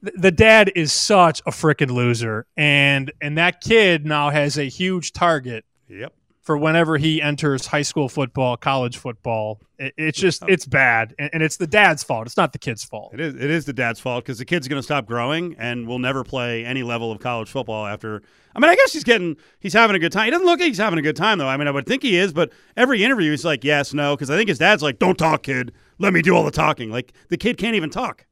the 0.00 0.30
dad 0.30 0.70
is 0.76 0.92
such 0.92 1.40
a 1.40 1.50
freaking 1.50 1.90
loser, 1.90 2.46
and 2.56 3.12
and 3.20 3.36
that 3.36 3.60
kid 3.60 4.06
now 4.06 4.30
has 4.30 4.56
a 4.56 4.64
huge 4.64 5.12
target. 5.12 5.64
Yep. 5.88 6.12
For 6.48 6.56
whenever 6.56 6.96
he 6.96 7.20
enters 7.20 7.66
high 7.66 7.82
school 7.82 8.08
football, 8.08 8.56
college 8.56 8.96
football. 8.96 9.60
It, 9.78 9.92
it's 9.98 10.18
just 10.18 10.42
it's 10.48 10.64
bad, 10.64 11.14
and, 11.18 11.28
and 11.34 11.42
it's 11.42 11.58
the 11.58 11.66
dad's 11.66 12.02
fault. 12.02 12.26
It's 12.26 12.38
not 12.38 12.54
the 12.54 12.58
kid's 12.58 12.82
fault. 12.82 13.12
It 13.12 13.20
is. 13.20 13.34
It 13.34 13.50
is 13.50 13.66
the 13.66 13.74
dad's 13.74 14.00
fault 14.00 14.24
because 14.24 14.38
the 14.38 14.46
kid's 14.46 14.66
going 14.66 14.78
to 14.78 14.82
stop 14.82 15.04
growing 15.04 15.54
and 15.58 15.86
will 15.86 15.98
never 15.98 16.24
play 16.24 16.64
any 16.64 16.82
level 16.82 17.12
of 17.12 17.20
college 17.20 17.50
football 17.50 17.84
after. 17.84 18.22
I 18.56 18.60
mean, 18.60 18.70
I 18.70 18.76
guess 18.76 18.94
he's 18.94 19.04
getting. 19.04 19.36
He's 19.60 19.74
having 19.74 19.94
a 19.94 19.98
good 19.98 20.10
time. 20.10 20.24
He 20.24 20.30
doesn't 20.30 20.46
look 20.46 20.58
like 20.58 20.68
he's 20.68 20.78
having 20.78 20.98
a 20.98 21.02
good 21.02 21.16
time 21.16 21.36
though. 21.36 21.48
I 21.48 21.58
mean, 21.58 21.68
I 21.68 21.70
would 21.70 21.84
think 21.84 22.02
he 22.02 22.16
is, 22.16 22.32
but 22.32 22.50
every 22.78 23.04
interview 23.04 23.30
he's 23.30 23.44
like, 23.44 23.62
yes, 23.62 23.92
no, 23.92 24.16
because 24.16 24.30
I 24.30 24.36
think 24.38 24.48
his 24.48 24.58
dad's 24.58 24.82
like, 24.82 24.98
don't 24.98 25.18
talk, 25.18 25.42
kid. 25.42 25.72
Let 25.98 26.14
me 26.14 26.22
do 26.22 26.34
all 26.34 26.44
the 26.44 26.50
talking. 26.50 26.90
Like 26.90 27.12
the 27.28 27.36
kid 27.36 27.58
can't 27.58 27.76
even 27.76 27.90
talk. 27.90 28.24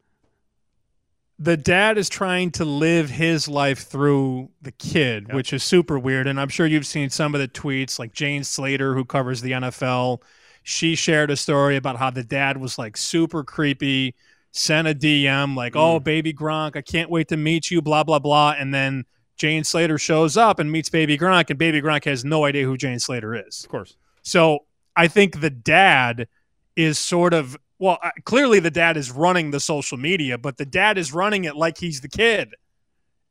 The 1.38 1.56
dad 1.56 1.98
is 1.98 2.08
trying 2.08 2.50
to 2.52 2.64
live 2.64 3.10
his 3.10 3.46
life 3.46 3.86
through 3.86 4.48
the 4.62 4.72
kid, 4.72 5.32
which 5.34 5.52
is 5.52 5.62
super 5.62 5.98
weird. 5.98 6.26
And 6.26 6.40
I'm 6.40 6.48
sure 6.48 6.66
you've 6.66 6.86
seen 6.86 7.10
some 7.10 7.34
of 7.34 7.40
the 7.40 7.48
tweets, 7.48 7.98
like 7.98 8.14
Jane 8.14 8.42
Slater, 8.42 8.94
who 8.94 9.04
covers 9.04 9.42
the 9.42 9.52
NFL. 9.52 10.22
She 10.62 10.94
shared 10.94 11.30
a 11.30 11.36
story 11.36 11.76
about 11.76 11.96
how 11.96 12.10
the 12.10 12.24
dad 12.24 12.56
was 12.56 12.78
like 12.78 12.96
super 12.96 13.44
creepy, 13.44 14.14
sent 14.52 14.88
a 14.88 14.94
DM 14.94 15.54
like, 15.54 15.76
"Oh, 15.76 16.00
mm. 16.00 16.04
baby 16.04 16.32
Gronk, 16.32 16.74
I 16.74 16.80
can't 16.80 17.10
wait 17.10 17.28
to 17.28 17.36
meet 17.36 17.70
you," 17.70 17.82
blah 17.82 18.02
blah 18.02 18.18
blah, 18.18 18.54
and 18.58 18.72
then 18.72 19.04
Jane 19.36 19.64
Slater 19.64 19.98
shows 19.98 20.36
up 20.36 20.58
and 20.58 20.72
meets 20.72 20.88
baby 20.88 21.18
Gronk, 21.18 21.50
and 21.50 21.58
baby 21.58 21.80
Gronk 21.82 22.04
has 22.04 22.24
no 22.24 22.44
idea 22.44 22.64
who 22.64 22.76
Jane 22.76 22.98
Slater 22.98 23.34
is. 23.34 23.62
Of 23.64 23.70
course. 23.70 23.96
So 24.22 24.60
I 24.96 25.08
think 25.08 25.40
the 25.40 25.50
dad 25.50 26.28
is 26.74 26.98
sort 26.98 27.34
of 27.34 27.56
well, 27.78 27.98
uh, 28.02 28.10
clearly 28.24 28.60
the 28.60 28.70
dad 28.70 28.96
is 28.96 29.10
running 29.10 29.50
the 29.50 29.60
social 29.60 29.98
media, 29.98 30.38
but 30.38 30.56
the 30.56 30.66
dad 30.66 30.98
is 30.98 31.12
running 31.12 31.44
it 31.44 31.56
like 31.56 31.78
he's 31.78 32.00
the 32.00 32.08
kid. 32.08 32.54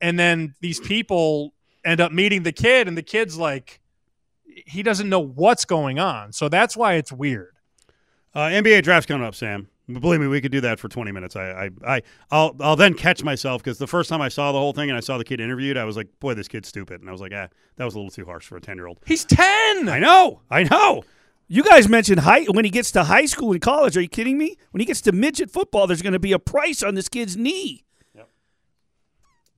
And 0.01 0.19
then 0.19 0.53
these 0.61 0.79
people 0.79 1.53
end 1.83 2.01
up 2.01 2.11
meeting 2.11 2.43
the 2.43 2.51
kid, 2.51 2.87
and 2.87 2.97
the 2.97 3.03
kid's 3.03 3.37
like, 3.37 3.79
he 4.65 4.83
doesn't 4.83 5.09
know 5.09 5.19
what's 5.19 5.65
going 5.65 5.99
on. 5.99 6.31
So 6.31 6.49
that's 6.49 6.77
why 6.77 6.93
it's 6.93 7.11
weird. 7.11 7.53
Uh, 8.33 8.47
NBA 8.47 8.83
draft's 8.83 9.07
coming 9.07 9.25
up, 9.25 9.35
Sam. 9.35 9.67
Believe 9.87 10.19
me, 10.19 10.27
we 10.27 10.41
could 10.41 10.51
do 10.51 10.61
that 10.61 10.79
for 10.79 10.89
20 10.89 11.11
minutes. 11.11 11.35
I, 11.35 11.69
I, 11.85 11.95
I 11.95 12.01
I'll, 12.31 12.55
I'll 12.59 12.75
then 12.75 12.95
catch 12.95 13.23
myself 13.23 13.63
because 13.63 13.77
the 13.77 13.85
first 13.85 14.09
time 14.09 14.19
I 14.19 14.29
saw 14.29 14.51
the 14.51 14.57
whole 14.57 14.73
thing 14.73 14.89
and 14.89 14.97
I 14.97 14.99
saw 14.99 15.19
the 15.19 15.23
kid 15.23 15.39
interviewed, 15.39 15.77
I 15.77 15.85
was 15.85 15.95
like, 15.95 16.07
boy, 16.19 16.33
this 16.33 16.47
kid's 16.47 16.67
stupid, 16.67 17.01
and 17.01 17.09
I 17.09 17.11
was 17.11 17.21
like, 17.21 17.33
ah, 17.35 17.47
that 17.75 17.85
was 17.85 17.93
a 17.93 17.99
little 17.99 18.09
too 18.09 18.25
harsh 18.25 18.47
for 18.47 18.57
a 18.57 18.61
10 18.61 18.77
year 18.77 18.87
old. 18.87 18.99
He's 19.05 19.25
10. 19.25 19.87
I 19.87 19.99
know, 19.99 20.41
I 20.49 20.63
know. 20.63 21.03
You 21.47 21.63
guys 21.63 21.87
mentioned 21.87 22.21
high 22.21 22.43
when 22.45 22.65
he 22.65 22.71
gets 22.71 22.91
to 22.91 23.03
high 23.03 23.25
school 23.25 23.51
and 23.51 23.61
college. 23.61 23.95
Are 23.95 24.01
you 24.01 24.07
kidding 24.07 24.37
me? 24.37 24.57
When 24.71 24.79
he 24.79 24.85
gets 24.85 25.01
to 25.01 25.11
midget 25.11 25.51
football, 25.51 25.85
there's 25.85 26.01
going 26.01 26.13
to 26.13 26.19
be 26.19 26.31
a 26.31 26.39
price 26.39 26.81
on 26.81 26.95
this 26.95 27.07
kid's 27.07 27.37
knee. 27.37 27.83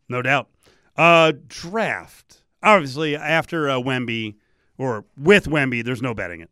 No 0.09 0.21
doubt. 0.21 0.49
Uh, 0.95 1.33
draft. 1.47 2.43
Obviously, 2.63 3.15
after 3.15 3.69
uh, 3.69 3.75
Wemby 3.75 4.35
or 4.77 5.05
with 5.17 5.45
Wemby, 5.47 5.83
there's 5.83 6.01
no 6.01 6.13
betting 6.13 6.41
it. 6.41 6.49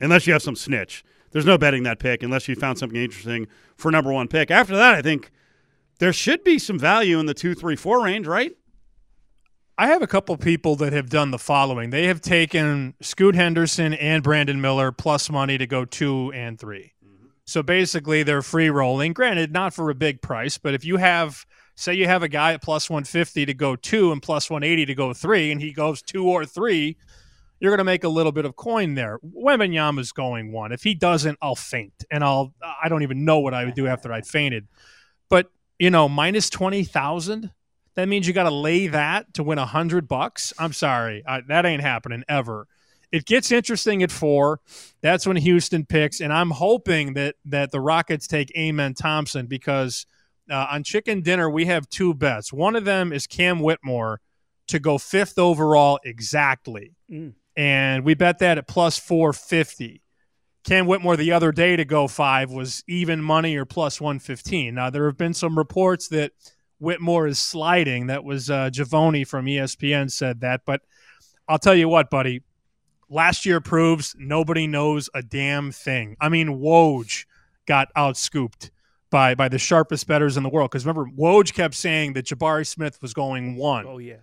Unless 0.00 0.26
you 0.26 0.32
have 0.32 0.42
some 0.42 0.56
snitch. 0.56 1.04
There's 1.30 1.46
no 1.46 1.58
betting 1.58 1.82
that 1.82 1.98
pick 1.98 2.22
unless 2.22 2.48
you 2.48 2.54
found 2.54 2.78
something 2.78 3.00
interesting 3.00 3.48
for 3.76 3.90
number 3.90 4.12
one 4.12 4.28
pick. 4.28 4.50
After 4.50 4.76
that, 4.76 4.94
I 4.94 5.02
think 5.02 5.30
there 5.98 6.12
should 6.12 6.44
be 6.44 6.58
some 6.58 6.78
value 6.78 7.18
in 7.18 7.26
the 7.26 7.34
two, 7.34 7.54
three, 7.54 7.76
four 7.76 8.04
range, 8.04 8.26
right? 8.26 8.52
I 9.80 9.86
have 9.86 10.02
a 10.02 10.08
couple 10.08 10.36
people 10.36 10.74
that 10.76 10.92
have 10.92 11.08
done 11.08 11.30
the 11.30 11.38
following. 11.38 11.90
They 11.90 12.08
have 12.08 12.20
taken 12.20 12.94
Scoot 13.00 13.36
Henderson 13.36 13.94
and 13.94 14.24
Brandon 14.24 14.60
Miller 14.60 14.90
plus 14.90 15.30
money 15.30 15.56
to 15.56 15.68
go 15.68 15.84
two 15.84 16.32
and 16.32 16.58
3 16.58 16.80
mm-hmm. 16.80 17.26
So 17.44 17.62
basically, 17.62 18.24
they're 18.24 18.42
free 18.42 18.70
rolling. 18.70 19.12
Granted, 19.12 19.52
not 19.52 19.72
for 19.72 19.88
a 19.88 19.94
big 19.94 20.20
price, 20.20 20.58
but 20.58 20.74
if 20.74 20.84
you 20.84 20.96
have, 20.96 21.46
say, 21.76 21.94
you 21.94 22.06
have 22.06 22.24
a 22.24 22.28
guy 22.28 22.54
at 22.54 22.62
plus 22.62 22.90
150 22.90 23.46
to 23.46 23.54
go 23.54 23.76
two 23.76 24.10
and 24.10 24.20
plus 24.20 24.50
180 24.50 24.84
to 24.86 24.94
go 24.96 25.14
three, 25.14 25.52
and 25.52 25.60
he 25.60 25.72
goes 25.72 26.02
two 26.02 26.24
or 26.24 26.44
three, 26.44 26.96
you're 27.60 27.70
going 27.70 27.78
to 27.78 27.84
make 27.84 28.02
a 28.02 28.08
little 28.08 28.32
bit 28.32 28.44
of 28.44 28.56
coin 28.56 28.94
there. 28.94 29.20
Wembanyama's 29.24 30.10
going 30.10 30.50
one. 30.50 30.72
If 30.72 30.82
he 30.82 30.94
doesn't, 30.94 31.38
I'll 31.40 31.54
faint, 31.54 32.04
and 32.10 32.24
I'll 32.24 32.52
I 32.82 32.88
don't 32.88 33.04
even 33.04 33.24
know 33.24 33.38
what 33.38 33.54
I 33.54 33.64
would 33.64 33.74
do 33.74 33.86
after 33.86 34.12
I'd 34.12 34.26
fainted. 34.26 34.66
But 35.28 35.52
you 35.78 35.90
know, 35.90 36.08
minus 36.08 36.50
twenty 36.50 36.82
thousand. 36.82 37.52
That 37.98 38.06
means 38.08 38.28
you 38.28 38.32
got 38.32 38.44
to 38.44 38.54
lay 38.54 38.86
that 38.86 39.34
to 39.34 39.42
win 39.42 39.58
a 39.58 39.66
hundred 39.66 40.06
bucks. 40.06 40.52
I'm 40.56 40.72
sorry, 40.72 41.24
I, 41.26 41.40
that 41.48 41.66
ain't 41.66 41.82
happening 41.82 42.22
ever. 42.28 42.68
It 43.10 43.26
gets 43.26 43.50
interesting 43.50 44.04
at 44.04 44.12
four. 44.12 44.60
That's 45.00 45.26
when 45.26 45.34
Houston 45.34 45.84
picks, 45.84 46.20
and 46.20 46.32
I'm 46.32 46.52
hoping 46.52 47.14
that 47.14 47.34
that 47.46 47.72
the 47.72 47.80
Rockets 47.80 48.28
take 48.28 48.56
Amen 48.56 48.94
Thompson 48.94 49.46
because 49.46 50.06
uh, 50.48 50.68
on 50.70 50.84
Chicken 50.84 51.22
Dinner 51.22 51.50
we 51.50 51.64
have 51.64 51.88
two 51.88 52.14
bets. 52.14 52.52
One 52.52 52.76
of 52.76 52.84
them 52.84 53.12
is 53.12 53.26
Cam 53.26 53.58
Whitmore 53.58 54.20
to 54.68 54.78
go 54.78 54.96
fifth 54.98 55.36
overall 55.36 55.98
exactly, 56.04 56.94
Mm. 57.10 57.32
and 57.56 58.04
we 58.04 58.14
bet 58.14 58.38
that 58.38 58.58
at 58.58 58.68
plus 58.68 58.96
four 58.96 59.32
fifty. 59.32 60.02
Cam 60.62 60.86
Whitmore 60.86 61.16
the 61.16 61.32
other 61.32 61.50
day 61.50 61.74
to 61.74 61.84
go 61.84 62.06
five 62.06 62.52
was 62.52 62.84
even 62.86 63.22
money 63.22 63.56
or 63.56 63.64
plus 63.64 64.00
115. 64.00 64.72
Now, 64.74 64.88
there 64.88 65.06
have 65.06 65.16
been 65.16 65.34
some 65.34 65.58
reports 65.58 66.08
that 66.08 66.32
Whitmore 66.78 67.26
is 67.26 67.38
sliding. 67.38 68.06
That 68.08 68.24
was 68.24 68.50
uh, 68.50 68.70
Givony 68.72 69.26
from 69.26 69.46
ESPN 69.46 70.10
said 70.10 70.40
that. 70.40 70.62
But 70.64 70.82
I'll 71.48 71.58
tell 71.58 71.74
you 71.74 71.88
what, 71.88 72.10
buddy, 72.10 72.42
last 73.08 73.46
year 73.46 73.60
proves 73.60 74.14
nobody 74.18 74.66
knows 74.66 75.08
a 75.14 75.22
damn 75.22 75.72
thing. 75.72 76.16
I 76.20 76.28
mean, 76.28 76.48
Woj 76.60 77.24
got 77.66 77.88
outscooped 77.96 78.70
by, 79.10 79.34
by 79.34 79.48
the 79.48 79.58
sharpest 79.58 80.06
betters 80.06 80.36
in 80.36 80.42
the 80.42 80.48
world. 80.48 80.70
Because 80.70 80.84
remember, 80.86 81.10
Woj 81.16 81.52
kept 81.54 81.74
saying 81.74 82.12
that 82.14 82.26
Jabari 82.26 82.66
Smith 82.66 82.98
was 83.02 83.14
going 83.14 83.56
one. 83.56 83.86
Oh 83.86 83.98
yeah. 83.98 84.16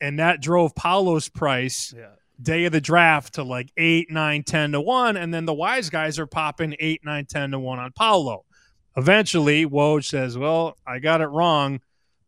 And 0.00 0.18
that 0.18 0.40
drove 0.40 0.74
Paolo's 0.74 1.28
price 1.28 1.94
Yeah. 1.96 2.06
day 2.42 2.64
of 2.64 2.72
the 2.72 2.80
draft 2.80 3.34
to 3.34 3.44
like 3.44 3.70
eight, 3.76 4.10
nine, 4.10 4.42
ten 4.42 4.72
to 4.72 4.80
one, 4.80 5.16
and 5.16 5.32
then 5.32 5.44
the 5.44 5.54
wise 5.54 5.90
guys 5.90 6.18
are 6.18 6.26
popping 6.26 6.74
eight, 6.80 7.02
nine, 7.04 7.24
ten 7.24 7.52
to 7.52 7.58
one 7.60 7.78
on 7.78 7.92
Paulo. 7.92 8.44
Eventually, 8.96 9.64
Woj 9.64 10.04
says, 10.04 10.36
"Well, 10.36 10.76
I 10.86 10.98
got 10.98 11.20
it 11.20 11.28
wrong. 11.28 11.80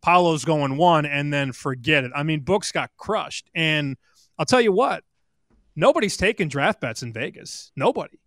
Paolo's 0.05 0.45
going 0.45 0.77
one, 0.77 1.05
and 1.05 1.33
then 1.33 1.51
forget 1.51 2.03
it." 2.03 2.11
I 2.15 2.21
mean, 2.21 2.41
books 2.41 2.71
got 2.71 2.91
crushed, 2.97 3.49
and 3.55 3.97
I'll 4.37 4.45
tell 4.45 4.61
you 4.61 4.71
what, 4.71 5.03
nobody's 5.75 6.15
taking 6.15 6.47
draft 6.47 6.79
bets 6.79 7.01
in 7.01 7.11
Vegas. 7.11 7.71
Nobody. 7.75 8.19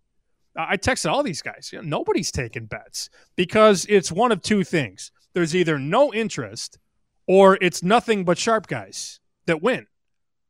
I 0.57 0.75
texted 0.75 1.09
all 1.09 1.23
these 1.23 1.41
guys. 1.41 1.69
You 1.71 1.81
know, 1.81 1.87
nobody's 1.87 2.31
taking 2.31 2.65
bets 2.65 3.09
because 3.37 3.85
it's 3.87 4.11
one 4.11 4.33
of 4.33 4.41
two 4.41 4.65
things. 4.65 5.11
There's 5.33 5.55
either 5.55 5.79
no 5.79 6.13
interest, 6.13 6.79
or 7.27 7.57
it's 7.61 7.81
nothing 7.81 8.25
but 8.25 8.37
sharp 8.37 8.67
guys 8.67 9.19
that 9.45 9.61
win. 9.61 9.87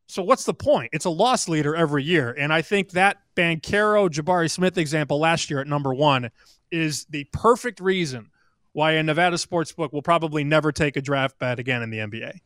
So 0.07 0.23
what's 0.23 0.45
the 0.45 0.55
point? 0.55 0.89
It's 0.93 1.05
a 1.05 1.11
loss 1.11 1.47
leader 1.47 1.75
every 1.75 2.03
year. 2.03 2.33
And 2.35 2.51
I 2.51 2.63
think 2.63 2.91
that 2.91 3.17
Banchero 3.35 4.09
Jabari 4.09 4.49
Smith 4.49 4.77
example 4.79 5.19
last 5.19 5.51
year 5.51 5.59
at 5.59 5.67
number 5.67 5.93
one 5.93 6.31
is 6.71 7.05
the 7.05 7.25
perfect 7.31 7.79
reason 7.79 8.31
why 8.79 8.93
a 8.93 9.03
Nevada 9.03 9.37
sports 9.37 9.73
book 9.73 9.91
will 9.91 10.01
probably 10.01 10.41
never 10.41 10.71
take 10.71 10.95
a 10.95 11.01
draft 11.01 11.37
bet 11.37 11.59
again 11.59 11.81
in 11.81 11.89
the 11.89 11.97
NBA. 11.97 12.39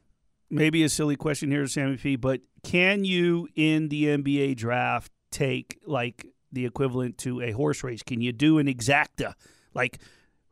Maybe 0.49 0.83
a 0.83 0.89
silly 0.89 1.15
question 1.15 1.51
here, 1.51 1.67
Sammy 1.67 1.95
P, 1.95 2.15
but 2.15 2.41
can 2.63 3.05
you 3.05 3.47
in 3.55 3.89
the 3.89 4.05
NBA 4.05 4.55
draft 4.55 5.11
take 5.29 5.79
like 5.85 6.25
the 6.51 6.65
equivalent 6.65 7.19
to 7.19 7.39
a 7.39 7.51
horse 7.51 7.83
race? 7.83 8.01
Can 8.01 8.19
you 8.19 8.31
do 8.31 8.57
an 8.57 8.65
exacta? 8.65 9.35
Like 9.75 9.99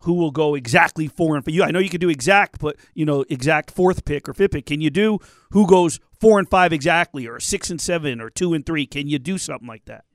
who 0.02 0.14
will 0.14 0.30
go 0.30 0.54
exactly 0.54 1.08
four 1.08 1.36
and 1.36 1.44
five? 1.44 1.56
You, 1.56 1.64
I 1.64 1.72
know 1.72 1.80
you 1.80 1.90
can 1.90 2.00
do 2.00 2.10
exact, 2.10 2.60
but 2.60 2.76
you 2.94 3.04
know 3.04 3.26
exact 3.28 3.72
fourth 3.72 4.06
pick 4.06 4.30
or 4.30 4.36
fifth 4.36 4.52
pick. 4.52 4.68
Can 4.68 4.82
you 4.82 4.92
do 4.92 5.18
who 5.50 5.66
goes 5.66 6.00
four 6.20 6.38
and 6.38 6.48
five 6.48 6.72
exactly, 6.72 7.26
or 7.26 7.40
six 7.40 7.72
and 7.72 7.82
seven, 7.82 8.22
or 8.22 8.30
two 8.30 8.54
and 8.54 8.64
three? 8.64 8.86
Can 8.86 9.08
you 9.08 9.18
do 9.18 9.40
something 9.40 9.68
like 9.68 9.86
that? 9.86 10.06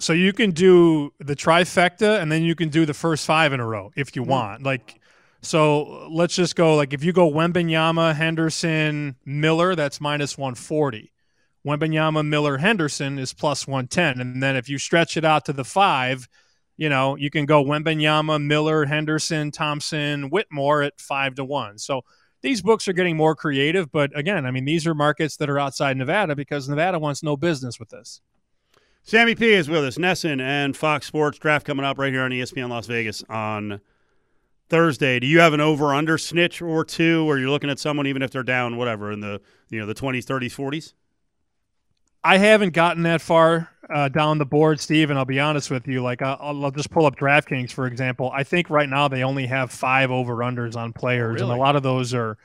So 0.00 0.12
you 0.12 0.32
can 0.32 0.52
do 0.52 1.12
the 1.18 1.34
trifecta, 1.34 2.20
and 2.20 2.30
then 2.30 2.42
you 2.42 2.54
can 2.54 2.68
do 2.68 2.86
the 2.86 2.94
first 2.94 3.26
five 3.26 3.52
in 3.52 3.60
a 3.60 3.66
row 3.66 3.90
if 3.96 4.14
you 4.14 4.22
mm. 4.22 4.28
want. 4.28 4.62
Like, 4.62 5.00
so 5.42 6.08
let's 6.10 6.36
just 6.36 6.54
go. 6.54 6.76
Like, 6.76 6.92
if 6.92 7.02
you 7.02 7.12
go 7.12 7.30
Wembanyama, 7.30 8.14
Henderson, 8.14 9.16
Miller, 9.24 9.74
that's 9.74 10.00
minus 10.00 10.38
one 10.38 10.54
forty. 10.54 11.12
Wembanyama, 11.66 12.26
Miller, 12.26 12.58
Henderson 12.58 13.18
is 13.18 13.34
plus 13.34 13.66
one 13.66 13.88
ten, 13.88 14.20
and 14.20 14.42
then 14.42 14.54
if 14.54 14.68
you 14.68 14.78
stretch 14.78 15.16
it 15.16 15.24
out 15.24 15.44
to 15.46 15.52
the 15.52 15.64
five, 15.64 16.28
you 16.76 16.88
know 16.88 17.16
you 17.16 17.30
can 17.30 17.44
go 17.44 17.64
Wembanyama, 17.64 18.42
Miller, 18.42 18.84
Henderson, 18.84 19.50
Thompson, 19.50 20.30
Whitmore 20.30 20.82
at 20.82 21.00
five 21.00 21.34
to 21.34 21.44
one. 21.44 21.76
So 21.78 22.02
these 22.40 22.62
books 22.62 22.86
are 22.86 22.92
getting 22.92 23.16
more 23.16 23.34
creative, 23.34 23.90
but 23.90 24.16
again, 24.16 24.46
I 24.46 24.52
mean, 24.52 24.64
these 24.64 24.86
are 24.86 24.94
markets 24.94 25.36
that 25.38 25.50
are 25.50 25.58
outside 25.58 25.96
Nevada 25.96 26.36
because 26.36 26.68
Nevada 26.68 27.00
wants 27.00 27.24
no 27.24 27.36
business 27.36 27.80
with 27.80 27.88
this. 27.88 28.20
Sammy 29.08 29.34
P 29.34 29.54
is 29.54 29.70
with 29.70 29.86
us. 29.86 29.96
NESN 29.96 30.38
and 30.38 30.76
Fox 30.76 31.06
Sports 31.06 31.38
draft 31.38 31.64
coming 31.64 31.82
up 31.82 31.96
right 31.96 32.12
here 32.12 32.20
on 32.20 32.30
ESPN 32.30 32.68
Las 32.68 32.86
Vegas 32.86 33.24
on 33.30 33.80
Thursday. 34.68 35.18
Do 35.18 35.26
you 35.26 35.40
have 35.40 35.54
an 35.54 35.62
over 35.62 35.94
under 35.94 36.18
snitch 36.18 36.60
or 36.60 36.84
two, 36.84 37.24
or 37.26 37.38
you're 37.38 37.48
looking 37.48 37.70
at 37.70 37.78
someone 37.78 38.06
even 38.06 38.20
if 38.20 38.30
they're 38.30 38.42
down, 38.42 38.76
whatever, 38.76 39.10
in 39.10 39.20
the 39.20 39.40
you 39.70 39.80
know 39.80 39.86
the 39.86 39.94
twenties, 39.94 40.26
thirties, 40.26 40.52
forties? 40.52 40.92
I 42.22 42.36
haven't 42.36 42.74
gotten 42.74 43.04
that 43.04 43.22
far 43.22 43.70
uh, 43.88 44.10
down 44.10 44.36
the 44.36 44.44
board, 44.44 44.78
Steve, 44.78 45.08
and 45.08 45.18
I'll 45.18 45.24
be 45.24 45.40
honest 45.40 45.70
with 45.70 45.88
you. 45.88 46.02
Like, 46.02 46.20
I'll, 46.20 46.62
I'll 46.62 46.70
just 46.70 46.90
pull 46.90 47.06
up 47.06 47.16
DraftKings 47.16 47.72
for 47.72 47.86
example. 47.86 48.30
I 48.34 48.44
think 48.44 48.68
right 48.68 48.90
now 48.90 49.08
they 49.08 49.22
only 49.24 49.46
have 49.46 49.70
five 49.70 50.10
over 50.10 50.36
unders 50.36 50.76
on 50.76 50.92
players, 50.92 51.40
and 51.40 51.50
a 51.50 51.56
lot 51.56 51.76
of 51.76 51.82
those 51.82 52.12
are, 52.12 52.36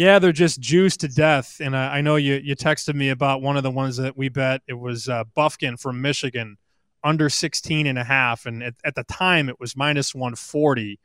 yeah, 0.00 0.18
they're 0.18 0.32
just 0.32 0.62
juiced 0.62 1.00
to 1.00 1.08
death. 1.08 1.60
And 1.60 1.76
I, 1.76 1.98
I 1.98 2.00
know 2.00 2.16
you 2.16 2.40
you 2.42 2.56
texted 2.56 2.94
me 2.94 3.10
about 3.10 3.42
one 3.42 3.58
of 3.58 3.62
the 3.62 3.70
ones 3.70 3.98
that 3.98 4.16
we 4.16 4.30
bet. 4.30 4.62
It 4.66 4.78
was 4.78 5.10
uh, 5.10 5.24
Bufkin 5.36 5.78
from 5.78 6.00
Michigan, 6.00 6.56
under 7.04 7.28
16 7.28 7.86
and 7.86 7.98
a 7.98 8.04
half, 8.04 8.46
and 8.46 8.62
at, 8.62 8.76
at 8.82 8.94
the 8.94 9.04
time 9.04 9.50
it 9.50 9.60
was 9.60 9.76
minus 9.76 10.14
140. 10.14 10.98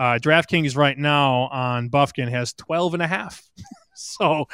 Uh, 0.00 0.18
DraftKings 0.18 0.76
right 0.76 0.98
now 0.98 1.42
on 1.52 1.90
Bufkin 1.90 2.28
has 2.28 2.52
12 2.54 2.94
and 2.94 3.02
a 3.04 3.06
half. 3.06 3.40
so, 3.94 4.48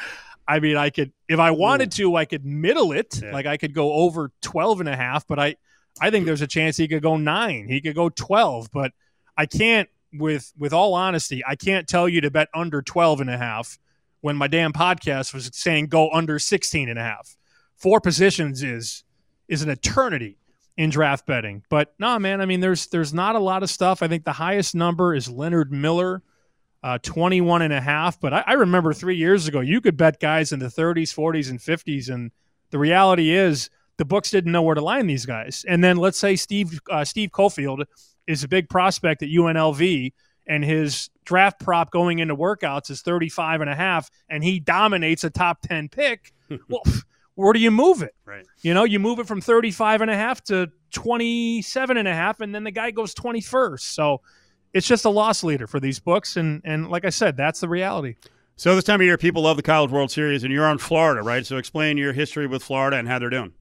I 0.47 0.59
mean, 0.59 0.77
I 0.77 0.91
could, 0.91 1.11
if 1.27 1.39
I 1.39 1.49
wanted 1.49 1.91
to, 1.93 2.15
I 2.17 2.25
could 2.25 2.45
middle 2.45 2.91
it. 2.91 3.19
Yeah. 3.23 3.31
Like 3.31 3.47
I 3.47 3.57
could 3.57 3.73
go 3.73 3.93
over 3.93 4.31
12 4.43 4.81
and 4.81 4.89
a 4.89 4.95
half, 4.95 5.25
but 5.25 5.39
I, 5.39 5.55
I 5.99 6.11
think 6.11 6.27
there's 6.27 6.41
a 6.41 6.47
chance 6.47 6.77
he 6.77 6.87
could 6.87 7.01
go 7.01 7.17
nine. 7.17 7.67
He 7.67 7.81
could 7.81 7.95
go 7.95 8.09
12, 8.09 8.69
but 8.71 8.91
I 9.35 9.47
can't, 9.47 9.89
with, 10.13 10.53
with 10.55 10.71
all 10.71 10.93
honesty, 10.93 11.43
I 11.47 11.55
can't 11.55 11.87
tell 11.87 12.07
you 12.07 12.21
to 12.21 12.29
bet 12.29 12.49
under 12.53 12.83
12 12.83 13.21
and 13.21 13.29
a 13.31 13.37
half 13.39 13.79
when 14.21 14.35
my 14.35 14.47
damn 14.47 14.73
podcast 14.73 15.33
was 15.33 15.49
saying 15.53 15.87
go 15.87 16.09
under 16.11 16.39
16 16.39 16.89
and 16.89 16.99
a 16.99 17.03
half. 17.03 17.37
Four 17.75 18.01
positions 18.01 18.63
is, 18.63 19.03
is 19.47 19.61
an 19.61 19.69
eternity 19.69 20.37
in 20.77 20.89
draft 20.89 21.25
betting. 21.25 21.63
But 21.69 21.93
no, 21.99 22.17
man, 22.19 22.39
I 22.39 22.45
mean, 22.45 22.59
there's 22.59 22.87
there's 22.87 23.13
not 23.13 23.35
a 23.35 23.39
lot 23.39 23.63
of 23.63 23.69
stuff. 23.69 24.01
I 24.01 24.07
think 24.07 24.23
the 24.23 24.31
highest 24.31 24.75
number 24.75 25.13
is 25.13 25.29
Leonard 25.29 25.71
Miller, 25.71 26.21
uh, 26.83 26.99
21 26.99 27.63
and 27.63 27.73
a 27.73 27.81
half. 27.81 28.19
But 28.19 28.33
I, 28.33 28.43
I 28.47 28.53
remember 28.53 28.93
three 28.93 29.15
years 29.15 29.47
ago, 29.47 29.59
you 29.59 29.81
could 29.81 29.97
bet 29.97 30.19
guys 30.19 30.51
in 30.51 30.59
the 30.59 30.67
30s, 30.67 31.13
40s, 31.13 31.49
and 31.49 31.59
50s. 31.59 32.09
And 32.09 32.31
the 32.69 32.77
reality 32.77 33.31
is 33.31 33.69
the 33.97 34.05
books 34.05 34.29
didn't 34.29 34.51
know 34.51 34.61
where 34.61 34.75
to 34.75 34.81
line 34.81 35.07
these 35.07 35.25
guys. 35.25 35.65
And 35.67 35.83
then 35.83 35.97
let's 35.97 36.19
say 36.19 36.35
Steve 36.35 36.79
uh, 36.89 37.03
Steve 37.03 37.31
Cofield 37.31 37.85
is 38.27 38.43
a 38.43 38.47
big 38.47 38.69
prospect 38.69 39.23
at 39.23 39.29
UNLV 39.29 40.13
and 40.47 40.63
his 40.63 41.09
draft 41.25 41.59
prop 41.59 41.91
going 41.91 42.19
into 42.19 42.35
workouts 42.35 42.89
is 42.89 43.01
35 43.01 43.61
and 43.61 43.69
a 43.69 43.75
half 43.75 44.09
and 44.29 44.43
he 44.43 44.59
dominates 44.59 45.23
a 45.23 45.29
top 45.29 45.61
10 45.61 45.89
pick. 45.89 46.33
well, 46.69 46.83
where 47.35 47.53
do 47.53 47.59
you 47.59 47.69
move 47.69 48.01
it? 48.01 48.15
Right. 48.25 48.45
You 48.61 48.73
know, 48.73 48.83
you 48.83 48.99
move 48.99 49.19
it 49.19 49.27
from 49.27 49.41
35 49.41 50.01
and 50.01 50.09
a 50.09 50.15
half 50.15 50.43
to 50.45 50.71
27 50.91 51.97
and 51.97 52.07
a 52.07 52.13
half, 52.13 52.39
and 52.39 52.53
then 52.53 52.63
the 52.63 52.71
guy 52.71 52.89
goes 52.89 53.13
21st. 53.13 53.81
So 53.81 54.21
it's 54.73 54.87
just 54.87 55.05
a 55.05 55.09
loss 55.09 55.43
leader 55.43 55.67
for 55.67 55.79
these 55.79 55.99
books. 55.99 56.37
And, 56.37 56.61
and 56.65 56.89
like 56.89 57.05
I 57.05 57.09
said, 57.11 57.37
that's 57.37 57.59
the 57.59 57.69
reality. 57.69 58.15
So 58.55 58.73
this 58.73 58.85
time 58.85 59.01
of 59.01 59.05
year, 59.05 59.19
people 59.19 59.43
love 59.43 59.55
the 59.57 59.63
College 59.63 59.91
World 59.91 60.09
Series, 60.09 60.43
and 60.43 60.51
you're 60.51 60.65
on 60.65 60.79
Florida, 60.79 61.21
right? 61.21 61.45
So 61.45 61.57
explain 61.57 61.97
your 61.97 62.11
history 62.11 62.47
with 62.47 62.63
Florida 62.63 62.97
and 62.97 63.07
how 63.07 63.19
they're 63.19 63.29
doing. 63.29 63.53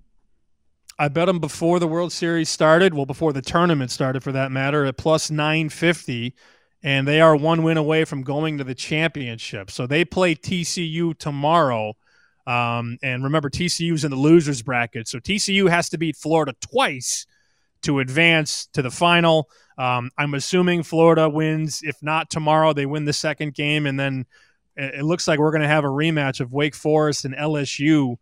I 0.98 1.08
bet 1.08 1.26
them 1.26 1.38
before 1.38 1.78
the 1.78 1.86
World 1.86 2.12
Series 2.12 2.48
started, 2.48 2.94
well, 2.94 3.04
before 3.04 3.34
the 3.34 3.42
tournament 3.42 3.90
started 3.90 4.22
for 4.22 4.32
that 4.32 4.50
matter, 4.50 4.86
at 4.86 4.96
plus 4.96 5.30
950. 5.30 6.34
And 6.86 7.06
they 7.06 7.20
are 7.20 7.34
one 7.34 7.64
win 7.64 7.78
away 7.78 8.04
from 8.04 8.22
going 8.22 8.58
to 8.58 8.64
the 8.64 8.74
championship. 8.74 9.72
So 9.72 9.88
they 9.88 10.04
play 10.04 10.36
TCU 10.36 11.18
tomorrow. 11.18 11.94
Um, 12.46 12.98
and 13.02 13.24
remember, 13.24 13.50
TCU's 13.50 14.04
in 14.04 14.12
the 14.12 14.16
losers 14.16 14.62
bracket. 14.62 15.08
So 15.08 15.18
TCU 15.18 15.68
has 15.68 15.88
to 15.88 15.98
beat 15.98 16.14
Florida 16.14 16.54
twice 16.60 17.26
to 17.82 17.98
advance 17.98 18.68
to 18.72 18.82
the 18.82 18.92
final. 18.92 19.50
Um, 19.76 20.12
I'm 20.16 20.34
assuming 20.34 20.84
Florida 20.84 21.28
wins. 21.28 21.82
If 21.82 21.96
not 22.04 22.30
tomorrow, 22.30 22.72
they 22.72 22.86
win 22.86 23.04
the 23.04 23.12
second 23.12 23.54
game. 23.54 23.86
And 23.86 23.98
then 23.98 24.24
it 24.76 25.04
looks 25.04 25.26
like 25.26 25.40
we're 25.40 25.50
going 25.50 25.62
to 25.62 25.68
have 25.68 25.84
a 25.84 25.88
rematch 25.88 26.38
of 26.38 26.52
Wake 26.52 26.76
Forest 26.76 27.24
and 27.24 27.34
LSU 27.34 28.16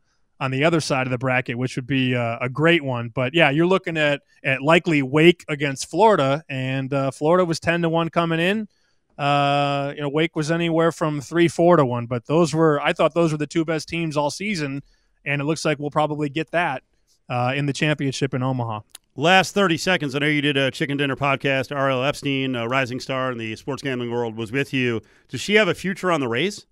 on 0.44 0.50
the 0.50 0.64
other 0.64 0.80
side 0.80 1.06
of 1.06 1.10
the 1.10 1.16
bracket, 1.16 1.56
which 1.56 1.74
would 1.76 1.86
be 1.86 2.14
uh, 2.14 2.36
a 2.38 2.50
great 2.50 2.84
one. 2.84 3.08
But 3.08 3.32
yeah, 3.32 3.48
you're 3.48 3.66
looking 3.66 3.96
at 3.96 4.20
at 4.44 4.60
likely 4.60 5.00
Wake 5.02 5.42
against 5.48 5.90
Florida, 5.90 6.44
and 6.50 6.92
uh, 6.92 7.10
Florida 7.10 7.46
was 7.46 7.58
ten 7.58 7.80
to 7.82 7.88
one 7.88 8.10
coming 8.10 8.40
in. 8.40 8.68
Uh, 9.16 9.94
you 9.96 10.02
know, 10.02 10.10
Wake 10.10 10.36
was 10.36 10.50
anywhere 10.50 10.92
from 10.92 11.22
three 11.22 11.48
four 11.48 11.76
to 11.76 11.86
one, 11.86 12.04
but 12.06 12.26
those 12.26 12.54
were 12.54 12.78
I 12.80 12.92
thought 12.92 13.14
those 13.14 13.32
were 13.32 13.38
the 13.38 13.46
two 13.46 13.64
best 13.64 13.88
teams 13.88 14.18
all 14.18 14.30
season, 14.30 14.82
and 15.24 15.40
it 15.40 15.44
looks 15.44 15.64
like 15.64 15.78
we'll 15.78 15.90
probably 15.90 16.28
get 16.28 16.50
that 16.50 16.82
uh, 17.30 17.54
in 17.56 17.64
the 17.64 17.72
championship 17.72 18.34
in 18.34 18.42
Omaha. 18.42 18.80
Last 19.16 19.54
30 19.54 19.76
seconds. 19.76 20.14
I 20.14 20.18
know 20.18 20.26
you 20.26 20.42
did 20.42 20.56
a 20.56 20.72
chicken 20.72 20.96
dinner 20.96 21.14
podcast. 21.14 21.74
Ariel 21.74 22.02
Epstein, 22.02 22.56
a 22.56 22.66
rising 22.66 22.98
star 22.98 23.30
in 23.30 23.38
the 23.38 23.54
sports 23.54 23.80
gambling 23.80 24.10
world, 24.10 24.36
was 24.36 24.50
with 24.50 24.74
you. 24.74 25.00
Does 25.28 25.40
she 25.40 25.54
have 25.54 25.68
a 25.68 25.74
future 25.74 26.10
on 26.10 26.18
the 26.18 26.26
Rays? 26.26 26.66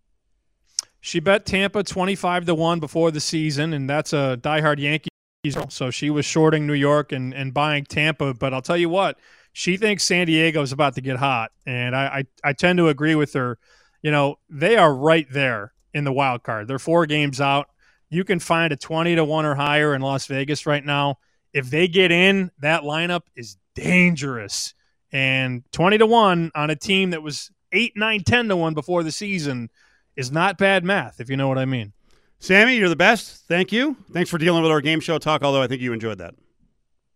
She 1.05 1.18
bet 1.18 1.44
Tampa 1.44 1.82
25 1.82 2.46
to 2.46 2.55
1 2.55 2.78
before 2.78 3.11
the 3.11 3.18
season, 3.18 3.72
and 3.72 3.90
that's 3.90 4.12
a 4.12 4.38
diehard 4.40 4.78
Yankees. 4.78 5.09
So 5.68 5.90
she 5.90 6.11
was 6.11 6.24
shorting 6.24 6.64
New 6.64 6.74
York 6.74 7.11
and, 7.11 7.34
and 7.34 7.53
buying 7.53 7.84
Tampa. 7.84 8.34
But 8.34 8.55
I'll 8.55 8.62
tell 8.62 8.76
you 8.76 8.88
what, 8.88 9.18
she 9.53 9.76
thinks 9.76 10.05
San 10.05 10.28
Diego 10.28 10.62
is 10.62 10.70
about 10.70 10.94
to 10.94 11.00
get 11.00 11.16
hot. 11.16 11.50
And 11.66 11.96
I, 11.96 12.05
I, 12.44 12.50
I 12.50 12.53
tend 12.53 12.76
to 12.78 12.88
agree 12.88 13.16
with 13.16 13.32
her. 13.32 13.59
You 14.00 14.12
know, 14.12 14.38
they 14.48 14.76
are 14.76 14.94
right 14.94 15.26
there 15.28 15.72
in 15.92 16.05
the 16.05 16.12
wild 16.12 16.44
card. 16.44 16.68
They're 16.68 16.78
four 16.78 17.05
games 17.07 17.40
out. 17.40 17.68
You 18.09 18.22
can 18.22 18.38
find 18.38 18.72
a 18.72 18.76
20 18.76 19.16
to 19.16 19.24
1 19.24 19.44
or 19.44 19.57
higher 19.57 19.96
in 19.96 20.03
Las 20.03 20.26
Vegas 20.26 20.66
right 20.66 20.84
now. 20.84 21.18
If 21.53 21.68
they 21.68 21.88
get 21.88 22.12
in, 22.12 22.53
that 22.61 22.82
lineup 22.82 23.22
is 23.34 23.57
dangerous. 23.74 24.72
And 25.11 25.64
20 25.72 25.98
to 25.98 26.07
1 26.07 26.53
on 26.55 26.70
a 26.70 26.76
team 26.76 27.11
that 27.11 27.24
was 27.24 27.50
8, 27.72 27.94
9, 27.96 28.22
10 28.22 28.48
to 28.50 28.57
1 28.57 28.74
before 28.74 29.03
the 29.03 29.11
season 29.11 29.68
is 30.16 30.30
not 30.30 30.58
bad 30.58 30.84
math, 30.84 31.20
if 31.20 31.30
you 31.30 31.36
know 31.36 31.48
what 31.48 31.58
I 31.58 31.64
mean. 31.64 31.92
Sammy, 32.38 32.76
you're 32.76 32.88
the 32.88 32.96
best. 32.96 33.46
Thank 33.46 33.72
you. 33.72 33.96
Thanks 34.12 34.28
for 34.28 34.38
dealing 34.38 34.62
with 34.62 34.72
our 34.72 34.80
game 34.80 35.00
show 35.00 35.18
talk, 35.18 35.42
although 35.42 35.62
I 35.62 35.68
think 35.68 35.80
you 35.80 35.92
enjoyed 35.92 36.18
that. 36.18 36.34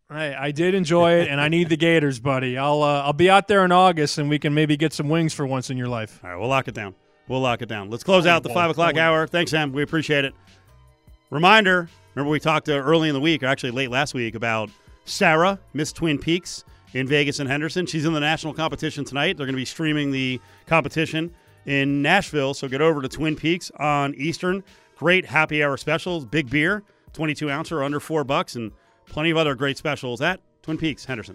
I, 0.09 0.34
I 0.34 0.51
did 0.53 0.74
enjoy 0.74 1.14
it, 1.14 1.28
and 1.28 1.40
I 1.40 1.49
need 1.49 1.68
the 1.68 1.76
Gators, 1.76 2.20
buddy. 2.20 2.57
I'll 2.57 2.82
uh, 2.82 3.03
I'll 3.03 3.12
be 3.12 3.28
out 3.28 3.49
there 3.49 3.64
in 3.64 3.72
August, 3.72 4.18
and 4.18 4.28
we 4.28 4.38
can 4.38 4.55
maybe 4.55 4.76
get 4.76 4.92
some 4.92 5.09
wings 5.09 5.34
for 5.34 5.44
once 5.44 5.68
in 5.68 5.76
your 5.76 5.88
life. 5.88 6.20
All 6.22 6.30
right, 6.30 6.38
we'll 6.38 6.49
lock 6.49 6.68
it 6.68 6.74
down. 6.74 6.94
We'll 7.26 7.40
lock 7.40 7.61
it 7.61 7.68
down. 7.68 7.90
Let's 7.90 8.05
close 8.05 8.24
out 8.24 8.44
the 8.44 8.51
five 8.51 8.70
o'clock 8.70 8.97
hour. 8.97 9.26
Thanks, 9.26 9.51
Sam. 9.51 9.72
We 9.72 9.82
appreciate 9.82 10.24
it. 10.24 10.32
Reminder: 11.30 11.88
Remember 12.14 12.30
we 12.30 12.38
talked 12.38 12.68
uh, 12.68 12.74
early 12.74 13.09
in 13.09 13.14
the 13.14 13.20
week, 13.20 13.42
or 13.42 13.47
actually 13.47 13.72
late 13.72 13.90
last 13.90 14.14
week, 14.14 14.36
about 14.36 14.70
Sarah, 15.07 15.59
Miss 15.74 15.92
Twin 15.92 16.18
Peaks 16.18 16.64
in 16.94 17.09
Vegas 17.09 17.40
and 17.40 17.51
Henderson. 17.51 17.84
She's 17.84 18.05
in 18.05 18.12
the 18.12 18.20
national 18.20 18.55
competition 18.55 19.05
tonight. 19.05 19.36
They're 19.36 19.47
going 19.47 19.55
to 19.55 19.61
be 19.61 19.64
streaming 19.64 20.12
the 20.12 20.40
competition 20.66 21.34
in 21.66 22.00
Nashville. 22.00 22.54
So 22.54 22.68
get 22.68 22.80
over 22.80 23.02
to 23.02 23.08
Twin 23.08 23.36
Peaks 23.36 23.70
on 23.78 24.14
Eastern. 24.14 24.64
Great 24.96 25.26
happy 25.26 25.62
hour 25.62 25.76
specials, 25.76 26.24
big 26.24 26.48
beer, 26.48 26.82
22 27.12 27.50
ounce 27.50 27.70
or 27.70 27.82
under 27.82 28.00
four 28.00 28.24
bucks, 28.24 28.56
and 28.56 28.72
plenty 29.06 29.30
of 29.30 29.36
other 29.36 29.54
great 29.54 29.76
specials 29.76 30.22
at 30.22 30.40
Twin 30.62 30.78
Peaks 30.78 31.04
Henderson. 31.04 31.34